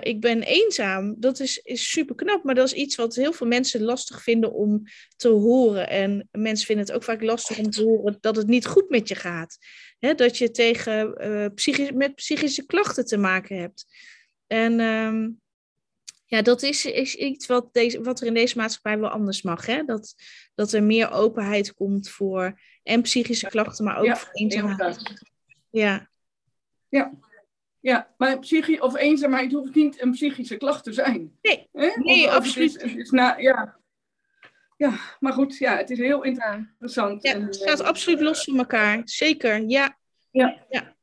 ik 0.01 0.21
ben 0.21 0.43
eenzaam, 0.43 1.15
dat 1.19 1.41
is, 1.41 1.59
is 1.59 1.91
super 1.91 2.15
knap. 2.15 2.45
Maar 2.45 2.55
dat 2.55 2.67
is 2.67 2.73
iets 2.73 2.97
wat 2.97 3.15
heel 3.15 3.33
veel 3.33 3.47
mensen 3.47 3.83
lastig 3.83 4.23
vinden 4.23 4.53
om 4.53 4.83
te 5.17 5.29
horen. 5.29 5.89
En 5.89 6.29
mensen 6.33 6.67
vinden 6.67 6.87
het 6.87 6.95
ook 6.95 7.05
vaak 7.05 7.23
lastig 7.23 7.59
om 7.59 7.71
te 7.71 7.83
horen 7.83 8.17
dat 8.21 8.37
het 8.37 8.47
niet 8.47 8.67
goed 8.67 8.89
met 8.89 9.09
je 9.09 9.15
gaat. 9.15 9.59
Hè, 9.99 10.15
dat 10.15 10.39
je 10.39 10.51
tegen, 10.51 11.15
psychisch, 11.55 11.93
met 11.93 12.15
psychische 12.15 12.67
klachten 12.67 13.07
te 13.07 13.17
maken 13.17 13.57
hebt. 13.57 13.87
En 14.47 14.81
um, 14.81 15.41
ja, 16.31 16.43
dat 16.43 16.63
is, 16.63 16.85
is 16.85 17.15
iets 17.15 17.47
wat, 17.47 17.73
deze, 17.73 18.03
wat 18.03 18.21
er 18.21 18.27
in 18.27 18.35
deze 18.35 18.57
maatschappij 18.57 18.99
wel 18.99 19.11
anders 19.11 19.43
mag. 19.43 19.67
Hè? 19.67 19.85
Dat, 19.85 20.15
dat 20.55 20.73
er 20.73 20.83
meer 20.83 21.11
openheid 21.11 21.75
komt 21.75 22.09
voor 22.09 22.61
en 22.83 23.03
psychische 23.03 23.47
klachten, 23.47 23.85
maar 23.85 23.99
ook 23.99 24.05
ja, 24.05 24.17
voor 24.17 24.33
eenzaamheid. 24.33 25.23
Ja. 25.71 26.09
Ja, 26.89 27.13
ja, 27.81 28.15
maar 28.17 28.39
psychie 28.39 28.83
of 28.83 28.97
eenzaamheid 28.97 29.53
hoeft 29.53 29.75
niet 29.75 30.03
een 30.03 30.11
psychische 30.11 30.57
klacht 30.57 30.85
te 30.85 30.93
zijn. 30.93 31.39
Nee, 31.43 31.69
nee 32.03 32.31
absoluut. 32.31 32.73
Het 32.73 32.83
is, 32.83 32.91
het 32.91 33.01
is 33.01 33.11
ja. 33.11 33.79
ja, 34.77 34.99
maar 35.21 35.33
goed, 35.33 35.57
ja, 35.57 35.77
het 35.77 35.91
is 35.91 35.99
heel 35.99 36.23
interessant. 36.23 37.23
Ja, 37.23 37.41
het 37.41 37.55
staat 37.55 37.81
absoluut 37.81 38.21
los 38.21 38.45
van 38.45 38.59
elkaar. 38.59 39.01
Zeker, 39.05 39.69
ja. 39.69 39.99
Ja. 40.31 40.67
ja. 40.69 40.97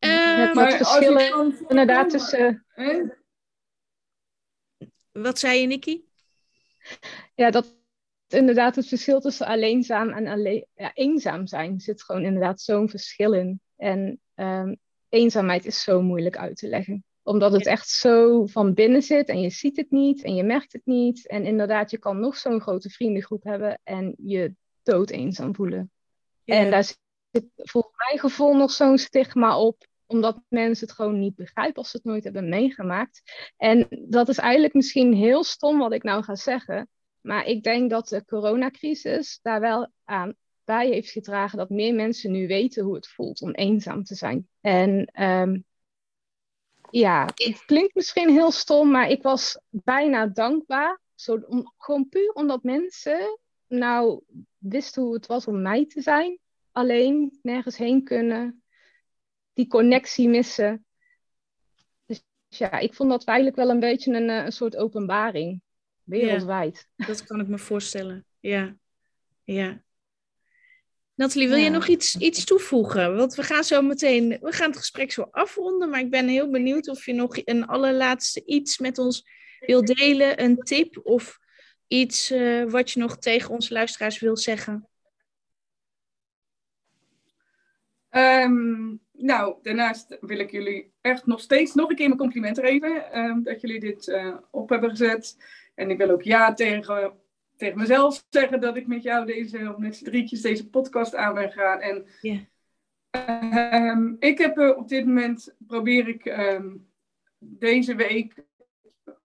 Uh, 0.00 0.54
maar 0.54 0.72
verschillen 0.72 1.54
inderdaad 1.68 2.10
tussen... 2.10 2.66
Hè? 2.68 3.02
Wat 5.22 5.38
zei 5.38 5.60
je, 5.60 5.66
Nicky? 5.66 6.00
Ja, 7.34 7.50
dat 7.50 7.76
inderdaad 8.28 8.76
het 8.76 8.88
verschil 8.88 9.20
tussen 9.20 9.46
alleenzaam 9.46 10.10
en 10.10 10.26
alleen, 10.26 10.66
ja, 10.74 10.94
eenzaam 10.94 11.46
zijn 11.46 11.80
zit 11.80 12.02
gewoon 12.02 12.24
inderdaad 12.24 12.60
zo'n 12.60 12.88
verschil 12.88 13.32
in. 13.32 13.60
En 13.76 14.20
um, 14.34 14.78
eenzaamheid 15.08 15.64
is 15.64 15.82
zo 15.82 16.02
moeilijk 16.02 16.36
uit 16.36 16.56
te 16.56 16.68
leggen. 16.68 17.04
Omdat 17.22 17.52
het 17.52 17.66
echt 17.66 17.88
zo 17.88 18.46
van 18.46 18.74
binnen 18.74 19.02
zit 19.02 19.28
en 19.28 19.40
je 19.40 19.50
ziet 19.50 19.76
het 19.76 19.90
niet 19.90 20.22
en 20.22 20.34
je 20.34 20.42
merkt 20.42 20.72
het 20.72 20.86
niet. 20.86 21.26
En 21.28 21.44
inderdaad, 21.44 21.90
je 21.90 21.98
kan 21.98 22.20
nog 22.20 22.36
zo'n 22.36 22.60
grote 22.60 22.90
vriendengroep 22.90 23.44
hebben 23.44 23.80
en 23.84 24.14
je 24.18 24.54
dood 24.82 25.10
eenzaam 25.10 25.54
voelen. 25.54 25.90
En 26.44 26.70
daar 26.70 26.84
zit 27.30 27.46
volgens 27.54 27.94
mijn 28.08 28.18
gevoel 28.18 28.56
nog 28.56 28.70
zo'n 28.70 28.98
stigma 28.98 29.58
op 29.58 29.87
omdat 30.08 30.40
mensen 30.48 30.86
het 30.86 30.96
gewoon 30.96 31.18
niet 31.18 31.34
begrijpen 31.34 31.76
als 31.76 31.90
ze 31.90 31.96
het 31.96 32.06
nooit 32.06 32.24
hebben 32.24 32.48
meegemaakt. 32.48 33.22
En 33.56 33.86
dat 34.08 34.28
is 34.28 34.38
eigenlijk 34.38 34.74
misschien 34.74 35.14
heel 35.14 35.44
stom 35.44 35.78
wat 35.78 35.92
ik 35.92 36.02
nou 36.02 36.22
ga 36.22 36.34
zeggen. 36.34 36.88
Maar 37.20 37.46
ik 37.46 37.62
denk 37.62 37.90
dat 37.90 38.08
de 38.08 38.24
coronacrisis 38.24 39.38
daar 39.42 39.60
wel 39.60 39.88
aan 40.04 40.34
bij 40.64 40.88
heeft 40.88 41.10
gedragen 41.10 41.58
dat 41.58 41.70
meer 41.70 41.94
mensen 41.94 42.30
nu 42.30 42.46
weten 42.46 42.84
hoe 42.84 42.94
het 42.94 43.08
voelt 43.08 43.40
om 43.40 43.50
eenzaam 43.50 44.04
te 44.04 44.14
zijn. 44.14 44.48
En 44.60 45.22
um, 45.22 45.64
ja, 46.90 47.24
het 47.34 47.64
klinkt 47.64 47.94
misschien 47.94 48.30
heel 48.30 48.50
stom, 48.50 48.90
maar 48.90 49.10
ik 49.10 49.22
was 49.22 49.60
bijna 49.68 50.26
dankbaar. 50.26 51.00
Zo, 51.14 51.38
gewoon 51.76 52.08
puur 52.08 52.32
omdat 52.32 52.62
mensen 52.62 53.38
nou 53.66 54.22
wisten 54.58 55.02
hoe 55.02 55.14
het 55.14 55.26
was 55.26 55.46
om 55.46 55.62
mij 55.62 55.86
te 55.86 56.00
zijn. 56.00 56.38
Alleen, 56.72 57.38
nergens 57.42 57.76
heen 57.76 58.04
kunnen, 58.04 58.62
die 59.58 59.66
connectie 59.66 60.28
missen. 60.28 60.86
Dus 62.06 62.22
ja, 62.48 62.78
ik 62.78 62.94
vond 62.94 63.10
dat 63.10 63.24
eigenlijk 63.24 63.56
wel 63.56 63.70
een 63.70 63.80
beetje 63.80 64.14
een, 64.14 64.30
eh, 64.30 64.44
een 64.44 64.52
soort 64.52 64.76
openbaring, 64.76 65.62
wereldwijd. 66.02 66.88
Ja, 66.96 67.06
dat 67.06 67.24
kan 67.24 67.40
ik 67.40 67.48
me 67.48 67.58
voorstellen, 67.58 68.26
ja. 68.40 68.76
Ja. 69.44 69.82
Nathalie, 71.14 71.48
wil 71.48 71.56
je 71.56 71.70
nog 71.70 71.86
iets, 71.86 72.16
iets 72.16 72.44
toevoegen? 72.44 73.16
Want 73.16 73.34
we 73.34 73.42
gaan 73.42 73.64
zo 73.64 73.82
meteen, 73.82 74.28
we 74.40 74.52
gaan 74.52 74.68
het 74.68 74.78
gesprek 74.78 75.12
zo 75.12 75.22
afronden, 75.30 75.90
maar 75.90 76.00
ik 76.00 76.10
ben 76.10 76.28
heel 76.28 76.50
benieuwd 76.50 76.88
of 76.88 77.06
je 77.06 77.12
nog 77.12 77.36
een 77.44 77.66
allerlaatste 77.66 78.44
iets 78.44 78.78
met 78.78 78.98
ons 78.98 79.28
wil 79.58 79.84
delen, 79.84 80.42
een 80.42 80.56
tip 80.56 81.00
of 81.02 81.38
iets 81.86 82.30
uh, 82.30 82.70
wat 82.70 82.90
je 82.90 83.00
nog 83.00 83.18
tegen 83.18 83.50
onze 83.50 83.72
luisteraars 83.72 84.18
wil 84.18 84.36
zeggen. 84.36 84.88
Um, 88.10 89.00
nou, 89.18 89.54
daarnaast 89.62 90.16
wil 90.20 90.38
ik 90.38 90.50
jullie 90.50 90.92
echt 91.00 91.26
nog 91.26 91.40
steeds 91.40 91.74
nog 91.74 91.90
een 91.90 91.96
keer 91.96 92.06
mijn 92.06 92.20
complimenten 92.20 92.64
geven 92.64 93.18
um, 93.18 93.42
dat 93.42 93.60
jullie 93.60 93.80
dit 93.80 94.06
uh, 94.06 94.36
op 94.50 94.68
hebben 94.68 94.90
gezet. 94.90 95.36
En 95.74 95.90
ik 95.90 95.98
wil 95.98 96.10
ook 96.10 96.22
ja 96.22 96.54
tegen, 96.54 97.12
tegen 97.56 97.78
mezelf 97.78 98.24
zeggen 98.28 98.60
dat 98.60 98.76
ik 98.76 98.86
met 98.86 99.02
jou 99.02 99.26
deze, 99.26 99.74
met 99.78 99.96
z'n 99.96 100.04
drietjes 100.04 100.40
deze 100.40 100.68
podcast 100.68 101.14
aan 101.14 101.34
ben 101.34 101.52
gaan. 101.52 101.80
En 101.80 102.06
ehm, 103.10 104.14
ik 104.18 104.38
heb 104.38 104.58
uh, 104.58 104.76
op 104.76 104.88
dit 104.88 105.06
moment, 105.06 105.54
probeer 105.66 106.08
ik 106.08 106.24
ehm, 106.24 106.68
deze 107.38 107.94
week 107.94 108.34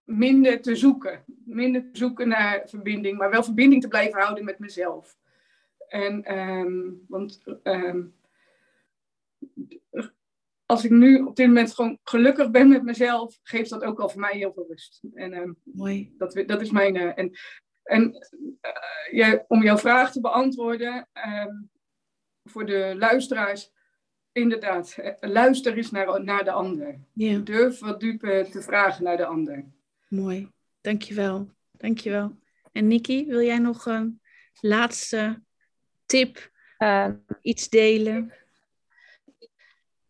minder 0.04 0.62
te 0.62 0.76
zoeken. 0.76 1.24
Minder 1.46 1.91
te 1.91 1.98
zoeken 1.98 2.28
naar 2.28 2.62
verbinding, 2.66 3.18
maar 3.18 3.30
wel 3.30 3.44
verbinding 3.44 3.82
te 3.82 3.88
blijven 3.88 4.20
houden 4.20 4.46
met 4.46 4.60
mezelf. 4.60 5.18
En, 5.88 6.24
want 7.08 7.44
als 10.66 10.86
ik 10.86 10.91
nu 10.91 11.22
op 11.22 11.36
dit 11.36 11.47
moment 11.47 11.74
gewoon 11.74 11.99
gelukkig 12.03 12.51
ben 12.51 12.68
met 12.68 12.84
mezelf, 12.84 13.39
geeft 13.43 13.70
dat 13.70 13.84
ook 13.84 13.99
al 13.99 14.09
voor 14.09 14.20
mij 14.20 14.38
heel 14.38 14.53
veel 14.53 14.66
rust. 14.68 15.01
En 15.14 15.34
um, 15.34 15.57
Mooi. 15.64 16.14
Dat, 16.18 16.43
dat 16.45 16.61
is 16.61 16.72
mijn. 16.72 16.95
Uh, 16.95 17.18
en 17.18 17.32
en 17.84 18.16
uh, 19.11 19.34
om 19.47 19.64
jouw 19.64 19.78
vraag 19.78 20.11
te 20.11 20.22
beantwoorden, 20.22 21.07
um, 21.28 21.70
voor 22.43 22.66
de 22.66 22.95
luisteraars, 22.97 23.72
inderdaad, 24.32 24.97
luister 25.20 25.78
eens 25.78 25.91
naar, 25.91 26.24
naar 26.24 26.43
de 26.43 26.51
ander. 26.51 26.99
Ja. 27.14 27.38
Durf 27.38 27.80
wat 27.80 27.99
dieper 27.99 28.51
te 28.51 28.61
vragen 28.61 29.03
naar 29.03 29.18
de 29.18 29.26
ander. 29.26 29.66
Mooi, 30.07 30.49
dankjewel. 30.82 31.49
Dankjewel. 31.72 32.36
En 32.72 32.88
Nikki, 32.88 33.26
wil 33.26 33.41
jij 33.41 33.57
nog 33.57 33.86
een 33.86 34.22
laatste 34.59 35.43
tip, 36.05 36.51
uh, 36.78 37.09
iets 37.41 37.70
delen? 37.70 38.34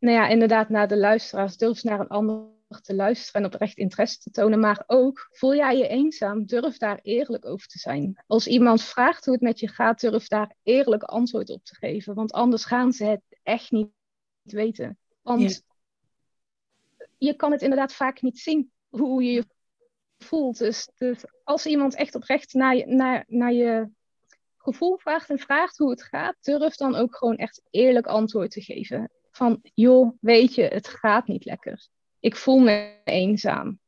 Nou 0.04 0.16
ja, 0.16 0.28
inderdaad 0.28 0.70
naar 0.70 0.88
de 0.88 0.97
luisteraars. 0.97 1.58
Durf 1.58 1.84
naar 1.84 1.99
een 1.99 2.08
ander 2.08 2.51
te 2.82 2.95
luisteren 2.95 3.41
en 3.41 3.54
oprecht 3.54 3.78
interesse 3.78 4.20
te 4.20 4.32
tonen. 4.32 4.60
Maar 4.60 4.84
ook, 4.88 5.28
voel 5.32 5.56
jij 5.56 5.78
je 5.78 5.88
eenzaam? 5.88 6.45
Durf 6.45 6.78
daar 6.78 6.99
eerlijk 7.01 7.45
over 7.45 7.68
te 7.68 7.80
zijn. 7.80 8.24
Als 8.28 8.47
iemand 8.47 8.84
vraagt 8.84 9.26
hoe 9.26 9.34
het 9.34 9.43
met 9.43 9.60
je 9.60 9.68
gaat, 9.68 9.99
durf 9.99 10.28
daar 10.28 10.56
eerlijk 10.64 11.04
antwoord 11.04 11.49
op 11.49 11.64
te 11.64 11.76
geven. 11.76 12.14
Want 12.14 12.32
anders 12.32 12.66
gaan 12.66 12.91
ze 12.91 13.06
het 13.06 13.22
echt 13.43 13.72
niet 13.72 13.89
weten. 14.41 14.97
Want 15.22 15.64
je 17.18 17.36
kan 17.36 17.51
het 17.51 17.62
inderdaad 17.62 17.93
vaak 17.93 18.22
niet 18.22 18.39
zien 18.39 18.72
hoe 18.89 19.24
je 19.24 19.32
je 19.32 19.45
voelt. 20.18 20.58
Dus, 20.58 20.89
dus 20.95 21.24
als 21.43 21.66
iemand 21.66 21.95
echt 21.95 22.16
oprecht 22.16 22.54
naar 22.54 22.76
je, 22.76 22.86
naar, 22.86 23.24
naar 23.28 23.54
je 23.54 23.89
gevoel 24.58 24.97
vraagt 24.97 25.30
en 25.30 25.39
vraagt 25.39 25.78
hoe 25.78 25.89
het 25.89 26.04
gaat, 26.04 26.36
durf 26.41 26.76
dan 26.76 26.95
ook 26.95 27.16
gewoon 27.16 27.38
echt 27.38 27.62
eerlijk 27.70 28.08
antwoord 28.08 28.51
te 28.51 28.62
geven 28.62 29.12
van, 29.36 29.60
joh, 29.74 30.18
weet 30.20 30.56
je, 30.56 30.64
het 30.64 30.88
gaat 30.88 31.28
niet 31.28 31.46
lekker. 31.46 31.88
Ik 32.20 32.36
voel 32.36 32.60
me 32.60 33.02
eenzaam. 33.04 33.80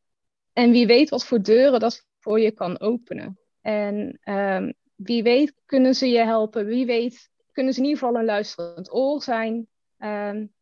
En 0.53 0.71
wie 0.71 0.87
weet 0.87 1.09
wat 1.09 1.25
voor 1.25 1.41
deuren 1.41 1.79
dat 1.79 2.05
voor 2.19 2.39
je 2.39 2.51
kan 2.51 2.79
openen. 2.79 3.39
En 3.61 4.19
um, 4.23 4.73
wie 4.95 5.23
weet 5.23 5.53
kunnen 5.65 5.95
ze 5.95 6.07
je 6.07 6.23
helpen. 6.23 6.65
Wie 6.65 6.85
weet 6.85 7.29
kunnen 7.51 7.73
ze 7.73 7.79
in 7.79 7.85
ieder 7.85 7.99
geval 7.99 8.19
een 8.19 8.25
luisterend 8.25 8.93
oor 8.93 9.21
zijn. 9.21 9.67
Um, 9.97 10.53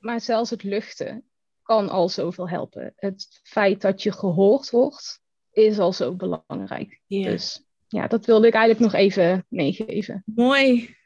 maar 0.00 0.20
zelfs 0.20 0.50
het 0.50 0.62
luchten 0.62 1.24
kan 1.62 1.88
al 1.88 2.08
zoveel 2.08 2.48
helpen. 2.48 2.92
Het 2.96 3.40
feit 3.42 3.80
dat 3.80 4.02
je 4.02 4.12
gehoord 4.12 4.70
wordt, 4.70 5.20
is 5.52 5.78
al 5.78 5.92
zo 5.92 6.14
belangrijk. 6.14 7.00
Yeah. 7.06 7.30
Dus 7.30 7.64
ja, 7.88 8.06
dat 8.06 8.26
wilde 8.26 8.46
ik 8.46 8.54
eigenlijk 8.54 8.92
nog 8.92 9.00
even 9.00 9.46
meegeven. 9.48 10.22
Mooi, 10.26 10.96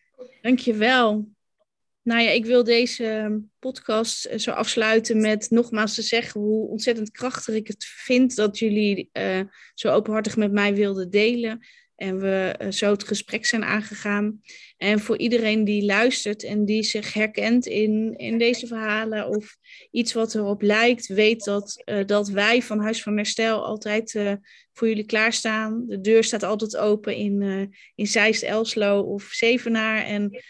dankjewel. 0.43 1.29
Nou 2.11 2.23
ja, 2.23 2.31
ik 2.31 2.45
wil 2.45 2.65
deze 2.65 3.05
ehm, 3.05 3.39
podcast 3.59 4.25
eh, 4.25 4.39
zo 4.39 4.51
afsluiten 4.51 5.21
met 5.21 5.51
nogmaals 5.51 5.95
te 5.95 6.03
zeggen 6.03 6.41
hoe 6.41 6.69
ontzettend 6.69 7.11
krachtig 7.11 7.55
ik 7.55 7.67
het 7.67 7.85
vind 7.85 8.37
dat 8.37 8.59
jullie 8.59 9.11
uh, 9.13 9.41
zo 9.75 9.89
openhartig 9.89 10.37
met 10.37 10.53
mij 10.53 10.75
wilden 10.75 11.11
delen. 11.11 11.67
En 11.97 12.19
we 12.19 12.55
uh, 12.63 12.71
zo 12.71 12.91
het 12.91 13.05
gesprek 13.05 13.47
zijn 13.47 13.65
aangegaan. 13.65 14.41
En 14.77 15.01
voor 15.01 15.19
iedereen 15.19 15.65
die 15.65 15.85
luistert 15.85 16.45
en 16.45 16.65
die 16.65 16.83
zich 16.83 17.13
herkent 17.13 17.67
in, 17.67 18.15
in 18.17 18.39
deze 18.39 18.67
verhalen 18.67 19.29
of 19.29 19.57
iets 19.91 20.13
wat 20.13 20.35
erop 20.35 20.63
lijkt, 20.63 21.07
weet 21.07 21.45
dat, 21.45 21.85
dat 22.07 22.29
wij 22.29 22.63
van 22.63 22.81
Huis 22.81 23.03
van 23.03 23.17
Herstel 23.17 23.65
altijd 23.65 24.13
voor 24.73 24.89
jullie 24.89 25.07
klaarstaan. 25.07 25.85
De 25.87 26.01
deur 26.01 26.25
staat 26.25 26.43
altijd 26.43 26.77
open 26.77 27.15
in, 27.15 27.71
in 27.95 28.07
Zeist, 28.07 28.43
Elslo 28.43 29.01
of 29.01 29.23
Zevenaar. 29.23 30.05
En 30.05 30.41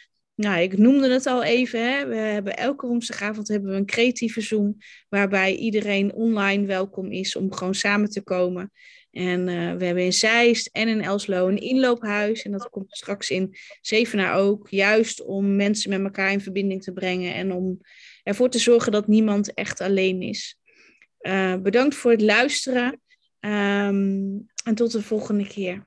nou, 0.41 0.61
ik 0.61 0.78
noemde 0.78 1.09
het 1.12 1.26
al 1.26 1.43
even. 1.43 1.93
Hè. 1.93 2.07
We 2.07 2.14
hebben 2.14 2.57
elke 2.57 2.86
woensdagavond 2.86 3.49
hebben 3.49 3.70
we 3.70 3.76
een 3.76 3.86
creatieve 3.86 4.41
Zoom. 4.41 4.76
Waarbij 5.09 5.55
iedereen 5.55 6.12
online 6.12 6.66
welkom 6.66 7.12
is 7.12 7.36
om 7.36 7.53
gewoon 7.53 7.74
samen 7.74 8.11
te 8.11 8.22
komen. 8.22 8.72
En 9.11 9.49
uh, 9.49 9.74
we 9.74 9.84
hebben 9.84 10.05
in 10.05 10.12
Zeist 10.12 10.66
en 10.66 10.88
in 10.88 11.03
Elslo 11.03 11.49
een 11.49 11.61
inloophuis. 11.61 12.43
En 12.43 12.53
dat 12.53 12.70
komt 12.70 12.97
straks 12.97 13.30
in 13.30 13.57
Zevenaar 13.80 14.34
ook. 14.34 14.68
Juist 14.68 15.24
om 15.24 15.57
mensen 15.57 15.91
met 15.91 16.01
elkaar 16.01 16.32
in 16.32 16.41
verbinding 16.41 16.82
te 16.82 16.93
brengen. 16.93 17.34
En 17.34 17.53
om 17.53 17.80
ervoor 18.22 18.49
te 18.49 18.59
zorgen 18.59 18.93
dat 18.93 19.07
niemand 19.07 19.55
echt 19.55 19.80
alleen 19.80 20.22
is. 20.22 20.59
Uh, 21.20 21.57
bedankt 21.57 21.95
voor 21.95 22.11
het 22.11 22.22
luisteren. 22.22 23.01
Um, 23.41 24.47
en 24.64 24.74
tot 24.74 24.93
de 24.93 25.03
volgende 25.03 25.47
keer. 25.47 25.86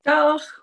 Dag. 0.00 0.59